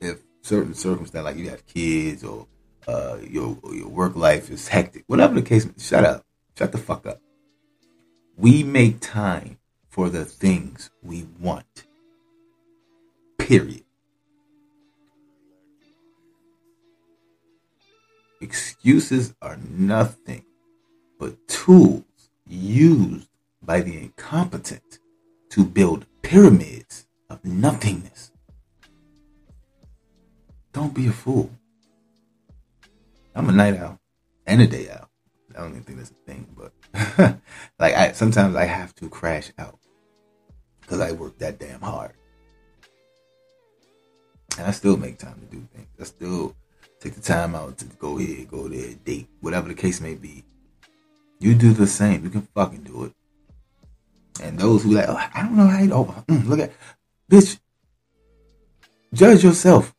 if 0.00 0.20
certain 0.42 0.74
circumstance, 0.74 1.24
like 1.24 1.36
you 1.36 1.50
have 1.50 1.66
kids 1.66 2.24
or 2.24 2.46
uh, 2.86 3.18
your 3.22 3.58
your 3.72 3.88
work 3.88 4.16
life 4.16 4.50
is 4.50 4.68
hectic, 4.68 5.04
whatever 5.06 5.34
the 5.34 5.42
case. 5.42 5.68
Shut 5.78 6.04
up. 6.04 6.24
Shut 6.56 6.72
the 6.72 6.78
fuck 6.78 7.06
up. 7.06 7.20
We 8.36 8.62
make 8.62 9.00
time 9.00 9.58
for 9.88 10.08
the 10.08 10.24
things 10.24 10.90
we 11.02 11.26
want. 11.40 11.84
Period. 13.38 13.84
Excuses 18.40 19.34
are 19.42 19.58
nothing 19.68 20.44
but 21.18 21.48
tools 21.48 22.04
used 22.46 23.28
by 23.62 23.80
the 23.80 23.98
incompetent 23.98 25.00
to 25.50 25.64
build 25.64 26.06
pyramids 26.22 27.06
of 27.28 27.44
nothingness. 27.44 28.30
Don't 30.72 30.94
be 30.94 31.08
a 31.08 31.12
fool. 31.12 31.50
I'm 33.34 33.48
a 33.48 33.52
night 33.52 33.76
owl 33.76 33.98
and 34.46 34.62
a 34.62 34.66
day 34.66 34.88
owl. 34.90 35.08
I 35.56 35.60
don't 35.60 35.70
even 35.70 35.82
think 35.82 35.98
that's 35.98 36.10
a 36.10 36.14
thing, 36.24 36.46
but 36.56 36.72
like 37.80 37.94
I 37.94 38.12
sometimes 38.12 38.54
I 38.54 38.64
have 38.64 38.94
to 38.96 39.08
crash 39.08 39.50
out 39.58 39.78
because 40.80 41.00
I 41.00 41.10
work 41.12 41.38
that 41.38 41.58
damn 41.58 41.80
hard, 41.80 42.12
and 44.56 44.66
I 44.68 44.70
still 44.70 44.96
make 44.96 45.18
time 45.18 45.40
to 45.40 45.46
do 45.46 45.66
things. 45.74 45.88
I 46.00 46.04
still 46.04 46.54
take 47.00 47.14
the 47.14 47.20
time 47.20 47.54
out 47.54 47.78
to 47.78 47.84
go 47.84 48.16
here, 48.16 48.44
go 48.44 48.68
there, 48.68 48.94
date, 49.04 49.28
whatever 49.40 49.68
the 49.68 49.74
case 49.74 50.00
may 50.00 50.14
be. 50.14 50.44
You 51.40 51.54
do 51.54 51.72
the 51.72 51.86
same. 51.86 52.24
You 52.24 52.30
can 52.30 52.42
fucking 52.42 52.82
do 52.82 53.04
it. 53.04 53.12
And 54.42 54.58
those 54.58 54.82
who 54.82 54.92
like, 54.92 55.08
oh, 55.08 55.16
I 55.16 55.42
don't 55.42 55.56
know 55.56 55.66
how 55.66 55.80
you. 55.80 55.92
Oh, 55.92 56.24
mm, 56.28 56.46
look 56.46 56.60
at, 56.60 56.72
bitch. 57.30 57.58
Judge 59.12 59.44
yourself. 59.44 59.94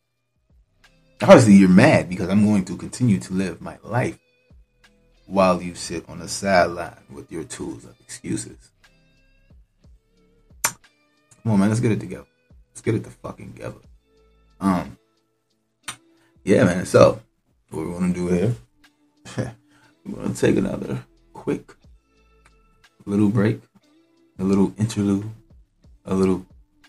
Obviously, 1.22 1.56
you're 1.56 1.70
mad 1.70 2.10
because 2.10 2.30
I'm 2.30 2.45
going 2.45 2.64
to 2.66 2.78
continue 2.78 3.20
to 3.20 3.34
live 3.34 3.62
my 3.62 3.78
life 3.84 4.18
while 5.26 5.62
you 5.62 5.76
sit 5.76 6.08
on 6.08 6.20
the 6.20 6.28
sideline 6.28 7.04
with 7.10 7.32
your 7.32 7.43
tools 7.43 7.84
of 7.86 8.00
excuses. 8.00 8.72
Come 10.64 11.54
on, 11.54 11.60
man. 11.60 11.70
Let's 11.70 11.82
get 11.82 11.91
it 11.91 12.00
together. 12.00 12.28
Let's 12.72 12.82
get 12.82 12.95
it 12.95 13.04
the 13.04 13.10
fucking 13.10 13.54
together. 13.54 13.80
Um. 14.62 14.97
Yeah, 16.44 16.64
man. 16.64 16.86
So, 16.86 17.22
what 17.70 17.86
we're 17.86 18.00
gonna 18.00 18.14
do 18.14 18.28
here? 18.28 18.56
we're 20.06 20.24
gonna 20.24 20.34
take 20.34 20.58
another 20.58 21.04
quick 21.34 21.74
little 23.06 23.30
break, 23.30 23.62
a 24.40 24.44
little 24.44 24.74
interlude, 24.78 25.30
a 26.06 26.14
little 26.14 26.46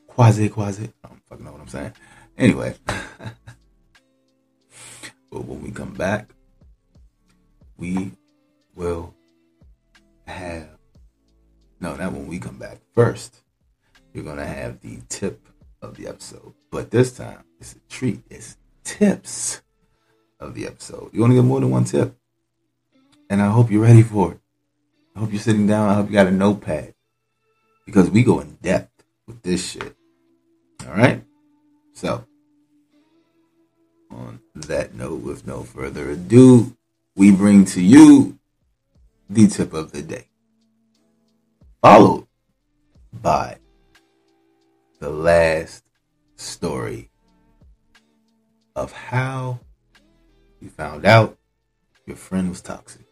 quasi 0.07 0.49
quasi. 0.49 0.91
I 1.05 1.09
don't 1.09 1.23
fucking 1.29 1.45
know 1.45 1.53
what 1.53 1.61
I'm 1.61 1.69
saying. 1.69 1.93
Anyway, 2.39 2.75
but 2.87 3.35
when 5.31 5.63
we 5.63 5.73
come 5.73 5.95
back, 5.95 6.31
we 7.77 8.13
will 8.77 9.15
have 10.27 10.69
no, 11.81 11.97
not 11.97 12.13
when 12.13 12.29
we 12.29 12.39
come 12.39 12.57
back. 12.57 12.79
First, 12.95 13.41
you're 14.15 14.25
gonna 14.25 14.47
have 14.47 14.81
the 14.81 15.01
tip 15.09 15.49
of 15.83 15.97
the 15.97 16.07
episode, 16.07 16.55
but 16.71 16.91
this 16.91 17.13
time 17.13 17.43
it's 17.59 17.75
a 17.75 17.79
treat. 17.89 18.23
It's 18.31 18.57
tips 18.99 19.63
of 20.41 20.55
the 20.55 20.67
episode. 20.67 21.11
You 21.13 21.21
want 21.21 21.31
to 21.33 21.37
get 21.37 21.45
more 21.45 21.61
than 21.61 21.71
one 21.71 21.85
tip, 21.85 22.17
and 23.29 23.41
I 23.41 23.49
hope 23.49 23.71
you're 23.71 23.83
ready 23.83 24.03
for 24.03 24.33
it. 24.33 24.41
I 25.15 25.21
hope 25.21 25.33
you're 25.33 25.41
sitting 25.41 25.67
down. 25.67 25.89
I 25.89 25.95
hope 25.95 26.09
you 26.09 26.13
got 26.13 26.27
a 26.27 26.33
notepad 26.33 26.95
because 27.87 28.11
we 28.11 28.25
go 28.25 28.41
in 28.41 28.59
depth 28.63 29.05
with 29.27 29.43
this 29.43 29.71
shit. 29.71 29.95
All 30.87 30.95
right. 30.95 31.23
So, 31.93 32.25
on 34.11 34.41
that 34.55 34.95
note, 34.95 35.23
with 35.23 35.47
no 35.47 35.63
further 35.63 36.11
ado, 36.11 36.77
we 37.15 37.31
bring 37.31 37.65
to 37.67 37.83
you 37.83 38.39
the 39.29 39.47
tip 39.47 39.73
of 39.73 39.93
the 39.93 40.03
day, 40.03 40.27
followed 41.81 42.27
by 43.13 43.59
the 44.99 45.11
last 45.11 45.85
story 46.37 47.10
of 48.77 48.93
how 48.93 49.61
you 50.61 50.69
found 50.69 51.05
out 51.05 51.39
your 52.07 52.17
friend 52.17 52.51
was 52.51 52.61
toxic. 52.61 53.03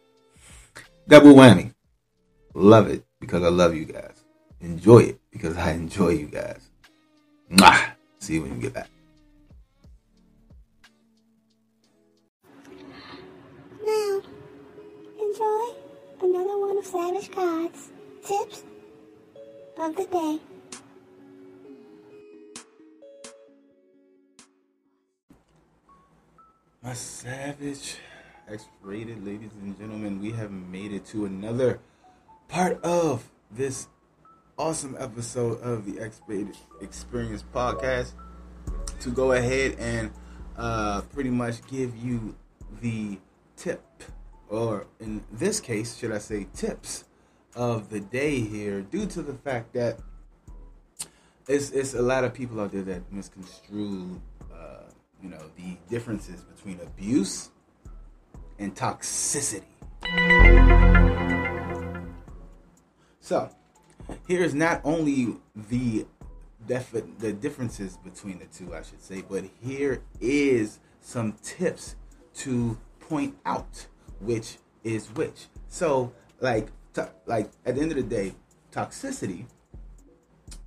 Double 1.07 1.33
whammy. 1.33 1.73
Love 2.53 2.87
it 2.87 3.05
because 3.19 3.43
I 3.43 3.49
love 3.49 3.75
you 3.75 3.85
guys. 3.85 4.23
Enjoy 4.61 4.99
it 4.99 5.19
because 5.31 5.57
I 5.57 5.71
enjoy 5.71 6.09
you 6.09 6.27
guys. 6.27 6.69
Mwah. 7.51 7.91
See 8.19 8.35
you 8.35 8.41
when 8.41 8.55
you 8.55 8.61
get 8.61 8.73
back. 8.73 8.89
Now, 13.85 14.21
enjoy 15.19 15.75
another 16.21 16.57
one 16.59 16.77
of 16.77 16.85
Savage 16.85 17.31
God's 17.31 17.91
tips 18.25 18.63
of 19.77 19.95
the 19.95 20.05
day. 20.05 20.48
My 26.81 26.93
savage. 26.93 27.97
X 28.49 28.65
rated 28.81 29.25
ladies 29.25 29.51
and 29.61 29.77
gentlemen, 29.77 30.21
we 30.21 30.31
have 30.31 30.49
made 30.49 30.93
it 30.93 31.05
to 31.07 31.25
another 31.25 31.81
part 32.47 32.81
of 32.83 33.29
this 33.51 33.89
awesome 34.57 34.95
episode 34.97 35.61
of 35.61 35.85
the 35.85 35.99
X-rated 35.99 36.55
Experience 36.79 37.43
podcast. 37.53 38.13
To 39.01 39.09
go 39.11 39.33
ahead 39.33 39.75
and 39.77 40.09
uh, 40.55 41.01
pretty 41.01 41.29
much 41.29 41.67
give 41.67 41.97
you 41.97 42.35
the 42.81 43.19
tip, 43.57 43.83
or 44.47 44.87
in 45.01 45.21
this 45.33 45.59
case, 45.59 45.97
should 45.97 46.13
I 46.13 46.19
say, 46.19 46.47
tips 46.53 47.03
of 47.55 47.89
the 47.89 47.99
day 47.99 48.39
here, 48.39 48.81
due 48.81 49.05
to 49.07 49.21
the 49.21 49.33
fact 49.33 49.73
that 49.73 49.99
it's, 51.45 51.71
it's 51.71 51.93
a 51.93 52.01
lot 52.01 52.23
of 52.23 52.33
people 52.33 52.61
out 52.61 52.71
there 52.71 52.83
that 52.83 53.11
misconstrue, 53.11 54.21
you 55.21 55.29
know, 55.29 55.41
the 55.57 55.77
differences 55.89 56.41
between 56.41 56.79
abuse 56.81 57.49
and 58.57 58.75
toxicity. 58.75 59.63
So, 63.19 63.49
here's 64.27 64.53
not 64.55 64.81
only 64.83 65.35
the 65.69 66.05
defi- 66.65 67.13
the 67.19 67.33
differences 67.33 67.97
between 67.97 68.39
the 68.39 68.45
two, 68.45 68.73
I 68.73 68.81
should 68.81 69.01
say, 69.01 69.21
but 69.27 69.43
here 69.61 70.01
is 70.19 70.79
some 71.01 71.33
tips 71.43 71.95
to 72.35 72.77
point 72.99 73.37
out 73.45 73.87
which 74.19 74.57
is 74.83 75.07
which. 75.15 75.47
So, 75.67 76.13
like, 76.39 76.69
to- 76.93 77.11
like 77.25 77.51
at 77.65 77.75
the 77.75 77.81
end 77.81 77.91
of 77.91 77.97
the 77.97 78.03
day, 78.03 78.35
toxicity 78.71 79.45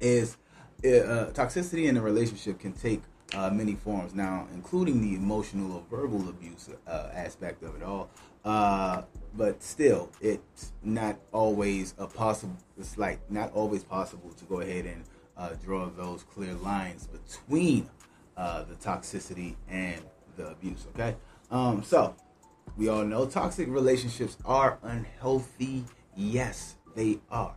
is 0.00 0.36
uh, 0.84 1.30
toxicity 1.32 1.84
in 1.86 1.96
a 1.96 2.00
relationship 2.02 2.58
can 2.58 2.72
take 2.72 3.02
uh, 3.34 3.50
many 3.50 3.74
forms 3.74 4.14
now, 4.14 4.46
including 4.54 5.00
the 5.00 5.14
emotional 5.16 5.72
or 5.76 5.82
verbal 5.90 6.28
abuse 6.28 6.68
uh, 6.86 7.08
aspect 7.14 7.62
of 7.62 7.74
it 7.76 7.82
all. 7.82 8.10
Uh, 8.44 9.02
but 9.34 9.62
still, 9.62 10.10
it's 10.20 10.72
not 10.82 11.16
always 11.32 11.94
a 11.98 12.06
possible. 12.06 12.56
It's 12.78 12.98
like 12.98 13.18
not 13.30 13.52
always 13.52 13.84
possible 13.84 14.30
to 14.30 14.44
go 14.44 14.60
ahead 14.60 14.84
and 14.84 15.04
uh, 15.36 15.50
draw 15.64 15.88
those 15.88 16.24
clear 16.24 16.54
lines 16.54 17.06
between 17.06 17.88
uh, 18.36 18.64
the 18.64 18.74
toxicity 18.74 19.54
and 19.68 20.02
the 20.36 20.48
abuse. 20.48 20.86
Okay, 20.94 21.16
um, 21.50 21.82
so 21.82 22.14
we 22.76 22.88
all 22.88 23.04
know 23.04 23.26
toxic 23.26 23.68
relationships 23.68 24.36
are 24.44 24.78
unhealthy. 24.82 25.84
Yes, 26.16 26.74
they 26.94 27.20
are, 27.30 27.54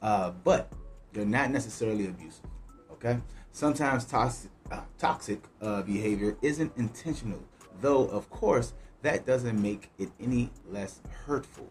uh, 0.00 0.30
but 0.42 0.72
they're 1.12 1.24
not 1.24 1.50
necessarily 1.50 2.06
abusive. 2.06 2.46
Okay, 2.92 3.18
sometimes 3.52 4.04
toxic 4.06 4.50
uh, 4.72 4.80
toxic 4.98 5.42
uh, 5.60 5.82
behavior 5.82 6.36
isn't 6.42 6.72
intentional, 6.76 7.42
though 7.80 8.06
of 8.06 8.30
course 8.30 8.72
that 9.02 9.26
doesn't 9.26 9.60
make 9.60 9.90
it 9.98 10.10
any 10.20 10.50
less 10.70 11.00
hurtful. 11.26 11.68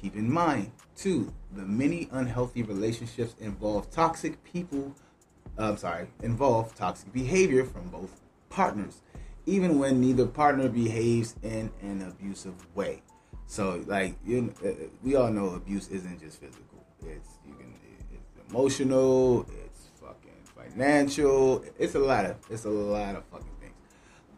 Keep 0.00 0.16
in 0.16 0.32
mind, 0.32 0.72
too, 0.96 1.32
the 1.52 1.62
many 1.62 2.08
unhealthy 2.12 2.62
relationships 2.62 3.34
involve 3.38 3.90
toxic 3.90 4.42
people. 4.44 4.94
I'm 5.58 5.76
sorry, 5.76 6.08
involve 6.22 6.74
toxic 6.74 7.12
behavior 7.12 7.64
from 7.64 7.88
both 7.90 8.20
partners, 8.48 9.02
even 9.44 9.78
when 9.78 10.00
neither 10.00 10.26
partner 10.26 10.68
behaves 10.68 11.34
in 11.42 11.70
an 11.82 12.02
abusive 12.02 12.54
way. 12.74 13.02
So, 13.46 13.84
like 13.86 14.14
you, 14.24 14.54
uh, 14.64 14.86
we 15.02 15.16
all 15.16 15.30
know 15.30 15.50
abuse 15.50 15.88
isn't 15.88 16.20
just 16.20 16.40
physical. 16.40 16.86
It's 17.02 17.28
you 17.46 17.54
can, 17.54 17.74
it's 18.12 18.50
emotional. 18.50 19.46
Financial. 20.68 21.64
It's 21.78 21.94
a 21.94 21.98
lot 21.98 22.26
of, 22.26 22.36
it's 22.50 22.64
a 22.64 22.70
lot 22.70 23.16
of 23.16 23.24
fucking 23.26 23.46
things. 23.60 23.74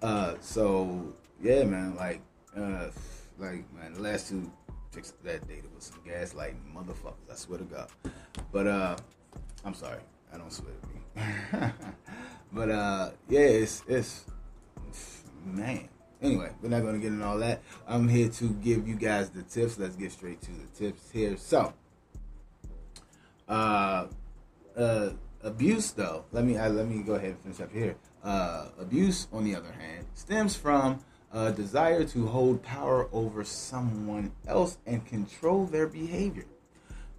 Uh, 0.02 0.34
so 0.40 1.14
yeah, 1.42 1.64
man, 1.64 1.96
like, 1.96 2.20
uh, 2.56 2.88
like 3.38 3.64
man, 3.74 3.94
the 3.94 4.00
last 4.00 4.28
two 4.28 4.50
chicks 4.94 5.12
that 5.24 5.46
dated 5.48 5.74
was 5.74 5.84
some 5.84 6.00
gaslighting 6.06 6.72
motherfuckers. 6.74 7.30
I 7.30 7.34
swear 7.34 7.58
to 7.58 7.64
God. 7.64 7.88
But 8.52 8.66
uh, 8.66 8.96
I'm 9.64 9.74
sorry, 9.74 10.00
I 10.32 10.38
don't 10.38 10.52
swear 10.52 10.72
to 10.82 10.88
me. 10.88 11.72
but 12.52 12.70
uh, 12.70 13.10
yeah, 13.28 13.40
it's 13.40 13.82
it's 13.88 14.24
man. 15.44 15.88
Anyway, 16.20 16.50
we're 16.62 16.68
not 16.68 16.82
gonna 16.82 16.98
get 16.98 17.12
into 17.12 17.24
all 17.24 17.38
that. 17.38 17.62
I'm 17.86 18.08
here 18.08 18.28
to 18.28 18.50
give 18.50 18.86
you 18.86 18.94
guys 18.94 19.30
the 19.30 19.42
tips. 19.42 19.78
Let's 19.78 19.96
get 19.96 20.12
straight 20.12 20.40
to 20.42 20.50
the 20.52 20.66
tips 20.78 21.10
here. 21.10 21.36
So, 21.36 21.72
uh, 23.48 24.06
uh, 24.76 25.10
abuse 25.42 25.90
though. 25.92 26.24
Let 26.32 26.44
me 26.44 26.56
uh, 26.56 26.70
let 26.70 26.86
me 26.86 27.02
go 27.02 27.14
ahead 27.14 27.30
and 27.30 27.40
finish 27.40 27.60
up 27.60 27.72
here. 27.72 27.96
Uh, 28.22 28.68
abuse, 28.78 29.28
on 29.32 29.44
the 29.44 29.54
other 29.54 29.72
hand, 29.72 30.06
stems 30.14 30.54
from 30.54 31.00
a 31.32 31.50
desire 31.50 32.04
to 32.04 32.26
hold 32.26 32.62
power 32.62 33.08
over 33.12 33.42
someone 33.42 34.32
else 34.46 34.78
and 34.86 35.04
control 35.06 35.66
their 35.66 35.86
behavior. 35.86 36.44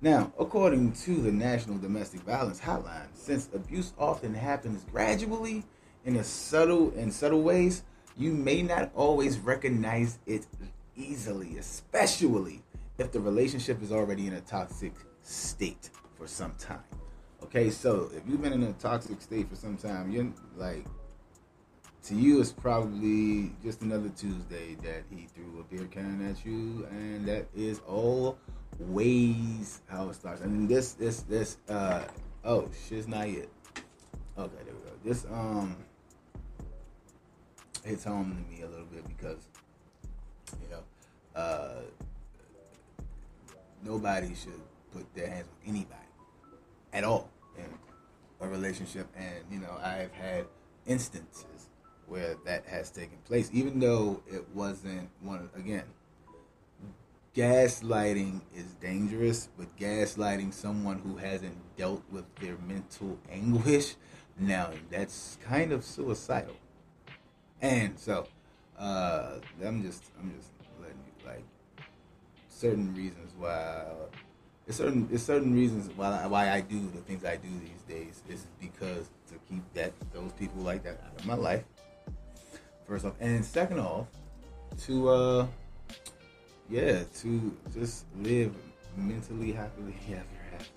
Now, 0.02 0.34
according 0.38 0.94
to 1.04 1.22
the 1.22 1.32
National 1.32 1.78
Domestic 1.78 2.22
Violence 2.22 2.60
Hotline, 2.60 3.08
since 3.14 3.50
abuse 3.54 3.94
often 3.98 4.34
happens 4.34 4.84
gradually 4.92 5.64
in 6.06 6.18
a 6.18 6.24
subtle 6.24 6.92
in 6.92 7.12
subtle 7.12 7.42
ways, 7.42 7.84
you 8.18 8.34
may 8.34 8.62
not 8.62 8.92
always 8.96 9.40
recognize 9.40 10.20
it 10.26 10.46
easily, 10.96 11.58
especially 11.58 12.62
if 12.98 13.12
the 13.12 13.20
relationship 13.20 13.82
is 13.82 13.92
already 13.92 14.28
in 14.28 14.34
a 14.34 14.42
toxic 14.42 14.94
state 15.24 15.90
for 16.18 16.28
some 16.28 16.54
time. 16.60 16.84
Okay, 17.44 17.70
so 17.70 18.10
if 18.16 18.24
you've 18.26 18.42
been 18.42 18.54
in 18.54 18.64
a 18.64 18.74
toxic 18.74 19.22
state 19.22 19.50
for 19.50 19.58
some 19.58 19.76
time, 19.76 20.10
you're 20.10 20.32
like 20.56 20.86
to 22.04 22.16
you 22.16 22.40
it's 22.40 22.54
probably 22.54 23.52
just 23.62 23.82
another 23.82 24.10
Tuesday 24.10 24.76
that 24.76 25.04
he 25.10 25.28
threw 25.28 25.60
a 25.60 25.64
beer 25.64 25.86
can 25.88 26.26
at 26.30 26.46
you, 26.46 26.88
and 26.90 27.26
that 27.28 27.48
is 27.54 27.82
always 27.86 29.82
how 29.88 30.08
it 30.08 30.16
starts. 30.16 30.42
I 30.42 30.46
mean, 30.46 30.68
this, 30.68 30.94
this, 30.94 31.22
this. 31.24 31.58
Uh, 31.68 32.04
oh, 32.46 32.70
shit's 32.88 33.10
not 33.10 33.30
yet. 33.30 33.50
Okay, 34.38 34.64
there 34.64 34.74
we 34.74 34.90
go. 34.90 34.96
This 35.04 35.26
um 35.26 35.76
hits 37.84 38.06
home 38.06 38.32
to 38.32 38.56
me 38.56 38.62
a 38.62 38.68
little 38.68 38.86
bit 38.86 39.06
because 39.06 39.50
you 40.62 40.70
know 40.72 40.84
uh, 41.36 41.82
nobody 43.84 44.34
should 44.34 44.62
put 44.94 45.14
their 45.14 45.28
hands 45.28 45.50
on 45.50 45.70
anybody 45.70 46.00
at 46.94 47.04
all 47.04 47.33
a 48.42 48.48
relationship, 48.48 49.08
and 49.16 49.44
you 49.52 49.60
know 49.60 49.78
I've 49.82 50.12
had 50.12 50.46
instances 50.86 51.70
where 52.08 52.36
that 52.46 52.66
has 52.66 52.92
taken 52.92 53.18
place, 53.26 53.50
even 53.54 53.80
though 53.80 54.22
it 54.32 54.46
wasn't 54.54 55.10
one 55.22 55.50
again. 55.56 55.86
Gaslighting 57.36 58.42
is 58.56 58.66
dangerous, 58.76 59.50
but 59.58 59.76
gaslighting 59.78 60.54
someone 60.54 61.00
who 61.00 61.18
hasn't 61.18 61.58
dealt 61.78 62.04
with 62.12 62.26
their 62.36 62.58
mental 62.68 63.18
anguish, 63.32 63.96
now 64.38 64.70
that's 64.92 65.38
kind 65.44 65.72
of 65.72 65.84
suicidal. 65.84 66.56
And 67.62 67.98
so, 67.98 68.28
uh, 68.78 69.38
I'm 69.66 69.82
just, 69.82 70.04
I'm 70.20 70.32
just 70.38 70.52
letting 70.80 70.98
you 71.08 71.28
like 71.28 71.46
certain 72.50 72.94
reasons 72.94 73.34
why. 73.38 73.86
It's 74.68 74.78
certain, 74.78 75.10
it's 75.12 75.24
certain 75.24 75.54
reasons 75.54 75.90
why 75.96 76.26
why 76.28 76.52
I 76.52 76.62
do 76.62 76.80
the 76.96 77.02
things 77.02 77.26
I 77.26 77.36
do 77.36 77.50
these 77.60 77.82
days 77.88 78.22
is 78.30 78.46
because 78.62 79.10
to 79.28 79.36
keep 79.50 79.62
that 79.74 79.92
those 80.14 80.32
people 80.34 80.62
like 80.62 80.84
that 80.84 81.02
out 81.06 81.20
of 81.20 81.26
my 81.26 81.36
life 81.36 81.64
first 82.88 83.06
off, 83.06 83.14
and 83.20 83.44
second 83.44 83.80
off, 83.80 84.08
to 84.86 85.10
uh, 85.10 85.48
yeah, 86.70 87.04
to 87.22 87.56
just 87.74 88.06
live 88.20 88.54
mentally 88.96 89.52
happily 89.52 89.96
ever 90.10 90.26
after. 90.54 90.70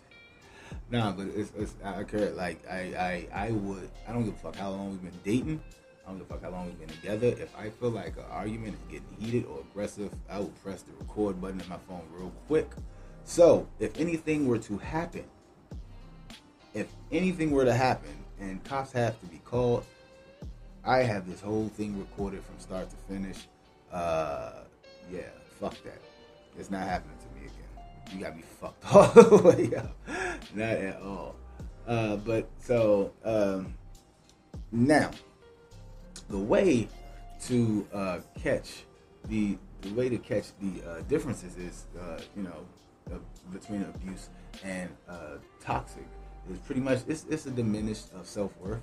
Nah, 0.91 1.12
but 1.12 1.26
it's, 1.34 1.53
it's 1.57 1.74
I 1.84 2.05
care. 2.05 2.30
Like 2.30 2.64
I, 2.70 3.26
I, 3.34 3.47
I 3.47 3.51
would. 3.51 3.91
I 4.07 4.12
don't 4.12 4.24
give 4.24 4.34
a 4.34 4.39
fuck 4.39 4.57
how 4.57 4.70
long 4.70 4.91
we've 4.91 5.03
been 5.03 5.20
dating. 5.24 5.61
I 6.05 6.11
don't 6.11 6.18
give 6.18 6.30
a 6.30 6.34
fuck 6.34 6.43
how 6.43 6.51
long 6.51 6.66
we've 6.66 6.78
been 6.78 6.89
together. 6.89 7.26
If 7.26 7.57
I 7.57 7.70
feel 7.70 7.91
like 7.91 8.16
an 8.16 8.24
argument 8.30 8.74
is 8.74 8.93
getting 8.93 9.16
heated 9.18 9.47
or 9.47 9.61
aggressive, 9.61 10.11
I 10.30 10.39
will 10.39 10.53
press 10.62 10.82
the 10.82 10.93
record 11.01 11.41
button 11.41 11.61
on 11.61 11.68
my 11.68 11.78
phone 11.89 12.03
real 12.12 12.32
quick. 12.47 12.70
So, 13.27 13.66
if 13.81 13.99
anything 13.99 14.47
were 14.47 14.59
to 14.59 14.79
happen, 14.79 15.24
if 16.74 16.87
anything 17.11 17.51
were 17.51 17.64
to 17.64 17.74
happen 17.74 18.16
and 18.41 18.62
cops 18.62 18.93
have 18.93 19.20
to 19.20 19.27
be 19.27 19.39
called, 19.39 19.85
I 20.85 20.99
have 20.99 21.29
this 21.29 21.41
whole 21.41 21.68
thing 21.68 21.99
recorded 21.99 22.45
from 22.45 22.59
start 22.61 22.89
to 22.89 22.97
finish. 23.12 23.49
Uh, 23.93 24.53
yeah, 25.12 25.22
fuck 25.61 25.74
that. 25.83 26.01
It's 26.57 26.70
not 26.70 26.83
happening 26.83 27.16
to 27.18 27.41
me 27.41 27.47
again. 27.47 28.16
You 28.16 28.24
got 28.24 28.37
me 28.37 28.43
fucked 28.61 28.85
all 28.95 29.09
the 29.09 29.43
way 29.43 29.77
up. 29.77 29.97
Not 30.55 30.70
at 30.70 31.03
all. 31.03 31.35
Uh, 31.85 32.16
but 32.16 32.49
so 32.61 33.12
um, 33.24 33.74
now, 34.70 35.11
the 36.31 36.39
way 36.39 36.89
to 37.47 37.87
uh, 37.93 38.18
catch 38.41 38.85
the 39.29 39.59
the 39.83 39.93
way 39.93 40.09
to 40.09 40.18
catch 40.18 40.47
the 40.61 40.89
uh, 40.89 41.01
differences 41.03 41.57
is 41.57 41.87
uh, 42.01 42.20
you 42.37 42.43
know 42.43 42.64
uh, 43.13 43.19
between 43.53 43.83
abuse 43.83 44.29
and 44.65 44.91
uh, 45.09 45.37
toxic 45.61 46.07
is 46.51 46.59
pretty 46.61 46.81
much 46.81 47.01
it's, 47.09 47.25
it's 47.29 47.47
a 47.47 47.51
diminished 47.51 48.13
of 48.15 48.27
self 48.27 48.57
worth 48.59 48.81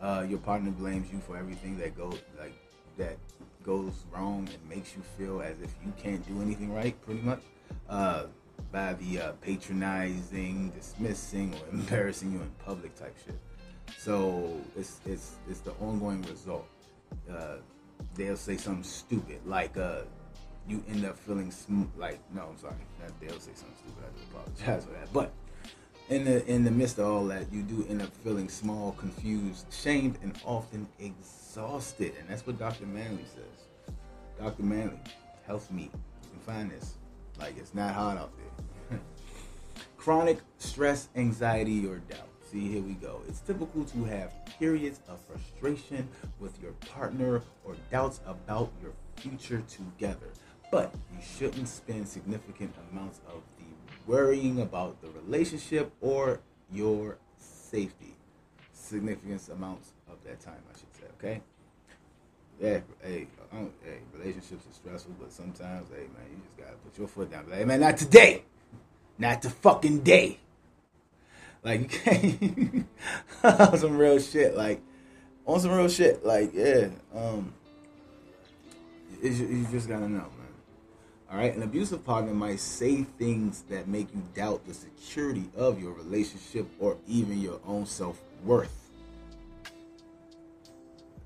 uh, 0.00 0.24
your 0.28 0.38
partner 0.38 0.70
blames 0.70 1.10
you 1.12 1.20
for 1.20 1.36
everything 1.36 1.78
that 1.78 1.96
goes 1.96 2.20
like 2.38 2.54
that 2.96 3.16
goes 3.64 3.92
wrong 4.12 4.48
and 4.52 4.68
makes 4.68 4.96
you 4.96 5.02
feel 5.16 5.40
as 5.42 5.60
if 5.60 5.74
you 5.84 5.92
can't 6.02 6.26
do 6.26 6.40
anything 6.42 6.72
right. 6.72 7.00
Pretty 7.02 7.20
much, 7.20 7.42
uh, 7.88 8.24
by 8.72 8.94
the 8.94 9.20
uh, 9.20 9.32
patronizing, 9.40 10.70
dismissing, 10.70 11.54
or 11.54 11.68
embarrassing 11.72 12.32
you 12.32 12.40
in 12.40 12.50
public 12.64 12.94
type 12.94 13.16
shit. 13.24 13.38
So 13.96 14.60
it's 14.76 15.00
it's 15.06 15.36
it's 15.48 15.60
the 15.60 15.72
ongoing 15.80 16.22
result. 16.22 16.66
Uh, 17.30 17.56
they'll 18.14 18.36
say 18.36 18.56
something 18.56 18.84
stupid 18.84 19.40
like 19.46 19.76
uh, 19.76 20.02
you 20.68 20.82
end 20.88 21.04
up 21.04 21.18
feeling 21.18 21.50
sm- 21.50 21.84
like 21.96 22.20
no, 22.34 22.48
I'm 22.50 22.58
sorry, 22.58 22.74
that, 23.00 23.12
they'll 23.20 23.40
say 23.40 23.52
something 23.54 23.76
stupid. 23.76 24.04
I 24.04 24.18
do 24.18 24.38
apologize 24.38 24.84
for 24.84 24.92
that, 24.92 25.12
but 25.12 25.32
in 26.08 26.24
the 26.24 26.46
in 26.46 26.64
the 26.64 26.70
midst 26.70 26.98
of 26.98 27.06
all 27.06 27.24
that, 27.26 27.52
you 27.52 27.62
do 27.62 27.86
end 27.88 28.02
up 28.02 28.14
feeling 28.22 28.48
small, 28.48 28.92
confused, 28.92 29.66
shamed, 29.72 30.18
and 30.22 30.38
often 30.44 30.86
exhausted. 30.98 32.14
And 32.18 32.28
that's 32.28 32.46
what 32.46 32.58
Dr. 32.58 32.86
Manley 32.86 33.24
says. 33.34 33.94
Dr. 34.38 34.62
Manley, 34.62 35.00
help 35.46 35.70
me. 35.70 35.84
You 35.84 36.30
can 36.30 36.40
find 36.54 36.70
this. 36.70 36.94
Like 37.38 37.56
it's 37.58 37.74
not 37.74 37.94
hard 37.94 38.18
out 38.18 38.30
there. 38.90 38.98
Chronic 39.96 40.38
stress, 40.58 41.08
anxiety, 41.16 41.86
or 41.86 41.96
doubt. 41.98 42.28
See, 42.50 42.68
here 42.68 42.82
we 42.82 42.94
go. 42.94 43.20
It's 43.28 43.40
typical 43.40 43.84
to 43.84 44.04
have 44.04 44.32
periods 44.58 45.00
of 45.06 45.20
frustration 45.20 46.08
with 46.40 46.60
your 46.62 46.72
partner 46.72 47.42
or 47.64 47.76
doubts 47.90 48.20
about 48.26 48.72
your 48.80 48.92
future 49.16 49.62
together. 49.68 50.28
But 50.70 50.94
you 51.12 51.18
shouldn't 51.22 51.68
spend 51.68 52.08
significant 52.08 52.74
amounts 52.90 53.20
of 53.28 53.42
the 53.58 54.10
worrying 54.10 54.60
about 54.60 55.00
the 55.00 55.08
relationship 55.10 55.92
or 56.00 56.40
your 56.72 57.18
safety. 57.38 58.14
Significant 58.72 59.48
amounts 59.48 59.92
of 60.10 60.16
that 60.24 60.40
time, 60.40 60.60
I 60.72 60.78
should 60.78 60.94
say, 60.94 61.06
okay? 61.18 61.40
Yeah, 62.60 62.80
hey, 63.02 63.28
hey, 63.84 63.98
relationships 64.12 64.66
are 64.66 64.74
stressful, 64.74 65.14
but 65.20 65.32
sometimes, 65.32 65.88
hey, 65.90 66.06
man, 66.14 66.26
you 66.30 66.38
just 66.44 66.56
gotta 66.58 66.76
put 66.76 66.98
your 66.98 67.06
foot 67.06 67.30
down. 67.30 67.44
But, 67.48 67.58
hey, 67.58 67.64
man, 67.64 67.80
not 67.80 67.96
today, 67.96 68.42
not 69.16 69.42
the 69.42 69.50
fucking 69.50 70.00
day. 70.00 70.38
Like 71.62 71.80
you 72.22 72.84
can't 73.42 73.78
some 73.78 73.98
real 73.98 74.18
shit. 74.18 74.56
Like 74.56 74.80
on 75.46 75.60
some 75.60 75.72
real 75.72 75.88
shit. 75.88 76.24
Like 76.24 76.52
yeah, 76.54 76.88
um, 77.14 77.52
you 79.22 79.66
just 79.70 79.88
gotta 79.88 80.08
know. 80.08 80.26
All 81.30 81.36
right, 81.36 81.54
an 81.54 81.62
abusive 81.62 82.06
partner 82.06 82.32
might 82.32 82.58
say 82.58 83.02
things 83.02 83.62
that 83.68 83.86
make 83.86 84.08
you 84.14 84.22
doubt 84.34 84.66
the 84.66 84.72
security 84.72 85.50
of 85.54 85.78
your 85.80 85.92
relationship 85.92 86.66
or 86.78 86.96
even 87.06 87.38
your 87.38 87.60
own 87.66 87.84
self 87.84 88.18
worth. 88.44 88.90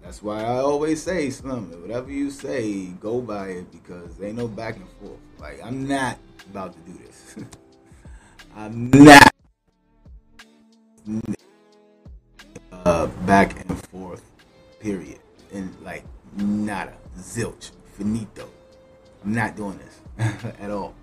That's 0.03 0.21
why 0.21 0.43
I 0.43 0.57
always 0.57 1.01
say, 1.01 1.31
Slim, 1.31 1.71
whatever 1.81 2.11
you 2.11 2.31
say, 2.31 2.87
go 2.87 3.21
by 3.21 3.51
it 3.51 3.71
because 3.71 4.21
ain't 4.21 4.37
no 4.37 4.49
back 4.49 4.75
and 4.75 4.89
forth. 5.01 5.21
Like, 5.39 5.65
I'm 5.65 5.87
not 5.87 6.19
about 6.51 6.73
to 6.73 6.81
do 6.81 6.99
this. 6.99 7.37
I'm 8.57 8.91
not 8.91 9.31
uh, 12.73 13.07
back 13.25 13.61
and 13.61 13.79
forth, 13.87 14.25
period. 14.81 15.21
And 15.53 15.73
like, 15.85 16.05
nada, 16.37 16.95
zilch, 17.17 17.71
finito. 17.97 18.49
I'm 19.25 19.35
not 19.35 19.57
doing 19.57 19.79
this 19.79 20.55
at 20.61 20.71
all. 20.71 20.95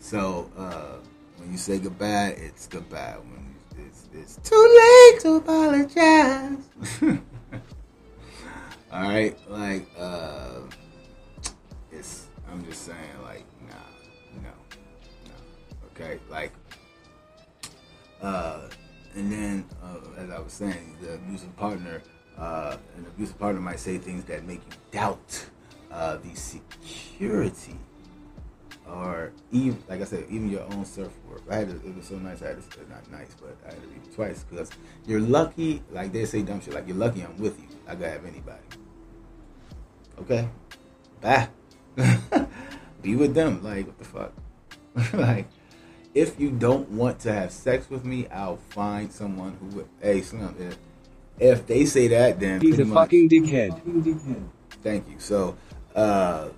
So 0.00 0.50
uh, 0.56 0.96
when 1.38 1.52
you 1.52 1.58
say 1.58 1.78
goodbye, 1.78 2.34
it's 2.36 2.66
goodbye. 2.66 3.16
When 3.18 3.54
it's, 3.86 4.08
it's 4.12 4.36
too 4.48 4.56
late 4.56 5.20
to 5.20 5.36
apologize. 5.36 6.68
all 8.92 9.02
right, 9.02 9.36
like 9.48 9.88
uh, 9.98 10.60
it's. 11.92 12.26
I'm 12.50 12.64
just 12.64 12.82
saying, 12.84 12.98
like, 13.24 13.44
nah, 13.68 13.74
no, 14.42 14.50
no. 15.26 15.32
Okay, 15.92 16.20
like, 16.30 16.52
uh, 18.22 18.68
and 19.14 19.32
then 19.32 19.64
uh, 19.82 20.20
as 20.20 20.30
I 20.30 20.38
was 20.38 20.52
saying, 20.52 20.96
the 21.00 21.14
abusive 21.14 21.56
partner, 21.56 22.02
uh, 22.38 22.76
an 22.96 23.06
abusive 23.06 23.38
partner 23.38 23.60
might 23.60 23.80
say 23.80 23.98
things 23.98 24.24
that 24.24 24.44
make 24.44 24.60
you 24.66 24.76
doubt 24.92 25.46
uh, 25.94 26.16
the 26.16 26.34
security, 26.34 27.78
or 28.90 29.32
even 29.52 29.82
like 29.88 30.00
I 30.00 30.04
said, 30.04 30.26
even 30.28 30.50
your 30.50 30.62
own 30.72 30.84
self 30.84 31.12
worth. 31.28 31.42
I 31.50 31.56
had 31.56 31.68
to, 31.68 31.88
it 31.88 31.96
was 31.96 32.06
so 32.06 32.18
nice. 32.18 32.42
I 32.42 32.48
had 32.48 32.70
to 32.70 32.90
not 32.90 33.10
nice, 33.10 33.34
but 33.40 33.56
I 33.64 33.72
had 33.72 33.82
to 33.82 33.88
read 33.88 34.00
it 34.04 34.14
twice 34.14 34.44
because 34.50 34.70
you're 35.06 35.20
lucky. 35.20 35.82
Like 35.92 36.12
they 36.12 36.24
say 36.24 36.42
dumb 36.42 36.60
shit. 36.60 36.74
Like 36.74 36.88
you're 36.88 36.96
lucky 36.96 37.22
I'm 37.22 37.36
with 37.38 37.58
you. 37.60 37.68
I 37.86 37.94
gotta 37.94 38.10
have 38.10 38.24
anybody. 38.24 38.62
Okay, 40.20 40.48
bye. 41.20 41.48
Be 43.02 43.16
with 43.16 43.34
them. 43.34 43.62
Like 43.62 43.86
what 43.86 43.98
the 43.98 44.04
fuck? 44.04 44.32
like 45.14 45.46
if 46.14 46.38
you 46.38 46.50
don't 46.50 46.88
want 46.90 47.20
to 47.20 47.32
have 47.32 47.50
sex 47.52 47.88
with 47.90 48.04
me, 48.04 48.26
I'll 48.28 48.56
find 48.56 49.12
someone 49.12 49.56
who 49.60 49.76
would. 49.76 49.88
Hey, 50.00 50.22
Slim, 50.22 50.54
if, 50.58 50.78
if 51.38 51.66
they 51.66 51.84
say 51.84 52.08
that, 52.08 52.40
then 52.40 52.60
he's 52.60 52.78
a 52.78 52.84
much, 52.84 53.06
fucking 53.06 53.28
dickhead. 53.28 54.48
Thank 54.82 55.08
you. 55.08 55.16
So, 55.18 55.56
uh, 55.94 56.48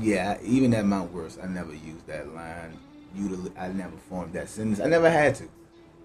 yeah, 0.00 0.38
even 0.42 0.74
at 0.74 0.84
Mount 0.84 1.12
Worst, 1.12 1.38
I 1.42 1.46
never 1.46 1.72
used 1.72 2.06
that 2.06 2.32
line. 2.34 2.78
I 3.58 3.68
never 3.68 3.96
formed 4.08 4.34
that 4.34 4.48
sentence. 4.48 4.80
I 4.80 4.86
never 4.86 5.10
had 5.10 5.34
to. 5.36 5.48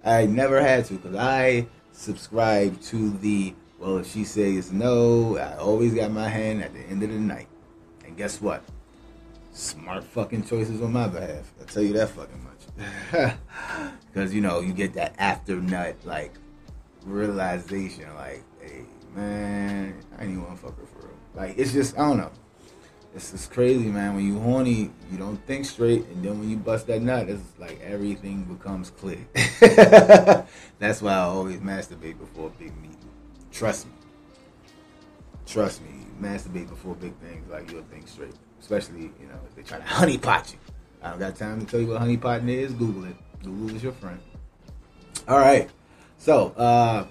I 0.03 0.25
never 0.25 0.61
had 0.61 0.85
to 0.85 0.93
because 0.93 1.15
I 1.15 1.67
subscribe 1.91 2.79
to 2.83 3.11
the 3.17 3.53
well. 3.79 3.97
If 3.97 4.11
she 4.11 4.23
says 4.23 4.71
no, 4.71 5.37
I 5.37 5.57
always 5.57 5.93
got 5.93 6.11
my 6.11 6.29
hand 6.29 6.63
at 6.63 6.73
the 6.73 6.79
end 6.79 7.03
of 7.03 7.09
the 7.09 7.19
night. 7.19 7.47
And 8.05 8.15
guess 8.15 8.41
what? 8.41 8.63
Smart 9.51 10.03
fucking 10.05 10.45
choices 10.45 10.81
on 10.81 10.93
my 10.93 11.07
behalf. 11.07 11.51
I 11.61 11.65
tell 11.65 11.83
you 11.83 11.93
that 11.93 12.09
fucking 12.09 12.43
much. 12.43 13.33
Because 14.13 14.33
you 14.33 14.41
know 14.41 14.59
you 14.59 14.73
get 14.73 14.93
that 14.95 15.15
after 15.17 15.55
nut 15.55 15.95
like 16.03 16.33
realization, 17.05 18.13
like, 18.15 18.43
hey 18.59 18.83
man, 19.15 19.95
I 20.17 20.23
ain't 20.23 20.31
even 20.31 20.43
want 20.43 20.59
to 20.59 20.67
fuck 20.67 20.77
her 20.77 20.85
for 20.85 21.07
real. 21.07 21.17
Like 21.33 21.57
it's 21.57 21.71
just 21.71 21.97
I 21.97 22.07
don't 22.07 22.17
know. 22.17 22.31
It's 23.13 23.31
just 23.31 23.51
crazy, 23.51 23.87
man. 23.87 24.15
When 24.15 24.25
you 24.25 24.39
horny, 24.39 24.89
you 25.11 25.17
don't 25.17 25.37
think 25.45 25.65
straight, 25.65 26.05
and 26.07 26.23
then 26.23 26.39
when 26.39 26.49
you 26.49 26.55
bust 26.55 26.87
that 26.87 27.01
nut, 27.01 27.27
it's 27.27 27.43
like 27.59 27.81
everything 27.81 28.43
becomes 28.43 28.89
clear. 28.89 29.19
That's 30.79 31.01
why 31.01 31.11
I 31.11 31.23
always 31.23 31.59
masturbate 31.59 32.17
before 32.17 32.51
big 32.51 32.75
meeting. 32.77 32.97
Trust 33.51 33.87
me. 33.87 33.91
Trust 35.45 35.81
me. 35.81 35.89
Masturbate 36.21 36.69
before 36.69 36.95
big 36.95 37.13
things, 37.17 37.49
like 37.49 37.69
you'll 37.69 37.83
think 37.83 38.07
straight. 38.07 38.33
Especially, 38.61 39.11
you 39.19 39.27
know, 39.27 39.39
if 39.45 39.55
they 39.55 39.63
try 39.63 39.77
to 39.77 39.83
honeypot 39.85 40.53
you. 40.53 40.59
I 41.03 41.09
don't 41.09 41.19
got 41.19 41.35
time 41.35 41.59
to 41.59 41.65
tell 41.65 41.81
you 41.81 41.87
what 41.87 42.01
honeypotting 42.01 42.47
is. 42.47 42.71
Google 42.73 43.05
it. 43.05 43.15
Google 43.43 43.75
is 43.75 43.83
your 43.83 43.93
friend. 43.93 44.19
All 45.27 45.39
right. 45.39 45.69
So, 46.17 46.53
uh, 46.55 47.05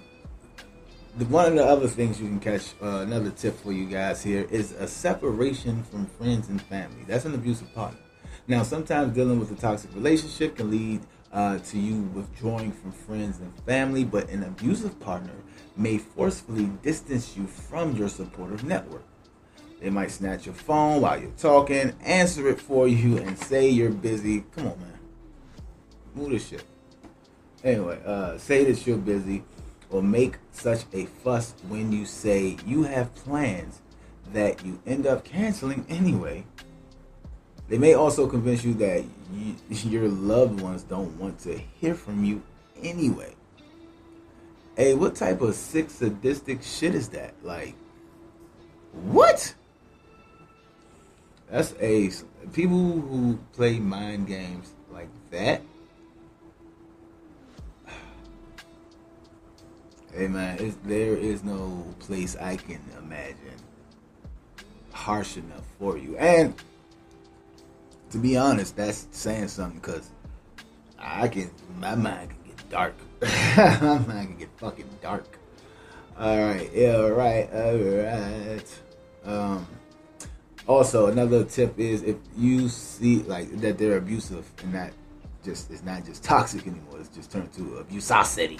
the, 1.17 1.25
one 1.25 1.45
of 1.45 1.55
the 1.55 1.65
other 1.65 1.87
things 1.87 2.19
you 2.19 2.27
can 2.27 2.39
catch, 2.39 2.73
uh, 2.81 2.99
another 2.99 3.31
tip 3.31 3.57
for 3.59 3.71
you 3.71 3.85
guys 3.85 4.23
here 4.23 4.47
is 4.49 4.71
a 4.73 4.87
separation 4.87 5.83
from 5.83 6.05
friends 6.05 6.49
and 6.49 6.61
family. 6.61 7.03
That's 7.07 7.25
an 7.25 7.33
abusive 7.33 7.73
partner. 7.73 7.99
Now, 8.47 8.63
sometimes 8.63 9.13
dealing 9.13 9.39
with 9.39 9.51
a 9.51 9.55
toxic 9.55 9.93
relationship 9.93 10.55
can 10.55 10.71
lead 10.71 11.01
uh, 11.31 11.59
to 11.59 11.79
you 11.79 12.01
withdrawing 12.13 12.71
from 12.71 12.91
friends 12.91 13.39
and 13.39 13.53
family, 13.65 14.03
but 14.03 14.29
an 14.29 14.43
abusive 14.43 14.99
partner 14.99 15.33
may 15.75 15.97
forcefully 15.97 16.65
distance 16.81 17.35
you 17.37 17.45
from 17.45 17.95
your 17.95 18.09
supportive 18.09 18.63
network. 18.63 19.03
They 19.79 19.89
might 19.89 20.11
snatch 20.11 20.45
your 20.45 20.55
phone 20.55 21.01
while 21.01 21.19
you're 21.19 21.31
talking, 21.31 21.93
answer 22.03 22.47
it 22.49 22.59
for 22.59 22.87
you, 22.87 23.17
and 23.17 23.37
say 23.37 23.69
you're 23.69 23.89
busy. 23.89 24.43
Come 24.55 24.67
on, 24.67 24.79
man. 24.79 24.99
Move 26.13 26.31
this 26.31 26.47
shit. 26.47 26.63
Anyway, 27.63 27.99
uh, 28.05 28.37
say 28.37 28.63
that 28.65 28.85
you're 28.85 28.97
busy 28.97 29.43
or 29.91 30.01
make 30.01 30.37
such 30.51 30.85
a 30.93 31.05
fuss 31.05 31.53
when 31.67 31.91
you 31.91 32.05
say 32.05 32.57
you 32.65 32.83
have 32.83 33.13
plans 33.13 33.81
that 34.33 34.65
you 34.65 34.79
end 34.87 35.05
up 35.05 35.23
canceling 35.23 35.85
anyway. 35.89 36.43
They 37.67 37.77
may 37.77 37.93
also 37.93 38.27
convince 38.27 38.63
you 38.63 38.73
that 38.75 39.03
you, 39.33 39.55
your 39.69 40.07
loved 40.07 40.61
ones 40.61 40.83
don't 40.83 41.17
want 41.19 41.39
to 41.41 41.57
hear 41.79 41.93
from 41.93 42.23
you 42.23 42.41
anyway. 42.81 43.33
Hey, 44.75 44.93
what 44.93 45.15
type 45.15 45.41
of 45.41 45.53
sick 45.53 45.89
sadistic 45.89 46.63
shit 46.63 46.95
is 46.95 47.09
that? 47.09 47.33
Like, 47.43 47.75
what? 48.93 49.53
That's 51.49 51.73
a 51.81 52.09
people 52.53 53.01
who 53.01 53.37
play 53.53 53.79
mind 53.79 54.27
games 54.27 54.73
like 54.89 55.09
that. 55.31 55.61
Hey 60.13 60.27
man, 60.27 60.75
there 60.83 61.15
is 61.15 61.43
no 61.43 61.85
place 61.99 62.35
I 62.35 62.57
can 62.57 62.81
imagine 62.97 63.37
harsh 64.91 65.37
enough 65.37 65.63
for 65.79 65.97
you. 65.97 66.17
And 66.17 66.53
to 68.11 68.17
be 68.17 68.35
honest, 68.35 68.75
that's 68.75 69.07
saying 69.11 69.47
something 69.47 69.79
because 69.79 70.09
I 70.99 71.29
can, 71.29 71.49
my 71.79 71.95
mind 71.95 72.31
can 72.31 72.39
get 72.45 72.69
dark. 72.69 72.95
my 73.21 73.99
mind 74.05 74.27
can 74.29 74.37
get 74.37 74.49
fucking 74.57 74.89
dark. 75.01 75.39
All 76.19 76.37
right, 76.37 76.69
yeah, 76.73 76.97
all 76.97 77.11
right, 77.11 77.49
all 77.53 77.77
right. 77.77 78.79
Um, 79.23 79.67
also, 80.67 81.07
another 81.07 81.45
tip 81.45 81.79
is 81.79 82.03
if 82.03 82.17
you 82.37 82.67
see 82.67 83.23
like 83.23 83.49
that 83.61 83.77
they're 83.77 83.97
abusive 83.97 84.45
and 84.61 84.73
that 84.75 84.93
just 85.43 85.71
it's 85.71 85.83
not 85.83 86.05
just 86.05 86.23
toxic 86.23 86.67
anymore. 86.67 86.99
It's 86.99 87.09
just 87.09 87.31
turned 87.31 87.51
to 87.53 87.77
abusosity. 87.77 88.59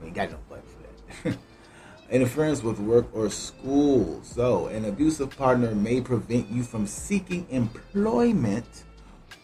We 0.00 0.08
ain't 0.08 0.14
got 0.14 0.30
no 0.30 0.38
that. 0.50 0.73
Interference 2.10 2.62
with 2.62 2.78
work 2.78 3.06
or 3.12 3.30
school. 3.30 4.20
So, 4.22 4.66
an 4.66 4.84
abusive 4.84 5.36
partner 5.36 5.74
may 5.74 6.00
prevent 6.00 6.50
you 6.50 6.62
from 6.62 6.86
seeking 6.86 7.46
employment 7.50 8.84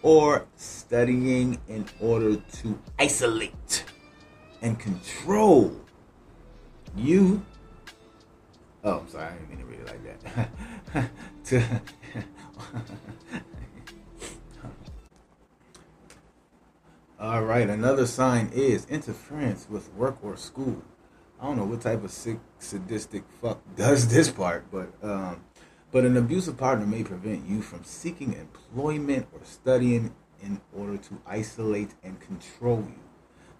or 0.02 0.46
studying 0.56 1.58
in 1.68 1.86
order 2.00 2.36
to 2.36 2.78
isolate 2.98 3.84
and 4.62 4.78
control 4.78 5.74
you. 6.96 7.42
Oh, 8.82 9.00
I'm 9.00 9.08
sorry, 9.08 9.26
I 9.26 9.32
didn't 9.32 9.48
mean 9.48 9.58
to 9.58 9.64
read 9.64 9.80
it 9.80 9.86
like 9.86 10.02
that. 10.94 11.10
to 11.46 11.62
All 17.20 17.42
right, 17.42 17.68
another 17.68 18.06
sign 18.06 18.50
is 18.54 18.86
interference 18.86 19.66
with 19.68 19.92
work 19.92 20.16
or 20.22 20.38
school. 20.38 20.82
I 21.40 21.46
don't 21.46 21.56
know 21.56 21.64
what 21.64 21.80
type 21.80 22.04
of 22.04 22.10
sick, 22.10 22.38
sadistic 22.58 23.24
fuck 23.40 23.60
does 23.74 24.08
this 24.08 24.30
part, 24.30 24.66
but 24.70 24.92
um, 25.02 25.42
but 25.90 26.04
an 26.04 26.16
abusive 26.16 26.58
partner 26.58 26.86
may 26.86 27.02
prevent 27.02 27.46
you 27.48 27.62
from 27.62 27.82
seeking 27.82 28.34
employment 28.34 29.26
or 29.32 29.40
studying 29.44 30.14
in 30.42 30.60
order 30.76 30.98
to 30.98 31.18
isolate 31.26 31.94
and 32.04 32.20
control 32.20 32.84
you. 32.86 33.00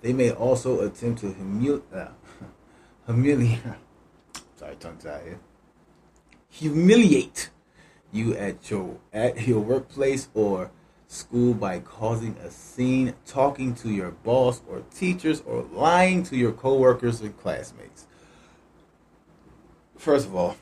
They 0.03 0.13
may 0.13 0.31
also 0.31 0.81
attempt 0.81 1.21
to 1.23 1.29
humil- 1.33 1.83
uh, 1.95 2.09
humiliate. 3.07 3.61
Sorry, 4.57 4.77
tongue 4.77 4.99
tied 4.99 5.23
here. 5.25 5.41
Humiliate 6.51 7.49
you 8.13 8.35
at 8.35 8.71
your 8.71 8.99
at 9.13 9.47
your 9.47 9.61
workplace 9.61 10.29
or 10.35 10.71
school 11.11 11.53
by 11.53 11.81
causing 11.81 12.37
a 12.37 12.51
scene, 12.51 13.13
talking 13.27 13.75
to 13.75 13.91
your 13.91 14.13
boss 14.13 14.63
or 14.69 14.83
teachers, 14.95 15.41
or 15.41 15.63
lying 15.73 16.23
to 16.23 16.37
your 16.37 16.53
coworkers 16.53 17.21
and 17.21 17.37
classmates. 17.37 18.07
First 19.97 20.27
of 20.27 20.37
all, 20.37 20.57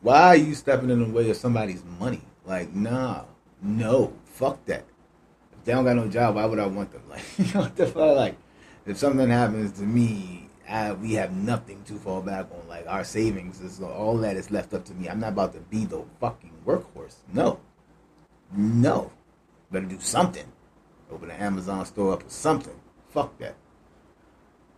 why 0.00 0.22
are 0.22 0.36
you 0.36 0.54
stepping 0.54 0.88
in 0.88 1.00
the 1.00 1.12
way 1.12 1.28
of 1.28 1.36
somebody's 1.36 1.82
money? 2.00 2.22
Like, 2.46 2.74
nah, 2.74 3.24
no, 3.60 4.14
fuck 4.24 4.64
that. 4.64 4.84
If 5.52 5.64
they 5.64 5.72
don't 5.72 5.84
got 5.84 5.96
no 5.96 6.08
job, 6.08 6.36
why 6.36 6.46
would 6.46 6.58
I 6.58 6.66
want 6.66 6.90
them? 6.90 7.02
Like, 7.10 7.22
you 7.36 7.44
know 7.52 7.60
what 7.60 7.76
the 7.76 7.86
fuck? 7.86 8.16
Like, 8.16 8.36
if 8.86 8.96
something 8.96 9.28
happens 9.28 9.72
to 9.78 9.82
me, 9.82 10.48
I, 10.66 10.92
we 10.92 11.12
have 11.14 11.32
nothing 11.34 11.82
to 11.84 11.94
fall 11.94 12.22
back 12.22 12.46
on. 12.52 12.66
Like, 12.68 12.86
our 12.88 13.04
savings 13.04 13.60
is 13.60 13.82
all 13.82 14.16
that 14.18 14.36
is 14.36 14.50
left 14.50 14.72
up 14.72 14.86
to 14.86 14.94
me. 14.94 15.10
I'm 15.10 15.20
not 15.20 15.34
about 15.34 15.52
to 15.52 15.60
be 15.60 15.84
the 15.84 16.04
fucking 16.20 16.52
workhorse. 16.64 17.16
No, 17.34 17.60
no. 18.56 19.10
Better 19.70 19.86
do 19.86 20.00
something. 20.00 20.50
Open 21.10 21.30
an 21.30 21.40
Amazon 21.40 21.84
store 21.86 22.14
up 22.14 22.26
or 22.26 22.30
something. 22.30 22.78
Fuck 23.10 23.38
that. 23.38 23.56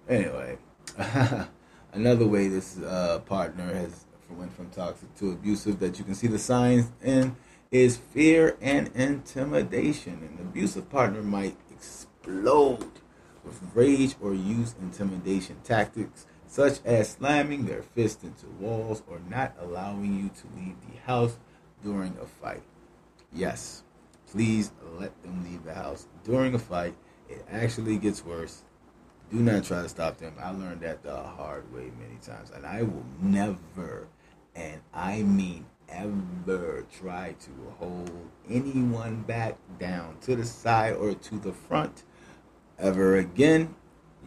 Anyway, 0.09 0.59
another 1.93 2.27
way 2.27 2.49
this 2.49 2.79
uh, 2.79 3.21
partner 3.27 3.73
has 3.75 4.07
went 4.31 4.55
from 4.55 4.71
toxic 4.71 5.13
to 5.17 5.33
abusive 5.33 5.81
that 5.81 5.99
you 5.99 6.05
can 6.05 6.15
see 6.15 6.27
the 6.27 6.39
signs 6.39 6.91
in 7.03 7.37
is 7.71 7.97
fear 7.97 8.57
and 8.61 8.89
intimidation. 8.95 10.13
An 10.13 10.39
abusive 10.41 10.89
partner 10.91 11.23
might 11.23 11.57
explode 11.71 12.91
with 13.45 13.61
rage 13.75 14.15
or 14.21 14.35
use 14.35 14.75
intimidation 14.81 15.57
tactics 15.65 16.27
such 16.47 16.81
as 16.85 17.11
slamming 17.11 17.67
their 17.67 17.83
fist 17.83 18.25
into 18.25 18.47
walls 18.59 19.03
or 19.09 19.21
not 19.29 19.55
allowing 19.61 20.17
you 20.17 20.29
to 20.31 20.61
leave 20.61 20.75
the 20.89 21.01
house 21.07 21.37
during 21.83 22.17
a 22.21 22.27
fight. 22.27 22.63
Yes, 23.33 23.85
please 24.31 24.73
let 24.99 25.23
them 25.23 25.45
leave 25.45 25.65
the 25.65 25.75
house 25.75 26.07
during 26.25 26.55
a 26.55 26.59
fight. 26.59 26.95
It 27.29 27.45
actually 27.51 27.97
gets 27.99 28.25
worse. 28.25 28.63
Do 29.31 29.39
not 29.39 29.65
try 29.65 29.83
to 29.83 29.89
stop 29.89 30.19
them. 30.19 30.35
I 30.41 30.51
learned 30.51 30.81
that 30.81 31.03
the 31.03 31.17
hard 31.17 31.73
way 31.73 31.91
many 32.01 32.19
times, 32.23 32.51
and 32.51 32.67
I 32.67 32.83
will 32.83 33.05
never, 33.21 34.09
and 34.55 34.81
I 34.93 35.23
mean 35.23 35.67
ever, 35.89 36.85
try 37.01 37.35
to 37.41 37.51
hold 37.79 38.11
anyone 38.49 39.23
back 39.23 39.57
down 39.79 40.17
to 40.23 40.37
the 40.37 40.45
side 40.45 40.95
or 40.95 41.15
to 41.15 41.39
the 41.39 41.53
front 41.53 42.03
ever 42.79 43.17
again. 43.17 43.75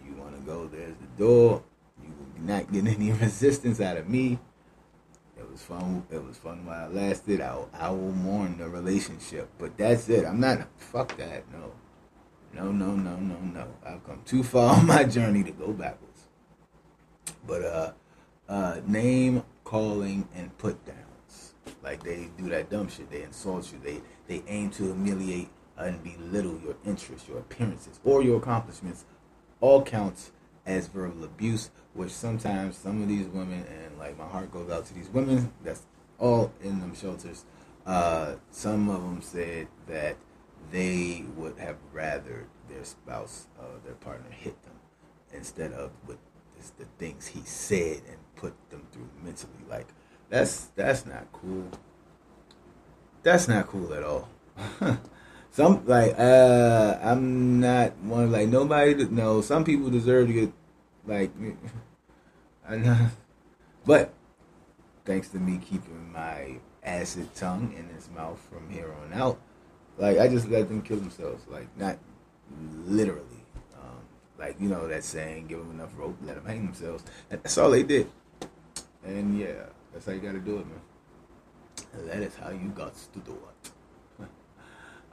You 0.06 0.14
want 0.16 0.36
to 0.36 0.42
go? 0.42 0.68
There's 0.68 0.96
the 0.96 1.24
door. 1.24 1.64
You 2.02 2.10
will 2.10 2.46
not 2.46 2.72
get 2.72 2.88
any 2.88 3.12
resistance 3.22 3.82
out 3.82 3.98
of 3.98 4.08
me. 4.08 4.40
Was 5.54 5.62
fun. 5.62 6.04
It 6.10 6.24
was 6.24 6.36
fun 6.38 6.66
while 6.66 6.90
it 6.90 6.96
lasted. 6.96 7.40
I, 7.40 7.60
I 7.74 7.92
will 7.92 8.12
mourn 8.12 8.58
the 8.58 8.68
relationship, 8.68 9.48
but 9.60 9.78
that's 9.78 10.10
it. 10.10 10.26
I'm 10.26 10.40
not. 10.40 10.68
Fuck 10.80 11.16
that. 11.18 11.44
No, 11.52 11.72
no, 12.54 12.72
no, 12.72 12.96
no, 12.96 13.18
no, 13.18 13.38
no. 13.40 13.68
I've 13.86 14.04
come 14.04 14.24
too 14.26 14.42
far 14.42 14.76
on 14.78 14.88
my 14.88 15.04
journey 15.04 15.44
to 15.44 15.52
go 15.52 15.72
backwards. 15.72 16.24
But 17.46 17.64
uh, 17.64 17.92
uh, 18.50 18.82
name 18.88 19.44
calling 19.64 20.28
and 20.34 20.58
put 20.58 20.84
downs, 20.88 21.54
like 21.84 22.02
they 22.02 22.32
do 22.36 22.50
that 22.50 22.72
dumb 22.72 22.90
shit. 22.90 23.12
They 23.12 23.22
insult 23.22 23.72
you. 23.72 23.80
They 23.84 24.02
they 24.26 24.44
aim 24.48 24.72
to 24.72 24.86
humiliate 24.86 25.50
and 25.78 26.04
belittle 26.04 26.60
your 26.64 26.78
interests, 26.84 27.30
your 27.30 27.38
appearances, 27.38 28.00
or 28.04 28.24
your 28.24 28.38
accomplishments. 28.38 29.06
All 29.62 29.84
counts 29.84 30.32
as 30.66 30.88
verbal 30.88 31.26
abuse, 31.26 31.70
which 31.94 32.12
sometimes 32.12 32.78
some 32.78 33.02
of 33.02 33.08
these 33.08 33.28
women, 33.28 33.66
and 33.68 33.98
like 34.00 34.18
my 34.18 34.28
heart 34.28 34.52
goes 34.52 34.70
out 34.70 34.86
to 34.88 34.94
these 34.94 35.10
women, 35.10 35.52
that's 35.64 35.84
all 36.20 36.52
in 36.62 36.80
them 36.80 36.96
shelters. 36.96 37.46
Uh, 37.86 38.36
some 38.52 38.90
of 38.90 39.02
them 39.02 39.22
said 39.22 39.68
that 39.88 40.16
they 40.72 41.26
would 41.36 41.58
have 41.58 41.76
rather 41.92 42.48
their 42.70 42.84
spouse, 42.84 43.48
uh, 43.60 43.64
their 43.86 43.96
partner, 43.96 44.30
hit 44.32 44.62
them 44.64 44.74
instead 45.34 45.74
of 45.74 45.92
with 46.08 46.18
the 46.78 46.86
things 46.98 47.28
he 47.28 47.42
said 47.42 48.02
and 48.08 48.18
put 48.36 48.54
them 48.70 48.82
through 48.92 49.10
mentally. 49.24 49.52
Like 49.70 49.88
that's 50.30 50.66
that's 50.76 51.06
not 51.06 51.28
cool. 51.34 51.70
That's 53.22 53.48
not 53.48 53.68
cool 53.68 53.94
at 53.94 54.04
all. 54.04 54.30
some 55.52 55.86
like 55.86 56.16
uh 56.18 56.98
I'm 57.02 57.60
not 57.60 57.98
one 57.98 58.32
like 58.32 58.48
nobody 58.48 59.06
no 59.10 59.42
some 59.42 59.64
people 59.64 59.90
deserve 59.90 60.28
to 60.28 60.34
get 60.34 60.52
like 61.06 61.32
I 62.68 62.78
know. 62.78 63.08
But 63.86 64.14
thanks 65.06 65.30
to 65.30 65.38
me 65.38 65.58
keeping 65.58 66.12
my 66.12 66.58
acid 66.84 67.34
tongue 67.36 67.74
in 67.78 67.94
his 67.96 68.10
mouth 68.10 68.40
from 68.50 68.70
here 68.70 68.94
on 69.04 69.14
out 69.14 69.40
like 69.98 70.18
I 70.18 70.28
just 70.28 70.48
let 70.48 70.68
them 70.68 70.82
kill 70.82 70.98
themselves. 70.98 71.46
Like 71.48 71.68
not 71.78 71.98
literally. 72.86 73.46
Um, 73.76 74.00
like 74.40 74.60
you 74.60 74.70
know 74.70 74.88
that 74.88 75.04
saying 75.04 75.48
give 75.48 75.60
them 75.60 75.72
enough 75.72 75.92
rope 75.96 76.18
let 76.24 76.36
them 76.36 76.46
hang 76.46 76.66
themselves. 76.66 77.04
That's 77.30 77.58
all 77.58 77.72
they 77.72 77.84
did. 77.84 78.10
And 79.04 79.38
yeah 79.38 79.66
that's 79.92 80.06
how 80.06 80.14
you 80.14 80.20
gotta 80.20 80.40
do 80.40 80.60
it 80.60 80.68
man. 80.68 80.82
And 81.94 82.10
that 82.10 82.18
is 82.18 82.36
how 82.36 82.50
you 82.50 82.70
got 82.70 82.94
to 83.14 83.20
do 83.20 83.32
it. 83.32 83.72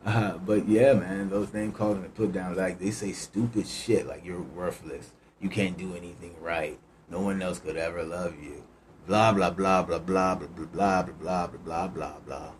Uh, 0.02 0.38
but 0.38 0.66
yeah, 0.66 0.94
man, 0.94 1.28
those 1.28 1.52
name 1.52 1.72
calling 1.72 2.02
and 2.02 2.14
put 2.14 2.32
down, 2.32 2.56
like 2.56 2.78
they 2.78 2.90
say 2.90 3.12
stupid 3.12 3.66
shit, 3.66 4.06
like 4.06 4.24
you're 4.24 4.40
worthless, 4.40 5.12
you 5.40 5.48
can't 5.48 5.76
do 5.78 5.94
anything 5.94 6.34
right, 6.40 6.78
no 7.08 7.20
one 7.20 7.42
else 7.42 7.58
could 7.58 7.76
ever 7.76 8.02
love 8.02 8.34
you, 8.42 8.62
blah 9.06 9.32
blah 9.32 9.50
blah 9.50 9.82
blah 9.82 9.98
blah 9.98 10.34
blah 10.34 10.46
blah 10.46 11.02
blah 11.02 11.02
blah 11.02 11.46
blah 11.46 11.46
blah 11.46 11.88
blah 11.88 12.18
blah. 12.26 12.52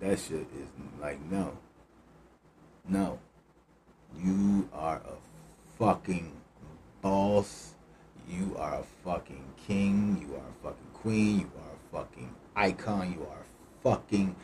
That 0.00 0.18
shit 0.18 0.46
is 0.54 0.68
like 1.00 1.20
no, 1.30 1.56
no. 2.88 3.18
You 4.22 4.68
are 4.72 4.96
a 4.96 5.16
fucking 5.78 6.32
boss. 7.02 7.74
You 8.28 8.56
are 8.58 8.80
a 8.80 8.84
fucking 9.04 9.44
king. 9.66 10.18
You 10.20 10.36
are 10.36 10.48
a 10.48 10.62
fucking 10.62 10.90
queen. 10.94 11.40
You 11.40 11.50
are 11.58 11.72
a 11.72 12.04
fucking 12.04 12.34
icon. 12.54 13.12
You 13.12 13.26
are 13.30 13.40
a 13.40 13.82
fucking 13.82 14.36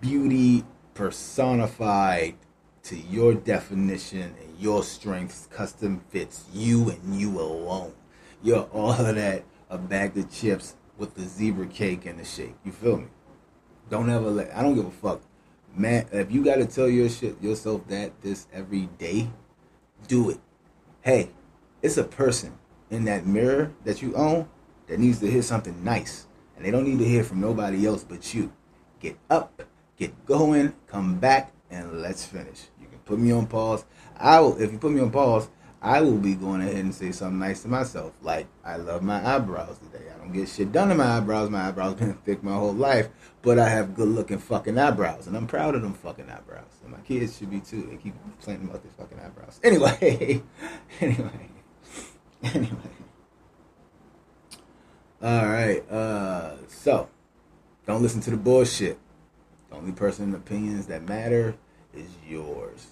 beauty 0.00 0.64
personified 0.94 2.36
to 2.84 2.96
your 2.96 3.34
definition 3.34 4.34
and 4.40 4.58
your 4.58 4.82
strengths, 4.82 5.46
custom 5.50 6.00
fits 6.10 6.44
you 6.52 6.90
and 6.90 7.20
you 7.20 7.40
alone. 7.40 7.92
You're 8.42 8.68
all 8.72 8.92
of 8.92 9.14
that, 9.14 9.44
a 9.68 9.78
bag 9.78 10.16
of 10.16 10.30
chips 10.30 10.74
with 10.96 11.14
the 11.14 11.22
zebra 11.22 11.66
cake 11.66 12.06
and 12.06 12.18
the 12.18 12.24
shake. 12.24 12.54
You 12.64 12.72
feel 12.72 12.98
me? 12.98 13.06
Don't 13.90 14.10
ever 14.10 14.30
let, 14.30 14.54
I 14.54 14.62
don't 14.62 14.74
give 14.74 14.86
a 14.86 14.90
fuck. 14.90 15.20
Man, 15.74 16.06
if 16.12 16.32
you 16.32 16.44
gotta 16.44 16.66
tell 16.66 16.88
your 16.88 17.08
shit 17.08 17.40
yourself 17.42 17.86
that 17.88 18.20
this 18.22 18.46
every 18.52 18.88
day, 18.98 19.30
do 20.08 20.30
it. 20.30 20.40
Hey, 21.02 21.30
it's 21.82 21.96
a 21.96 22.04
person 22.04 22.58
in 22.90 23.04
that 23.04 23.26
mirror 23.26 23.72
that 23.84 24.02
you 24.02 24.14
own 24.14 24.48
that 24.88 24.98
needs 24.98 25.20
to 25.20 25.30
hear 25.30 25.42
something 25.42 25.84
nice. 25.84 26.26
And 26.56 26.64
they 26.64 26.70
don't 26.70 26.84
need 26.84 26.98
to 26.98 27.08
hear 27.08 27.24
from 27.24 27.40
nobody 27.40 27.86
else 27.86 28.04
but 28.04 28.34
you. 28.34 28.52
Get 29.00 29.16
up 29.30 29.62
get 30.00 30.24
going, 30.24 30.72
come 30.86 31.20
back, 31.20 31.52
and 31.70 32.02
let's 32.02 32.24
finish. 32.24 32.66
You 32.80 32.86
can 32.88 32.98
put 33.00 33.18
me 33.18 33.32
on 33.32 33.46
pause. 33.46 33.84
I 34.16 34.40
will, 34.40 34.60
if 34.60 34.72
you 34.72 34.78
put 34.78 34.92
me 34.92 35.00
on 35.00 35.10
pause, 35.10 35.48
I 35.82 36.02
will 36.02 36.18
be 36.18 36.34
going 36.34 36.60
ahead 36.60 36.76
and 36.76 36.94
say 36.94 37.10
something 37.10 37.38
nice 37.38 37.62
to 37.62 37.68
myself. 37.68 38.12
Like, 38.20 38.46
I 38.64 38.76
love 38.76 39.02
my 39.02 39.34
eyebrows 39.34 39.78
today. 39.78 40.04
I 40.14 40.18
don't 40.18 40.32
get 40.32 40.48
shit 40.48 40.72
done 40.72 40.88
to 40.88 40.94
my 40.94 41.16
eyebrows. 41.16 41.48
My 41.48 41.68
eyebrows 41.68 41.94
been 41.94 42.12
thick 42.24 42.42
my 42.42 42.52
whole 42.52 42.74
life, 42.74 43.08
but 43.40 43.58
I 43.58 43.68
have 43.68 43.94
good 43.94 44.08
looking 44.08 44.38
fucking 44.38 44.78
eyebrows, 44.78 45.26
and 45.26 45.36
I'm 45.36 45.46
proud 45.46 45.74
of 45.74 45.82
them 45.82 45.94
fucking 45.94 46.28
eyebrows. 46.28 46.80
And 46.82 46.92
my 46.92 47.00
kids 47.00 47.38
should 47.38 47.50
be 47.50 47.60
too. 47.60 47.88
They 47.90 47.96
keep 47.96 48.14
complaining 48.22 48.68
about 48.68 48.82
their 48.82 48.92
fucking 48.92 49.18
eyebrows. 49.18 49.60
Anyway, 49.70 50.42
anyway, 51.00 51.48
anyway. 52.42 52.90
All 55.22 55.46
right. 55.46 55.90
Uh, 55.90 56.56
so, 56.66 57.08
don't 57.86 58.02
listen 58.02 58.20
to 58.22 58.30
the 58.30 58.36
bullshit. 58.36 58.98
The 59.70 59.76
only 59.76 59.92
person 59.92 60.34
opinions 60.34 60.86
that 60.86 61.08
matter 61.08 61.56
is 61.94 62.08
yours. 62.26 62.88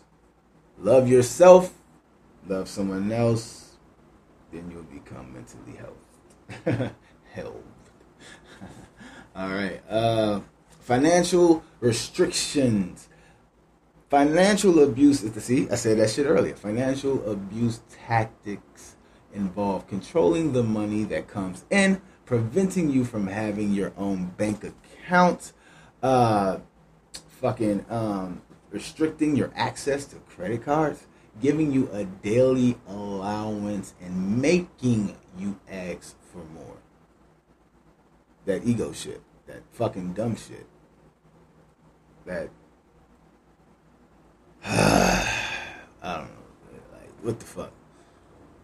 Love 0.78 1.08
yourself 1.08 1.74
love 2.48 2.68
someone 2.68 3.10
else, 3.12 3.76
then 4.52 4.70
you'll 4.70 4.82
become 4.84 5.32
mentally 5.32 5.76
health. 5.76 6.92
Health. 7.32 7.54
All 9.36 9.50
right. 9.50 9.82
Uh, 9.88 10.40
financial 10.80 11.62
restrictions. 11.80 13.08
Financial 14.08 14.82
abuse 14.82 15.22
is 15.22 15.32
the 15.32 15.40
see. 15.42 15.68
I 15.70 15.74
said 15.74 15.98
that 15.98 16.08
shit 16.08 16.26
earlier. 16.26 16.56
Financial 16.56 17.30
abuse 17.30 17.82
tactics 18.06 18.96
involve 19.34 19.86
controlling 19.86 20.54
the 20.54 20.62
money 20.62 21.04
that 21.04 21.28
comes 21.28 21.64
in, 21.68 22.00
preventing 22.24 22.88
you 22.88 23.04
from 23.04 23.26
having 23.26 23.74
your 23.74 23.92
own 23.98 24.32
bank 24.38 24.64
account, 24.64 25.52
uh, 26.02 26.58
fucking 27.40 27.84
um, 27.88 28.42
restricting 28.70 29.36
your 29.36 29.50
access 29.54 30.04
to 30.06 30.16
credit 30.16 30.64
cards, 30.64 31.06
giving 31.40 31.72
you 31.72 31.88
a 31.92 32.04
daily 32.04 32.76
allowance 32.88 33.94
and 34.00 34.40
making 34.40 35.16
you 35.38 35.58
ask 35.70 36.16
for 36.32 36.44
more. 36.54 36.76
That 38.44 38.64
ego 38.64 38.92
shit. 38.92 39.22
That 39.46 39.62
fucking 39.72 40.12
dumb 40.12 40.36
shit. 40.36 40.66
That 42.26 42.50
I 44.64 45.46
don't 46.02 46.24
know. 46.24 46.90
Like 46.92 47.10
what 47.22 47.38
the 47.40 47.46
fuck? 47.46 47.72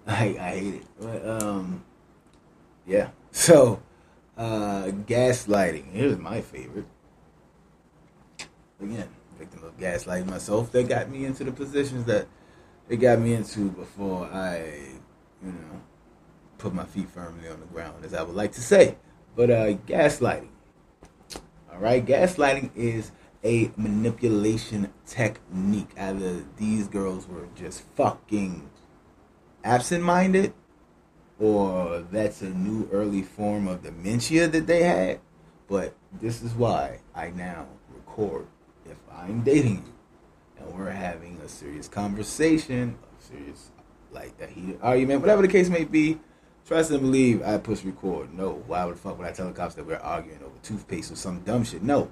I 0.07 0.37
I 0.39 0.59
hate 0.59 0.75
it. 0.75 0.87
But 1.01 1.27
um 1.27 1.85
yeah. 2.87 3.11
So 3.31 3.83
uh 4.37 4.85
gaslighting. 5.07 5.91
Here's 5.93 6.19
my 6.19 6.41
favorite. 6.41 6.87
Again, 8.85 9.09
victim 9.39 9.65
of 9.65 9.79
gaslighting 9.79 10.27
myself 10.27 10.71
that 10.73 10.89
got 10.89 11.09
me 11.09 11.25
into 11.25 11.43
the 11.43 11.53
positions 11.53 12.05
that 12.05 12.27
it 12.89 12.97
got 12.97 13.19
me 13.19 13.33
into 13.33 13.71
before 13.71 14.27
I, 14.27 14.59
you 15.43 15.53
know, 15.53 15.81
put 16.59 16.75
my 16.75 16.85
feet 16.85 17.09
firmly 17.09 17.49
on 17.49 17.61
the 17.61 17.67
ground, 17.67 18.05
as 18.05 18.13
I 18.13 18.23
would 18.23 18.35
like 18.35 18.53
to 18.53 18.61
say. 18.61 18.97
But 19.35 19.51
uh, 19.51 19.73
gaslighting. 19.87 20.51
All 21.73 21.81
right, 21.81 22.05
gaslighting 22.05 22.71
is 22.77 23.11
a 23.43 23.71
manipulation 23.77 24.93
technique. 25.07 25.91
Either 25.99 26.45
these 26.59 26.87
girls 26.87 27.27
were 27.27 27.49
just 27.55 27.83
fucking 27.97 28.69
absent-minded, 29.65 30.53
or 31.41 32.05
that's 32.13 32.43
a 32.43 32.51
new 32.51 32.89
early 32.93 33.23
form 33.23 33.67
of 33.67 33.83
dementia 33.83 34.47
that 34.49 34.67
they 34.67 34.83
had. 34.83 35.21
But 35.69 35.95
this 36.13 36.43
is 36.43 36.53
why 36.53 37.01
I 37.15 37.31
now 37.31 37.67
record 37.93 38.47
if 38.95 39.15
I'm 39.15 39.43
dating 39.43 39.85
you 39.87 40.65
and 40.65 40.79
we're 40.79 40.91
having 40.91 41.39
a 41.45 41.49
serious 41.49 41.89
conversation, 41.89 42.97
a 43.19 43.23
serious 43.23 43.71
like 44.13 44.35
a 44.41 44.47
heated 44.47 44.79
argument, 44.81 45.21
whatever 45.21 45.43
the 45.43 45.49
case 45.49 45.69
may 45.69 45.85
be. 45.85 46.19
Trust 46.67 46.93
and 46.93 47.01
believe 47.01 47.43
I 47.43 47.59
push 47.59 47.85
record. 47.85 48.33
No, 48.33 48.63
why 48.67 48.85
would 48.87 48.99
fuck 48.99 49.19
would 49.19 49.27
I 49.27 49.33
tell 49.33 49.49
the 49.49 49.53
cops 49.53 49.75
that 49.75 49.85
we're 49.85 49.97
arguing 49.97 50.43
over 50.43 50.57
toothpaste 50.63 51.13
or 51.13 51.17
some 51.17 51.41
dumb 51.41 51.65
shit? 51.65 51.83
No. 51.83 52.11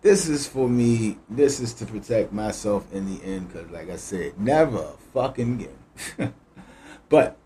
This 0.00 0.28
is 0.28 0.46
for 0.46 0.66
me. 0.66 1.18
This 1.28 1.60
is 1.60 1.74
to 1.74 1.84
protect 1.84 2.32
myself 2.32 2.90
in 2.90 3.04
the 3.04 3.22
end, 3.22 3.48
because, 3.48 3.70
like 3.70 3.90
I 3.90 3.96
said, 3.96 4.40
never 4.40 4.92
fucking 5.12 5.68
again. 6.18 6.32
but, 7.10 7.36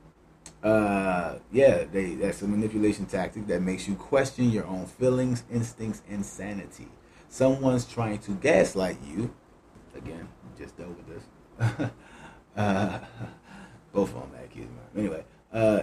uh, 0.62 1.38
yeah, 1.50 1.82
they 1.90 2.14
that's 2.14 2.42
a 2.42 2.46
manipulation 2.46 3.06
tactic 3.06 3.48
that 3.48 3.60
makes 3.60 3.88
you 3.88 3.96
question 3.96 4.50
your 4.50 4.66
own 4.66 4.86
feelings, 4.86 5.42
instincts, 5.50 6.02
and 6.08 6.24
sanity. 6.24 6.86
Someone's 7.34 7.84
trying 7.84 8.18
to 8.18 8.30
gaslight 8.30 8.96
you 9.04 9.28
again, 9.96 10.28
just 10.56 10.76
dealt 10.78 10.90
with 10.90 11.08
this. 11.08 11.90
uh, 12.56 13.00
both 13.92 14.14
of 14.14 14.20
them 14.20 14.30
had 14.38 14.50
kids. 14.50 14.68
Anyway, 14.96 15.24
uh, 15.52 15.80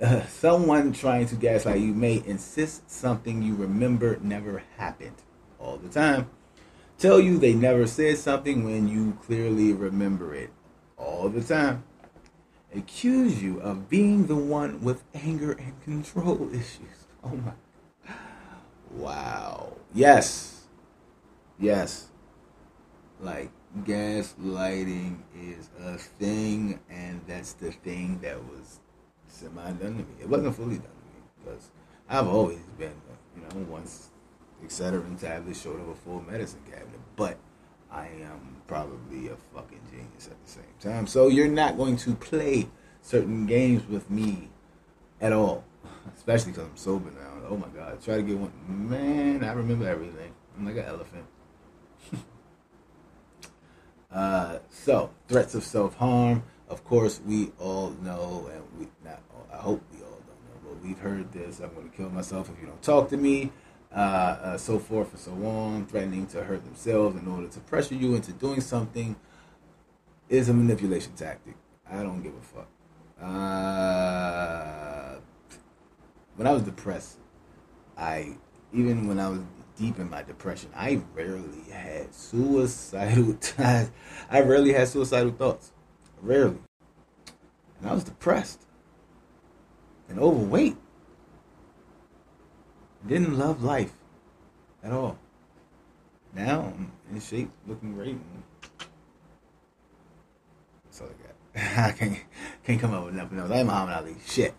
uh, 0.00 0.24
someone 0.28 0.92
trying 0.92 1.26
to 1.26 1.34
gaslight 1.34 1.80
you 1.80 1.92
may 1.92 2.22
insist 2.24 2.88
something 2.88 3.42
you 3.42 3.56
remember 3.56 4.20
never 4.22 4.62
happened 4.76 5.16
all 5.58 5.78
the 5.78 5.88
time. 5.88 6.30
Tell 6.96 7.18
you 7.18 7.38
they 7.38 7.54
never 7.54 7.88
said 7.88 8.18
something 8.18 8.62
when 8.62 8.86
you 8.86 9.18
clearly 9.26 9.72
remember 9.72 10.32
it 10.32 10.50
all 10.96 11.28
the 11.28 11.42
time. 11.42 11.82
Accuse 12.72 13.42
you 13.42 13.60
of 13.62 13.88
being 13.88 14.28
the 14.28 14.36
one 14.36 14.80
with 14.80 15.02
anger 15.12 15.54
and 15.54 15.82
control 15.82 16.50
issues. 16.52 16.78
Oh 17.24 17.34
my. 17.36 17.52
Wow. 18.90 19.72
Yes. 19.94 20.53
Yes 21.58 22.08
like 23.20 23.50
gaslighting 23.82 25.18
is 25.36 25.70
a 25.84 25.96
thing, 25.98 26.78
and 26.90 27.20
that's 27.26 27.54
the 27.54 27.72
thing 27.72 28.18
that 28.22 28.42
was 28.44 28.80
semi 29.26 29.64
done 29.72 29.96
to 29.96 30.02
me. 30.02 30.14
It 30.20 30.28
wasn't 30.28 30.54
fully 30.54 30.76
done 30.76 30.82
to 30.82 30.88
me 30.88 31.22
because 31.44 31.70
I've 32.08 32.28
always 32.28 32.60
been, 32.78 32.94
you 33.36 33.42
know, 33.42 33.66
once 33.68 34.10
Excedrin 34.64 35.18
tablet 35.18 35.56
showed 35.56 35.80
up 35.80 35.88
a 35.88 35.94
full 35.94 36.22
medicine 36.22 36.60
cabinet, 36.66 37.00
but 37.16 37.38
I 37.90 38.06
am 38.22 38.56
probably 38.66 39.28
a 39.28 39.36
fucking 39.54 39.80
genius 39.90 40.28
at 40.28 40.44
the 40.44 40.50
same 40.50 40.64
time. 40.80 41.06
So 41.06 41.28
you're 41.28 41.48
not 41.48 41.76
going 41.76 41.96
to 41.98 42.14
play 42.14 42.68
certain 43.02 43.46
games 43.46 43.86
with 43.88 44.10
me 44.10 44.48
at 45.20 45.32
all, 45.32 45.64
especially 46.16 46.52
because 46.52 46.68
I'm 46.68 46.76
sober 46.76 47.10
now. 47.10 47.48
Oh 47.48 47.56
my 47.56 47.68
god, 47.68 48.02
try 48.02 48.16
to 48.16 48.22
get 48.22 48.38
one. 48.38 48.52
Man, 48.68 49.44
I 49.44 49.52
remember 49.52 49.86
everything. 49.86 50.32
I'm 50.56 50.64
like 50.64 50.76
an 50.76 50.84
elephant. 50.84 51.24
Uh, 54.14 54.60
so, 54.70 55.10
threats 55.26 55.56
of 55.56 55.64
self 55.64 55.96
harm. 55.96 56.44
Of 56.68 56.84
course, 56.84 57.20
we 57.26 57.50
all 57.58 57.90
know, 58.00 58.48
and 58.52 58.62
we 58.78 58.86
not. 59.04 59.20
I 59.52 59.56
hope 59.56 59.82
we 59.92 59.98
all 60.04 60.10
don't 60.10 60.20
know, 60.20 60.60
but 60.62 60.84
we've 60.84 60.98
heard 60.98 61.32
this. 61.32 61.58
I'm 61.58 61.74
going 61.74 61.90
to 61.90 61.96
kill 61.96 62.10
myself 62.10 62.48
if 62.48 62.60
you 62.60 62.68
don't 62.68 62.80
talk 62.80 63.08
to 63.10 63.16
me. 63.16 63.50
Uh, 63.94 63.98
uh, 63.98 64.58
so 64.58 64.78
forth 64.78 65.10
and 65.12 65.20
so 65.20 65.32
on. 65.46 65.86
Threatening 65.86 66.26
to 66.28 66.44
hurt 66.44 66.64
themselves 66.64 67.16
in 67.20 67.26
order 67.28 67.48
to 67.48 67.60
pressure 67.60 67.94
you 67.94 68.14
into 68.14 68.32
doing 68.32 68.60
something 68.60 69.16
is 70.28 70.48
a 70.48 70.54
manipulation 70.54 71.12
tactic. 71.14 71.56
I 71.90 72.02
don't 72.02 72.22
give 72.22 72.34
a 72.34 72.40
fuck. 72.40 72.68
Uh, 73.20 75.16
when 76.36 76.46
I 76.46 76.52
was 76.52 76.62
depressed, 76.62 77.18
I 77.96 78.36
even 78.72 79.06
when 79.06 79.20
I 79.20 79.28
was 79.28 79.40
deep 79.76 79.98
in 79.98 80.08
my 80.08 80.22
depression, 80.22 80.70
I 80.74 81.00
rarely 81.14 81.70
had 81.70 82.14
suicidal 82.14 83.34
times. 83.40 83.90
I 84.30 84.40
rarely 84.40 84.72
had 84.72 84.88
suicidal 84.88 85.32
thoughts. 85.32 85.72
Rarely. 86.20 86.58
And 87.80 87.88
I 87.88 87.94
was 87.94 88.04
depressed 88.04 88.62
and 90.08 90.18
overweight. 90.18 90.76
Didn't 93.06 93.36
love 93.36 93.62
life 93.62 93.92
at 94.82 94.92
all. 94.92 95.18
Now 96.34 96.72
I'm 96.74 96.92
in 97.12 97.20
shape, 97.20 97.50
looking 97.66 97.94
great. 97.94 98.18
That's 100.84 101.00
all 101.00 101.08
I 101.08 101.22
got. 101.22 101.88
I 101.88 101.92
can't, 101.92 102.18
can't 102.64 102.80
come 102.80 102.94
up 102.94 103.04
with 103.04 103.14
nothing 103.14 103.38
else. 103.38 103.50
I 103.50 103.58
am 103.58 103.66
Muhammad 103.66 103.94
Ali. 103.94 104.16
Shit. 104.26 104.54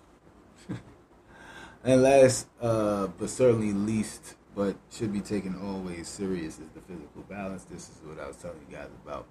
and 1.84 2.04
last, 2.04 2.48
uh, 2.62 3.08
but 3.08 3.30
certainly 3.30 3.74
least, 3.74 4.36
but 4.56 4.76
should 4.90 5.12
be 5.12 5.20
taken 5.20 5.60
always 5.62 6.08
serious 6.08 6.60
is 6.60 6.70
the 6.74 6.82
physical 6.82 7.24
balance. 7.30 7.66
This 7.66 7.90
is 7.90 8.00
what 8.04 8.20
I 8.20 8.28
was 8.28 8.38
telling 8.38 8.58
you 8.70 8.76
guys 8.76 8.90
about. 9.04 9.28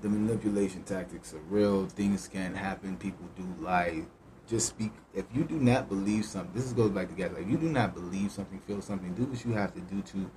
The 0.00 0.08
manipulation 0.08 0.82
tactics 0.84 1.34
are 1.34 1.42
real. 1.50 1.86
Things 1.86 2.28
can 2.28 2.54
happen. 2.54 2.96
People 2.96 3.28
do 3.36 3.46
lie. 3.62 4.04
Just 4.48 4.68
speak. 4.68 4.90
If 5.14 5.26
you 5.34 5.44
do 5.44 5.56
not 5.56 5.88
believe 5.88 6.24
something, 6.24 6.52
this 6.54 6.72
goes 6.72 6.90
back 6.90 7.08
to 7.08 7.14
guys. 7.14 7.30
Like, 7.32 7.42
if 7.42 7.50
you 7.50 7.58
do 7.58 7.68
not 7.68 7.94
believe 7.94 8.32
something, 8.32 8.58
feel 8.60 8.80
something, 8.80 9.14
do 9.14 9.24
what 9.24 9.44
you 9.44 9.52
have 9.52 9.74
to 9.74 9.80
do 9.80 10.00
to 10.00 10.30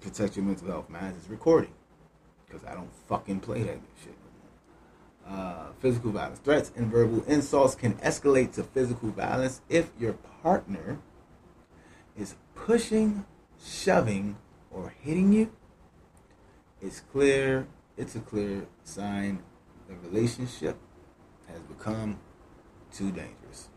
protect 0.00 0.36
your 0.36 0.44
mental 0.44 0.68
health. 0.68 0.90
Man, 0.90 1.14
it's 1.16 1.28
recording 1.28 1.72
because 2.46 2.64
I 2.68 2.74
don't 2.74 2.92
fucking 3.08 3.40
play 3.40 3.62
that 3.62 3.78
shit. 4.04 4.14
Uh, 5.26 5.68
physical 5.80 6.10
violence, 6.10 6.40
threats, 6.40 6.72
and 6.76 6.90
verbal 6.90 7.22
insults 7.26 7.74
can 7.74 7.94
escalate 7.94 8.52
to 8.52 8.62
physical 8.62 9.10
violence 9.10 9.60
if 9.68 9.90
your 9.98 10.14
partner 10.42 10.98
is 12.16 12.34
pushing, 12.64 13.24
shoving, 13.62 14.36
or 14.70 14.94
hitting 15.00 15.32
you, 15.32 15.50
it's 16.80 17.00
clear, 17.00 17.66
it's 17.96 18.14
a 18.14 18.20
clear 18.20 18.66
sign 18.84 19.42
the 19.88 19.94
relationship 20.08 20.76
has 21.48 21.60
become 21.62 22.18
too 22.92 23.10
dangerous. 23.10 23.68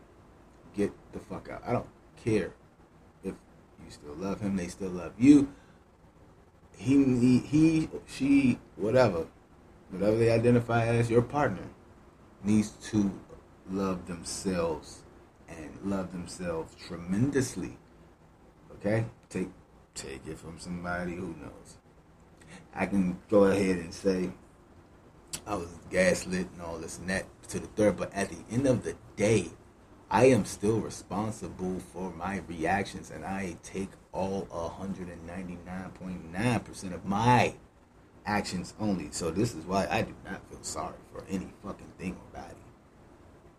Get 0.74 0.92
the 1.12 1.18
fuck 1.18 1.48
out. 1.50 1.62
I 1.66 1.72
don't 1.72 1.88
care 2.22 2.54
if 3.24 3.34
you 3.84 3.90
still 3.90 4.14
love 4.14 4.40
him, 4.40 4.56
they 4.56 4.68
still 4.68 4.90
love 4.90 5.12
you. 5.18 5.52
He, 6.76 7.02
he, 7.04 7.38
he 7.38 7.88
she, 8.06 8.58
whatever, 8.76 9.26
whatever 9.90 10.16
they 10.16 10.30
identify 10.30 10.86
as 10.86 11.10
your 11.10 11.22
partner, 11.22 11.66
needs 12.44 12.70
to 12.90 13.10
love 13.68 14.06
themselves 14.06 15.02
and 15.48 15.70
love 15.84 16.12
themselves 16.12 16.74
tremendously. 16.86 17.78
Okay? 18.86 19.04
Take 19.28 19.48
take 19.94 20.24
it 20.26 20.38
from 20.38 20.60
somebody 20.60 21.16
who 21.16 21.34
knows. 21.40 21.78
I 22.72 22.86
can 22.86 23.18
go 23.28 23.42
ahead 23.44 23.78
and 23.78 23.92
say 23.92 24.30
I 25.44 25.56
was 25.56 25.76
gaslit 25.90 26.46
and 26.52 26.62
all 26.62 26.78
this 26.78 26.98
and 26.98 27.10
that 27.10 27.26
to 27.48 27.58
the 27.58 27.66
third, 27.66 27.96
but 27.96 28.14
at 28.14 28.30
the 28.30 28.38
end 28.48 28.64
of 28.66 28.84
the 28.84 28.94
day, 29.16 29.48
I 30.08 30.26
am 30.26 30.44
still 30.44 30.78
responsible 30.80 31.80
for 31.92 32.12
my 32.12 32.42
reactions 32.46 33.10
and 33.10 33.24
I 33.24 33.56
take 33.64 33.90
all 34.12 34.46
199.9% 34.52 36.94
of 36.94 37.04
my 37.04 37.56
actions 38.24 38.72
only. 38.78 39.08
So 39.10 39.32
this 39.32 39.52
is 39.54 39.64
why 39.64 39.88
I 39.90 40.02
do 40.02 40.14
not 40.24 40.48
feel 40.48 40.62
sorry 40.62 40.94
for 41.12 41.24
any 41.28 41.48
fucking 41.64 41.90
thing 41.98 42.14
or 42.14 42.40
body. 42.40 42.54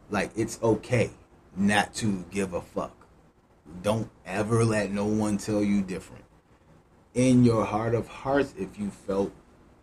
Like 0.10 0.32
it's 0.38 0.58
okay 0.64 1.10
not 1.58 1.94
to 1.96 2.24
give 2.32 2.54
a 2.54 2.62
fuck. 2.62 2.97
Don't 3.82 4.10
ever 4.26 4.66
let 4.66 4.92
no 4.92 5.06
one 5.06 5.38
tell 5.38 5.64
you 5.64 5.82
different. 5.82 6.26
In 7.14 7.44
your 7.44 7.66
heart 7.66 7.96
of 7.96 8.08
hearts, 8.08 8.54
if 8.58 8.78
you 8.78 8.90
felt 8.90 9.32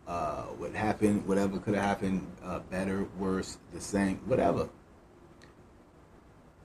uh, 0.07 0.43
what 0.43 0.73
happened, 0.73 1.25
whatever 1.27 1.59
could 1.59 1.75
have 1.75 1.83
happened, 1.83 2.25
uh, 2.43 2.59
better, 2.59 3.05
worse, 3.17 3.57
the 3.73 3.81
same, 3.81 4.17
whatever. 4.25 4.69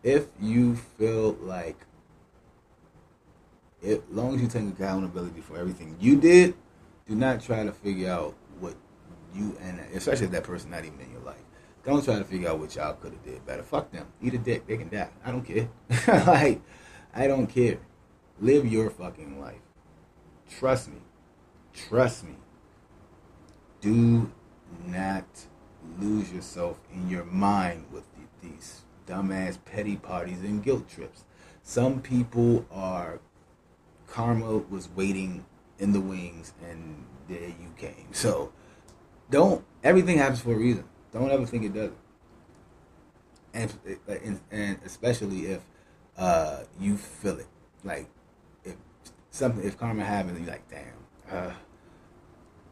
If 0.03 0.29
you 0.41 0.77
feel 0.77 1.33
like, 1.41 1.87
as 3.83 4.01
long 4.11 4.35
as 4.35 4.43
you 4.43 4.49
take 4.49 4.69
accountability 4.69 5.41
for 5.41 5.59
everything 5.59 5.97
you 5.99 6.21
did, 6.21 6.55
do 7.09 7.15
not 7.15 7.43
try 7.43 7.65
to 7.65 7.73
figure 7.73 8.11
out 8.11 8.35
what 8.61 8.75
you 9.35 9.57
and 9.61 9.81
especially 9.95 10.27
that 10.29 10.45
person 10.45 10.71
not 10.71 10.85
even 10.85 11.01
in 11.01 11.11
your 11.11 11.23
life. 11.23 11.37
Don't 11.85 12.05
try 12.05 12.19
to 12.19 12.25
figure 12.25 12.49
out 12.49 12.59
what 12.59 12.77
y'all 12.77 12.93
could 12.95 13.13
have 13.13 13.25
did 13.25 13.45
better. 13.47 13.63
Fuck 13.63 13.91
them. 13.91 14.07
Eat 14.23 14.35
a 14.35 14.39
dick. 14.39 14.67
They 14.67 14.77
can 14.77 14.91
die. 14.91 15.09
I 15.25 15.31
don't 15.31 15.43
care. 15.43 15.69
like, 16.27 16.61
I 17.15 17.27
don't 17.27 17.47
care. 17.47 17.79
Live 18.41 18.67
your 18.67 18.91
fucking 18.91 19.41
life. 19.41 19.61
Trust 20.49 20.89
me. 20.89 21.01
Trust 21.75 22.25
me. 22.25 22.37
Do 23.81 24.31
not 24.87 25.27
lose 25.99 26.33
yourself 26.33 26.81
in 26.93 27.09
your 27.09 27.25
mind 27.25 27.87
with 27.93 28.05
these 28.43 28.83
dumbass 29.07 29.59
petty 29.65 29.97
parties 29.97 30.41
and 30.41 30.63
guilt 30.63 30.89
trips. 30.89 31.25
Some 31.63 32.01
people 32.01 32.67
are 32.71 33.21
karma 34.07 34.59
was 34.59 34.89
waiting 34.95 35.45
in 35.79 35.93
the 35.93 36.01
wings 36.01 36.53
and 36.69 37.05
there 37.29 37.49
you 37.49 37.73
came. 37.77 38.09
So 38.13 38.53
don't 39.31 39.65
everything 39.83 40.19
happens 40.19 40.41
for 40.41 40.53
a 40.53 40.59
reason. 40.59 40.85
Don't 41.13 41.31
ever 41.31 41.47
think 41.47 41.65
it 41.65 41.75
doesn't. 41.75 41.97
And 43.53 43.73
and, 44.09 44.41
and 44.51 44.79
especially 44.85 45.47
if 45.47 45.63
uh, 46.21 46.65
you 46.79 46.97
feel 46.97 47.39
it, 47.39 47.47
like 47.83 48.07
if 48.63 48.77
something 49.31 49.67
if 49.67 49.79
karma 49.79 50.05
happens, 50.05 50.39
you're 50.39 50.51
like, 50.51 50.69
damn, 50.71 50.85
uh, 51.33 51.53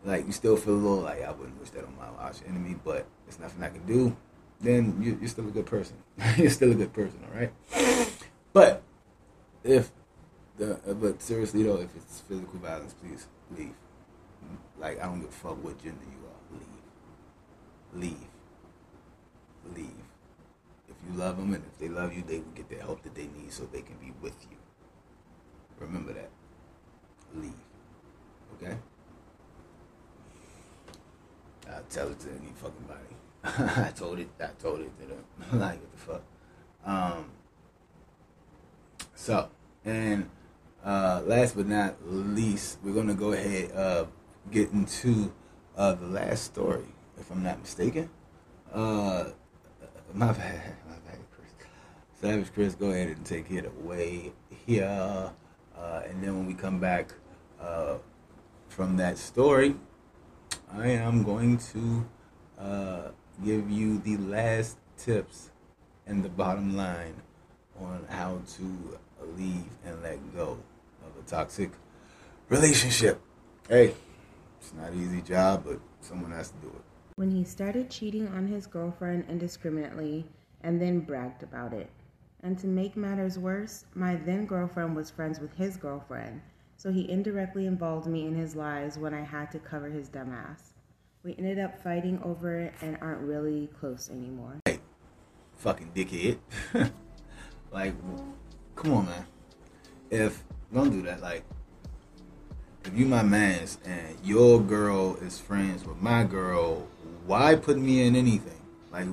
like 0.04 0.26
you 0.26 0.32
still 0.32 0.56
feel 0.56 0.74
a 0.74 0.76
little 0.76 0.98
like 0.98 1.24
I 1.24 1.32
wouldn't 1.32 1.58
wish 1.58 1.70
that 1.70 1.84
on 1.84 1.96
my 1.96 2.06
arch 2.22 2.36
enemy, 2.46 2.76
but 2.84 3.06
it's 3.26 3.40
nothing 3.40 3.62
I 3.62 3.70
can 3.70 3.86
do. 3.86 4.16
Then 4.60 5.00
you, 5.00 5.16
you're 5.20 5.28
still 5.28 5.48
a 5.48 5.50
good 5.50 5.66
person. 5.66 5.96
you're 6.36 6.50
still 6.50 6.72
a 6.72 6.74
good 6.74 6.92
person, 6.92 7.18
all 7.24 7.40
right. 7.40 7.52
But 8.52 8.82
if 9.64 9.90
the 10.58 10.78
but 11.00 11.22
seriously 11.22 11.62
though, 11.62 11.78
if 11.78 11.94
it's 11.96 12.20
physical 12.20 12.58
violence, 12.58 12.94
please 12.94 13.26
leave. 13.56 13.74
Like 14.78 15.00
I 15.00 15.06
don't 15.06 15.20
give 15.20 15.30
a 15.30 15.32
fuck 15.32 15.64
what 15.64 15.82
gender 15.82 15.98
you 16.04 16.26
are. 16.26 16.58
Leave. 17.94 18.28
Leave. 19.74 19.74
Leave. 19.74 20.07
If 21.02 21.12
you 21.12 21.18
love 21.18 21.36
them 21.36 21.54
and 21.54 21.64
if 21.64 21.78
they 21.78 21.88
love 21.88 22.12
you, 22.12 22.22
they 22.26 22.38
will 22.38 22.52
get 22.54 22.68
the 22.68 22.76
help 22.76 23.02
that 23.02 23.14
they 23.14 23.28
need 23.28 23.52
so 23.52 23.64
they 23.64 23.82
can 23.82 23.96
be 23.96 24.12
with 24.20 24.36
you. 24.50 24.56
Remember 25.78 26.12
that. 26.12 26.30
Leave. 27.34 27.52
Okay? 28.54 28.76
I'll 31.70 31.82
tell 31.90 32.08
it 32.08 32.18
to 32.20 32.28
any 32.30 32.52
fucking 32.54 32.86
body. 32.86 33.80
I 33.86 33.90
told 33.90 34.18
it. 34.18 34.28
I 34.40 34.48
told 34.58 34.80
it 34.80 34.90
to 35.00 35.06
them. 35.06 35.24
like 35.60 35.80
what 35.80 35.92
the 35.92 35.98
fuck. 35.98 36.22
Um. 36.84 37.30
So 39.14 39.48
and 39.84 40.28
uh, 40.84 41.22
last 41.24 41.56
but 41.56 41.66
not 41.66 41.96
least, 42.06 42.78
we're 42.82 42.94
gonna 42.94 43.14
go 43.14 43.32
ahead 43.32 43.72
uh, 43.72 44.06
get 44.50 44.70
into 44.72 45.32
uh, 45.76 45.94
the 45.94 46.06
last 46.06 46.44
story, 46.44 46.86
if 47.18 47.30
I'm 47.30 47.42
not 47.42 47.60
mistaken. 47.60 48.10
Uh, 48.72 49.24
my 50.14 50.32
bad. 50.32 50.67
Savage 52.20 52.52
Chris, 52.52 52.74
go 52.74 52.90
ahead 52.90 53.06
and 53.08 53.24
take 53.24 53.48
it 53.52 53.64
away 53.64 54.32
here, 54.66 55.30
uh, 55.78 56.02
and 56.04 56.20
then 56.20 56.36
when 56.36 56.46
we 56.46 56.54
come 56.54 56.80
back 56.80 57.12
uh, 57.60 57.94
from 58.66 58.96
that 58.96 59.16
story, 59.16 59.76
I 60.72 60.88
am 60.88 61.22
going 61.22 61.58
to 61.58 62.06
uh, 62.58 63.10
give 63.44 63.70
you 63.70 63.98
the 64.00 64.16
last 64.16 64.78
tips 64.96 65.50
and 66.08 66.24
the 66.24 66.28
bottom 66.28 66.76
line 66.76 67.14
on 67.80 68.04
how 68.08 68.40
to 68.56 68.98
leave 69.36 69.68
and 69.86 70.02
let 70.02 70.18
go 70.34 70.58
of 71.06 71.24
a 71.24 71.28
toxic 71.28 71.70
relationship. 72.48 73.20
Hey, 73.68 73.94
it's 74.60 74.74
not 74.74 74.90
an 74.90 75.00
easy 75.00 75.22
job, 75.22 75.62
but 75.64 75.78
someone 76.00 76.32
has 76.32 76.48
to 76.50 76.56
do 76.62 76.66
it. 76.66 76.82
When 77.14 77.30
he 77.30 77.44
started 77.44 77.90
cheating 77.90 78.26
on 78.26 78.48
his 78.48 78.66
girlfriend 78.66 79.26
indiscriminately 79.28 80.24
and 80.62 80.82
then 80.82 80.98
bragged 80.98 81.44
about 81.44 81.72
it. 81.72 81.88
And 82.42 82.58
to 82.60 82.66
make 82.66 82.96
matters 82.96 83.38
worse, 83.38 83.84
my 83.94 84.14
then 84.14 84.46
girlfriend 84.46 84.94
was 84.94 85.10
friends 85.10 85.40
with 85.40 85.52
his 85.54 85.76
girlfriend, 85.76 86.40
so 86.76 86.92
he 86.92 87.10
indirectly 87.10 87.66
involved 87.66 88.06
me 88.06 88.26
in 88.26 88.34
his 88.36 88.54
lies 88.54 88.96
when 88.96 89.12
I 89.12 89.22
had 89.22 89.50
to 89.52 89.58
cover 89.58 89.90
his 89.90 90.08
dumb 90.08 90.32
ass. 90.32 90.74
We 91.24 91.34
ended 91.36 91.58
up 91.58 91.82
fighting 91.82 92.20
over 92.22 92.60
it 92.60 92.74
and 92.80 92.96
aren't 93.00 93.22
really 93.22 93.68
close 93.80 94.08
anymore. 94.08 94.60
Hey, 94.64 94.78
fucking 95.56 95.90
dickhead. 95.94 96.38
like, 97.72 97.94
come 98.76 98.92
on, 98.92 99.06
man. 99.06 99.26
If 100.10 100.44
don't 100.72 100.90
do 100.90 101.02
that, 101.02 101.20
like, 101.20 101.42
if 102.84 102.96
you 102.96 103.04
my 103.04 103.22
man's 103.22 103.78
and 103.84 104.16
your 104.22 104.60
girl 104.60 105.16
is 105.16 105.38
friends 105.38 105.84
with 105.84 106.00
my 106.00 106.22
girl, 106.22 106.86
why 107.26 107.56
put 107.56 107.78
me 107.78 108.06
in 108.06 108.14
anything? 108.14 108.60
Like, 108.92 109.08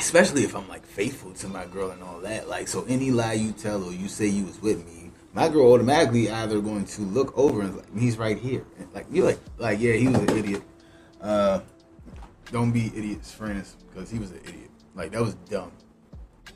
especially 0.00 0.44
if 0.44 0.56
I'm 0.56 0.66
like 0.66 0.86
faithful 0.86 1.32
to 1.34 1.48
my 1.48 1.66
girl 1.66 1.90
and 1.90 2.02
all 2.02 2.20
that. 2.20 2.48
Like, 2.48 2.68
so 2.68 2.84
any 2.88 3.10
lie 3.10 3.34
you 3.34 3.52
tell 3.52 3.84
or 3.84 3.92
you 3.92 4.08
say 4.08 4.26
you 4.26 4.46
was 4.46 4.60
with 4.60 4.84
me, 4.86 5.10
my 5.34 5.48
girl 5.48 5.72
automatically 5.72 6.30
either 6.30 6.60
going 6.60 6.86
to 6.86 7.02
look 7.02 7.36
over 7.36 7.60
and 7.60 7.76
like, 7.76 7.98
he's 7.98 8.16
right 8.16 8.38
here. 8.38 8.64
And 8.78 8.88
like 8.94 9.06
you're 9.10 9.26
like, 9.26 9.38
like 9.58 9.78
yeah, 9.78 9.92
he 9.92 10.08
was 10.08 10.18
an 10.18 10.30
idiot. 10.30 10.62
Uh, 11.20 11.60
don't 12.50 12.72
be 12.72 12.86
idiots 12.96 13.30
friends 13.30 13.76
because 13.88 14.10
he 14.10 14.18
was 14.18 14.30
an 14.30 14.40
idiot. 14.44 14.70
Like 14.94 15.12
that 15.12 15.20
was 15.20 15.34
dumb. 15.48 15.70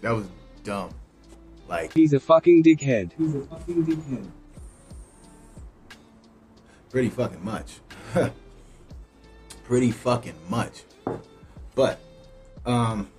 That 0.01 0.13
was 0.13 0.27
dumb. 0.63 0.91
Like 1.69 1.93
He's 1.93 2.15
a 2.15 2.21
fucking 2.21 2.63
dickhead. 2.63 3.13
He's 3.17 3.35
a 3.35 3.43
fucking 3.43 3.85
dickhead. 3.85 4.27
pretty 6.89 7.11
fucking 7.11 7.45
much. 7.45 7.81
pretty 9.65 9.91
fucking 9.91 10.35
much. 10.49 10.83
But, 11.75 12.01
um, 12.65 13.11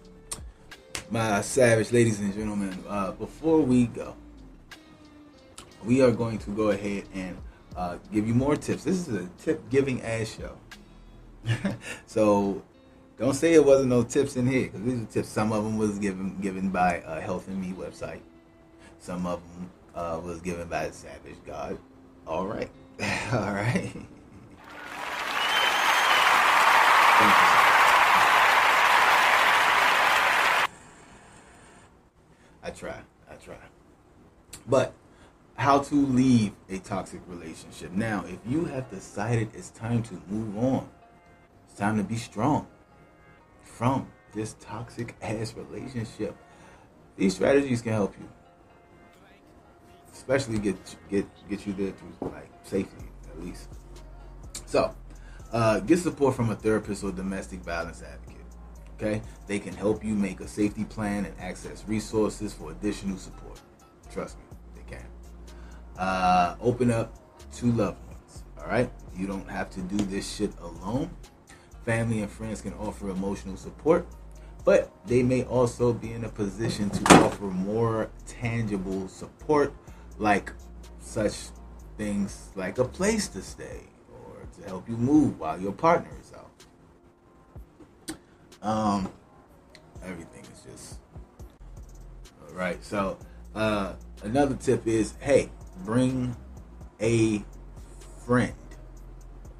my 1.09 1.41
savage 1.41 1.91
ladies 1.91 2.19
and 2.19 2.33
gentlemen, 2.33 2.77
uh, 2.87 3.11
before 3.11 3.61
we 3.61 3.87
go, 3.87 4.15
we 5.83 6.01
are 6.01 6.11
going 6.11 6.37
to 6.39 6.49
go 6.51 6.69
ahead 6.69 7.03
and 7.13 7.37
uh, 7.75 7.97
give 8.11 8.27
you 8.27 8.33
more 8.33 8.55
tips. 8.55 8.83
This 8.83 9.07
is 9.07 9.13
a 9.13 9.29
tip 9.37 9.69
giving 9.69 10.01
ass 10.01 10.37
show. 10.37 10.57
so 12.07 12.63
don't 13.19 13.35
say 13.35 13.53
it 13.53 13.63
wasn't 13.63 13.89
no 13.89 14.03
tips 14.03 14.35
in 14.35 14.47
here 14.47 14.63
because 14.63 14.81
these 14.83 15.01
are 15.01 15.05
tips. 15.05 15.29
Some 15.29 15.51
of 15.51 15.63
them 15.63 15.77
was 15.77 15.99
given 15.99 16.37
given 16.41 16.69
by 16.69 17.01
uh, 17.01 17.21
Health 17.21 17.47
and 17.47 17.61
Me 17.61 17.73
website. 17.73 18.21
Some 18.99 19.25
of 19.27 19.41
them 19.53 19.69
uh, 19.93 20.19
was 20.23 20.41
given 20.41 20.67
by 20.67 20.89
Savage 20.89 21.37
God. 21.45 21.77
All 22.25 22.47
right, 22.47 22.69
all 23.31 23.53
right. 23.53 23.91
Thank 27.17 27.59
you. 27.59 27.65
I 32.65 32.71
try. 32.71 32.99
I 33.31 33.35
try. 33.35 33.55
But 34.67 34.93
how 35.55 35.79
to 35.79 35.95
leave 35.95 36.53
a 36.69 36.79
toxic 36.79 37.21
relationship. 37.27 37.91
Now, 37.91 38.25
if 38.27 38.39
you 38.45 38.65
have 38.65 38.89
decided 38.89 39.49
it's 39.53 39.69
time 39.69 40.03
to 40.03 40.21
move 40.27 40.57
on, 40.57 40.89
It's 41.69 41.79
time 41.79 41.97
to 41.97 42.03
be 42.03 42.15
strong 42.17 42.67
from 43.61 44.07
this 44.33 44.55
toxic 44.59 45.15
ass 45.21 45.53
relationship. 45.55 46.35
These 47.17 47.35
strategies 47.35 47.81
can 47.81 47.93
help 47.93 48.15
you, 48.19 48.27
especially 50.13 50.59
get 50.59 50.77
get 51.09 51.27
get 51.49 51.67
you 51.67 51.73
there 51.73 51.91
through 51.91 52.29
like 52.31 52.49
safely 52.63 53.07
at 53.29 53.43
least. 53.43 53.69
So, 54.65 54.95
uh, 55.53 55.79
get 55.81 55.99
support 55.99 56.35
from 56.35 56.49
a 56.49 56.55
therapist 56.55 57.03
or 57.03 57.11
domestic 57.11 57.59
violence 57.61 58.01
advocate. 58.01 58.34
Okay, 58.97 59.21
they 59.47 59.59
can 59.59 59.73
help 59.73 60.05
you 60.05 60.15
make 60.15 60.39
a 60.39 60.47
safety 60.47 60.85
plan 60.85 61.25
and 61.25 61.35
access 61.39 61.83
resources 61.85 62.53
for 62.53 62.71
additional 62.71 63.17
support. 63.17 63.59
Trust 64.11 64.37
me, 64.37 64.45
they 64.75 64.95
can. 64.95 65.05
Uh, 65.97 66.55
open 66.61 66.91
up 66.91 67.13
to 67.55 67.65
loved 67.65 67.97
ones. 68.07 68.43
All 68.57 68.67
right, 68.67 68.89
you 69.15 69.27
don't 69.27 69.49
have 69.49 69.69
to 69.71 69.81
do 69.81 69.97
this 69.97 70.35
shit 70.35 70.51
alone. 70.61 71.09
Family 71.83 72.21
and 72.21 72.31
friends 72.31 72.61
can 72.61 72.73
offer 72.75 73.09
emotional 73.09 73.57
support, 73.57 74.07
but 74.63 74.91
they 75.05 75.21
may 75.21 75.43
also 75.43 75.91
be 75.91 76.13
in 76.13 76.23
a 76.23 76.29
position 76.29 76.89
to 76.89 77.13
offer 77.15 77.45
more 77.45 78.09
tangible 78.25 79.09
support, 79.09 79.73
like 80.17 80.51
such 80.99 81.49
things 81.97 82.49
like 82.55 82.77
a 82.77 82.85
place 82.85 83.27
to 83.27 83.41
stay 83.41 83.81
or 84.13 84.47
to 84.57 84.67
help 84.67 84.87
you 84.87 84.95
move 84.97 85.37
while 85.39 85.59
your 85.59 85.73
partner 85.73 86.09
is. 86.19 86.24
Um, 88.65 89.11
everything 90.03 90.43
is 90.51 90.61
just 90.63 90.97
all 92.41 92.55
right. 92.55 92.83
So, 92.83 93.19
uh, 93.53 93.93
another 94.23 94.55
tip 94.55 94.87
is, 94.87 95.13
hey, 95.19 95.51
bring 95.83 96.35
a 96.99 97.45
friend. 98.25 98.55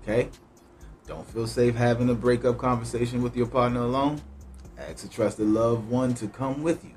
Okay, 0.02 0.30
don't 1.06 1.28
feel 1.30 1.46
safe 1.46 1.76
having 1.76 2.10
a 2.10 2.16
breakup 2.16 2.58
conversation 2.58 3.22
with 3.22 3.38
your 3.38 3.46
partner 3.46 3.82
alone. 3.82 4.22
Ask 4.80 5.06
a 5.06 5.08
trusted 5.08 5.48
loved 5.48 5.88
one 5.88 6.16
to 6.16 6.28
come 6.28 6.64
with 6.64 6.84
you. 6.84 6.96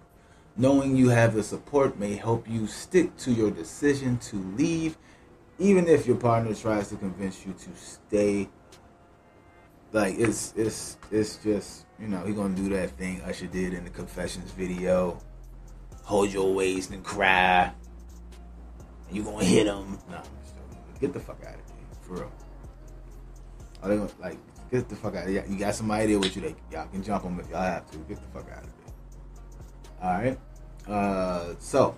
Knowing 0.56 0.96
you 0.96 1.10
have 1.10 1.34
the 1.34 1.42
support 1.42 1.98
may 1.98 2.14
help 2.14 2.48
you 2.48 2.66
stick 2.66 3.14
to 3.18 3.30
your 3.30 3.50
decision 3.50 4.16
to 4.18 4.36
leave, 4.56 4.96
even 5.58 5.86
if 5.86 6.06
your 6.06 6.16
partner 6.16 6.54
tries 6.54 6.88
to 6.88 6.96
convince 6.96 7.44
you 7.44 7.52
to 7.52 7.68
stay. 7.76 8.48
Like 9.92 10.18
it's 10.18 10.52
it's 10.56 10.98
it's 11.10 11.36
just 11.36 11.86
you 11.98 12.08
know 12.08 12.22
he 12.24 12.34
gonna 12.34 12.54
do 12.54 12.68
that 12.70 12.90
thing 12.90 13.22
Usher 13.22 13.46
did 13.46 13.72
in 13.72 13.84
the 13.84 13.90
Confessions 13.90 14.50
video. 14.50 15.18
Hold 16.04 16.32
your 16.32 16.54
waist 16.54 16.90
and 16.90 17.02
cry. 17.02 17.72
And 19.08 19.16
you 19.16 19.22
gonna 19.22 19.44
hit 19.44 19.66
him? 19.66 19.98
Nah, 20.10 20.22
get 21.00 21.12
the 21.12 21.20
fuck 21.20 21.38
out 21.46 21.54
of 21.54 21.60
here, 21.60 21.86
for 22.02 22.14
real. 22.14 22.32
Are 23.82 23.88
they 23.88 23.96
gonna 23.96 24.10
like 24.20 24.38
get 24.70 24.88
the 24.88 24.96
fuck 24.96 25.14
out 25.14 25.24
of 25.24 25.30
here? 25.30 25.44
You 25.48 25.58
got 25.58 25.74
somebody 25.74 26.06
there 26.06 26.18
with 26.18 26.36
you 26.36 26.42
that 26.42 26.54
y'all 26.70 26.88
can 26.88 27.02
jump 27.02 27.24
them 27.24 27.40
if 27.40 27.48
y'all 27.48 27.62
have 27.62 27.90
to. 27.90 27.98
Get 27.98 28.18
the 28.20 28.38
fuck 28.38 28.50
out 28.52 28.64
of 28.64 28.64
here. 28.64 28.94
All 30.02 30.12
right. 30.12 30.38
Uh, 30.86 31.54
so 31.58 31.96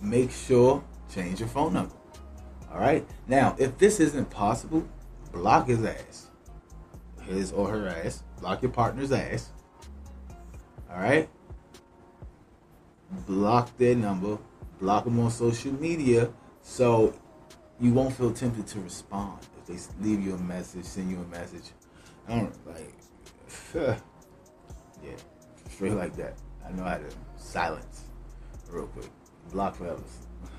make 0.00 0.30
sure 0.30 0.82
change 1.12 1.40
your 1.40 1.48
phone 1.48 1.74
number. 1.74 1.94
All 2.72 2.80
right. 2.80 3.06
Now, 3.28 3.54
if 3.58 3.78
this 3.78 4.00
isn't 4.00 4.30
possible, 4.30 4.86
block 5.32 5.68
his 5.68 5.84
ass, 5.84 6.28
his 7.22 7.52
or 7.52 7.68
her 7.70 7.88
ass. 7.88 8.22
Block 8.40 8.62
your 8.62 8.70
partner's 8.70 9.12
ass. 9.12 9.50
All 10.90 10.98
right. 10.98 11.28
Block 13.26 13.76
their 13.78 13.94
number. 13.94 14.38
Block 14.80 15.04
them 15.04 15.20
on 15.20 15.30
social 15.30 15.72
media, 15.72 16.30
so 16.60 17.14
you 17.80 17.92
won't 17.92 18.14
feel 18.16 18.32
tempted 18.32 18.66
to 18.66 18.80
respond 18.80 19.38
if 19.68 19.88
they 20.00 20.08
leave 20.08 20.24
you 20.24 20.34
a 20.34 20.38
message, 20.38 20.84
send 20.84 21.10
you 21.10 21.18
a 21.18 21.36
message. 21.36 21.70
I 22.28 22.36
don't 22.36 22.66
like. 22.66 22.94
yeah, 25.04 25.14
straight 25.70 25.92
like 25.92 26.16
that. 26.16 26.34
I 26.66 26.72
know 26.72 26.84
how 26.84 26.98
to 26.98 27.08
silence 27.36 28.02
real 28.70 28.86
quick. 28.86 29.10
Block 29.50 29.76
forever. 29.76 30.02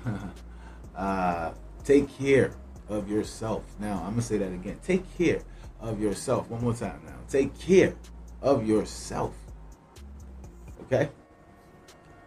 uh, 0.96 1.52
take 1.82 2.08
care 2.18 2.52
of 2.88 3.10
yourself. 3.10 3.64
Now, 3.78 3.96
I'm 3.98 4.10
going 4.10 4.16
to 4.16 4.22
say 4.22 4.38
that 4.38 4.52
again. 4.52 4.78
Take 4.84 5.02
care 5.16 5.40
of 5.80 6.00
yourself. 6.00 6.48
One 6.50 6.62
more 6.62 6.74
time 6.74 7.00
now. 7.04 7.16
Take 7.28 7.58
care 7.58 7.94
of 8.42 8.66
yourself. 8.66 9.34
Okay? 10.82 11.08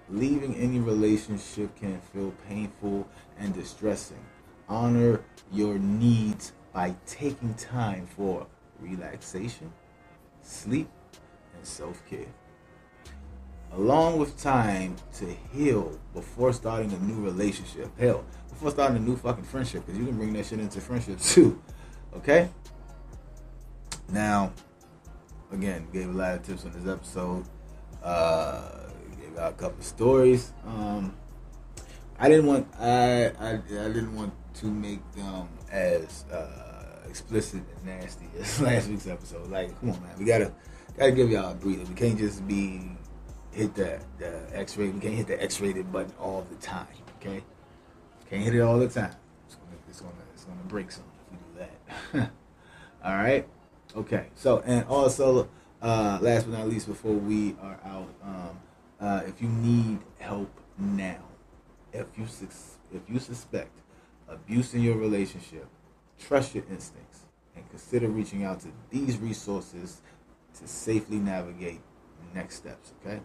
Leaving 0.09 0.55
any 0.55 0.79
relationship 0.79 1.75
can 1.75 1.99
feel 2.13 2.33
painful 2.47 3.07
and 3.37 3.53
distressing. 3.53 4.23
Honor 4.69 5.21
your 5.51 5.77
needs 5.79 6.53
by 6.73 6.95
taking 7.05 7.53
time 7.55 8.07
for 8.07 8.47
relaxation, 8.79 9.71
sleep, 10.41 10.89
and 11.55 11.65
self 11.65 12.01
care 12.09 12.27
along 13.73 14.17
with 14.17 14.37
time 14.41 14.95
to 15.13 15.25
heal 15.53 15.99
before 16.13 16.53
starting 16.53 16.91
a 16.93 16.99
new 16.99 17.21
relationship. 17.21 17.89
Hell, 17.99 18.23
before 18.49 18.71
starting 18.71 18.97
a 18.97 18.99
new 18.99 19.15
fucking 19.15 19.43
friendship, 19.43 19.85
because 19.85 19.99
you 19.99 20.05
can 20.05 20.17
bring 20.17 20.33
that 20.33 20.45
shit 20.45 20.59
into 20.59 20.81
friendship 20.81 21.19
too. 21.19 21.61
Okay? 22.15 22.49
Now, 24.09 24.53
again, 25.51 25.87
gave 25.91 26.09
a 26.09 26.13
lot 26.13 26.35
of 26.35 26.43
tips 26.43 26.65
on 26.65 26.71
this 26.71 26.87
episode. 26.87 27.45
Uh, 28.03 28.89
gave 29.19 29.37
out 29.37 29.51
a 29.53 29.55
couple 29.55 29.83
stories. 29.83 30.53
Um, 30.65 31.15
I 32.19 32.29
didn't 32.29 32.45
want 32.45 32.67
I, 32.79 33.27
I 33.39 33.53
I 33.53 33.87
didn't 33.89 34.15
want 34.15 34.33
to 34.55 34.67
make 34.67 34.99
them 35.13 35.49
as 35.71 36.25
uh, 36.31 37.07
explicit 37.07 37.61
and 37.75 37.85
nasty 37.85 38.27
as 38.39 38.59
last 38.61 38.89
week's 38.89 39.07
episode. 39.07 39.49
Like, 39.49 39.77
come 39.79 39.91
on, 39.91 40.01
man, 40.01 40.17
we 40.17 40.25
gotta 40.25 40.51
gotta 40.97 41.11
give 41.11 41.29
y'all 41.29 41.51
a 41.51 41.55
breather. 41.55 41.83
We 41.83 41.95
can't 41.95 42.17
just 42.17 42.47
be 42.47 42.91
hit 43.51 43.75
the, 43.75 43.99
the 44.19 44.41
X-ray. 44.53 44.89
We 44.89 44.99
can't 44.99 45.15
hit 45.15 45.27
the 45.27 45.41
X-rated 45.41 45.91
button 45.91 46.13
all 46.19 46.45
the 46.49 46.55
time. 46.55 46.87
Okay, 47.19 47.43
can't 48.29 48.43
hit 48.43 48.55
it 48.55 48.61
all 48.61 48.79
the 48.79 48.87
time. 48.87 49.13
It's 49.45 49.55
gonna 49.55 49.77
it's 49.89 50.01
gonna 50.01 50.13
it's 50.33 50.43
gonna 50.45 50.63
break 50.67 50.91
something 50.91 51.11
if 51.25 51.31
we 51.31 51.37
do 51.37 51.67
that. 52.13 52.31
all 53.03 53.15
right. 53.15 53.47
Okay. 53.97 54.27
So 54.35 54.61
and 54.65 54.85
also, 54.85 55.49
uh, 55.81 56.19
last 56.21 56.49
but 56.49 56.57
not 56.57 56.69
least, 56.69 56.87
before 56.87 57.13
we 57.13 57.55
are 57.61 57.79
out, 57.83 58.13
um, 58.23 58.59
uh, 58.99 59.21
if 59.25 59.41
you 59.41 59.49
need 59.49 59.99
help 60.19 60.51
now, 60.77 61.23
if 61.91 62.07
you 62.17 62.25
if 62.93 63.01
you 63.09 63.19
suspect 63.19 63.71
abuse 64.29 64.73
in 64.73 64.81
your 64.81 64.97
relationship, 64.97 65.67
trust 66.19 66.55
your 66.55 66.63
instincts 66.69 67.25
and 67.55 67.67
consider 67.69 68.07
reaching 68.07 68.43
out 68.43 68.59
to 68.61 68.67
these 68.89 69.17
resources 69.17 70.01
to 70.59 70.67
safely 70.67 71.17
navigate 71.17 71.81
next 72.33 72.55
steps. 72.55 72.93
Okay 73.01 73.19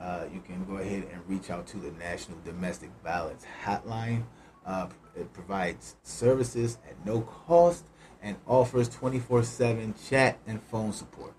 uh, 0.00 0.24
you 0.32 0.40
can 0.40 0.64
go 0.64 0.76
ahead 0.78 1.06
and 1.12 1.20
reach 1.28 1.50
out 1.50 1.66
to 1.66 1.76
the 1.76 1.90
National 1.92 2.38
Domestic 2.44 2.90
Violence 3.04 3.44
Hotline. 3.64 4.24
Uh, 4.64 4.86
it 5.14 5.32
provides 5.32 5.96
services 6.02 6.78
at 6.88 7.04
no 7.04 7.20
cost 7.20 7.84
and 8.22 8.36
offers 8.46 8.88
24 8.88 9.42
7 9.42 9.94
chat 10.08 10.38
and 10.46 10.62
phone 10.62 10.92
support. 10.92 11.34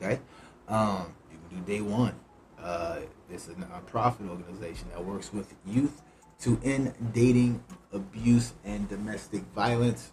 Okay? 0.00 0.20
Um, 0.68 1.14
you 1.30 1.38
can 1.48 1.60
do 1.60 1.72
day 1.72 1.80
one. 1.80 2.14
Uh, 2.60 3.00
it's 3.30 3.48
a 3.48 3.54
nonprofit 3.54 4.28
organization 4.28 4.88
that 4.90 5.04
works 5.04 5.32
with 5.32 5.54
youth 5.66 6.02
to 6.40 6.60
end 6.64 6.92
dating 7.12 7.62
abuse 7.92 8.52
and 8.64 8.88
domestic 8.88 9.42
violence 9.54 10.12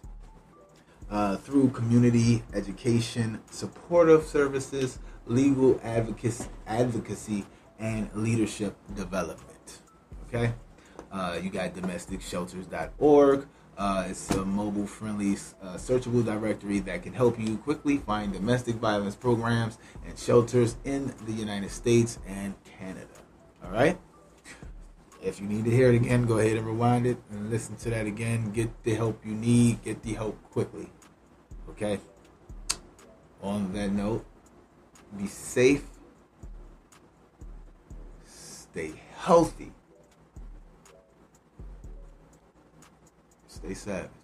uh, 1.10 1.36
through 1.36 1.70
community 1.70 2.42
education, 2.54 3.40
supportive 3.50 4.24
services, 4.24 4.98
legal 5.26 5.80
advocacy, 5.82 6.46
advocacy 6.66 7.44
and 7.78 8.10
leadership 8.14 8.76
development. 8.94 9.80
Okay, 10.28 10.52
uh, 11.10 11.38
you 11.42 11.50
got 11.50 11.74
domesticshelters.org. 11.74 13.48
Uh, 13.80 14.08
it's 14.10 14.30
a 14.32 14.44
mobile 14.44 14.86
friendly, 14.86 15.32
uh, 15.62 15.74
searchable 15.76 16.22
directory 16.22 16.80
that 16.80 17.02
can 17.02 17.14
help 17.14 17.40
you 17.40 17.56
quickly 17.56 17.96
find 17.96 18.30
domestic 18.30 18.74
violence 18.74 19.16
programs 19.16 19.78
and 20.06 20.18
shelters 20.18 20.76
in 20.84 21.14
the 21.24 21.32
United 21.32 21.70
States 21.70 22.18
and 22.28 22.54
Canada. 22.78 23.08
All 23.64 23.70
right. 23.70 23.98
If 25.22 25.40
you 25.40 25.46
need 25.46 25.64
to 25.64 25.70
hear 25.70 25.88
it 25.88 25.94
again, 25.94 26.26
go 26.26 26.36
ahead 26.36 26.58
and 26.58 26.66
rewind 26.66 27.06
it 27.06 27.16
and 27.30 27.48
listen 27.48 27.74
to 27.76 27.88
that 27.88 28.04
again. 28.04 28.52
Get 28.52 28.84
the 28.84 28.92
help 28.94 29.24
you 29.24 29.32
need, 29.32 29.82
get 29.82 30.02
the 30.02 30.12
help 30.12 30.36
quickly. 30.50 30.90
Okay. 31.70 32.00
On 33.42 33.72
that 33.72 33.92
note, 33.92 34.26
be 35.16 35.26
safe, 35.26 35.86
stay 38.26 38.92
healthy, 39.16 39.72
stay 43.62 43.74
savage. 43.74 44.19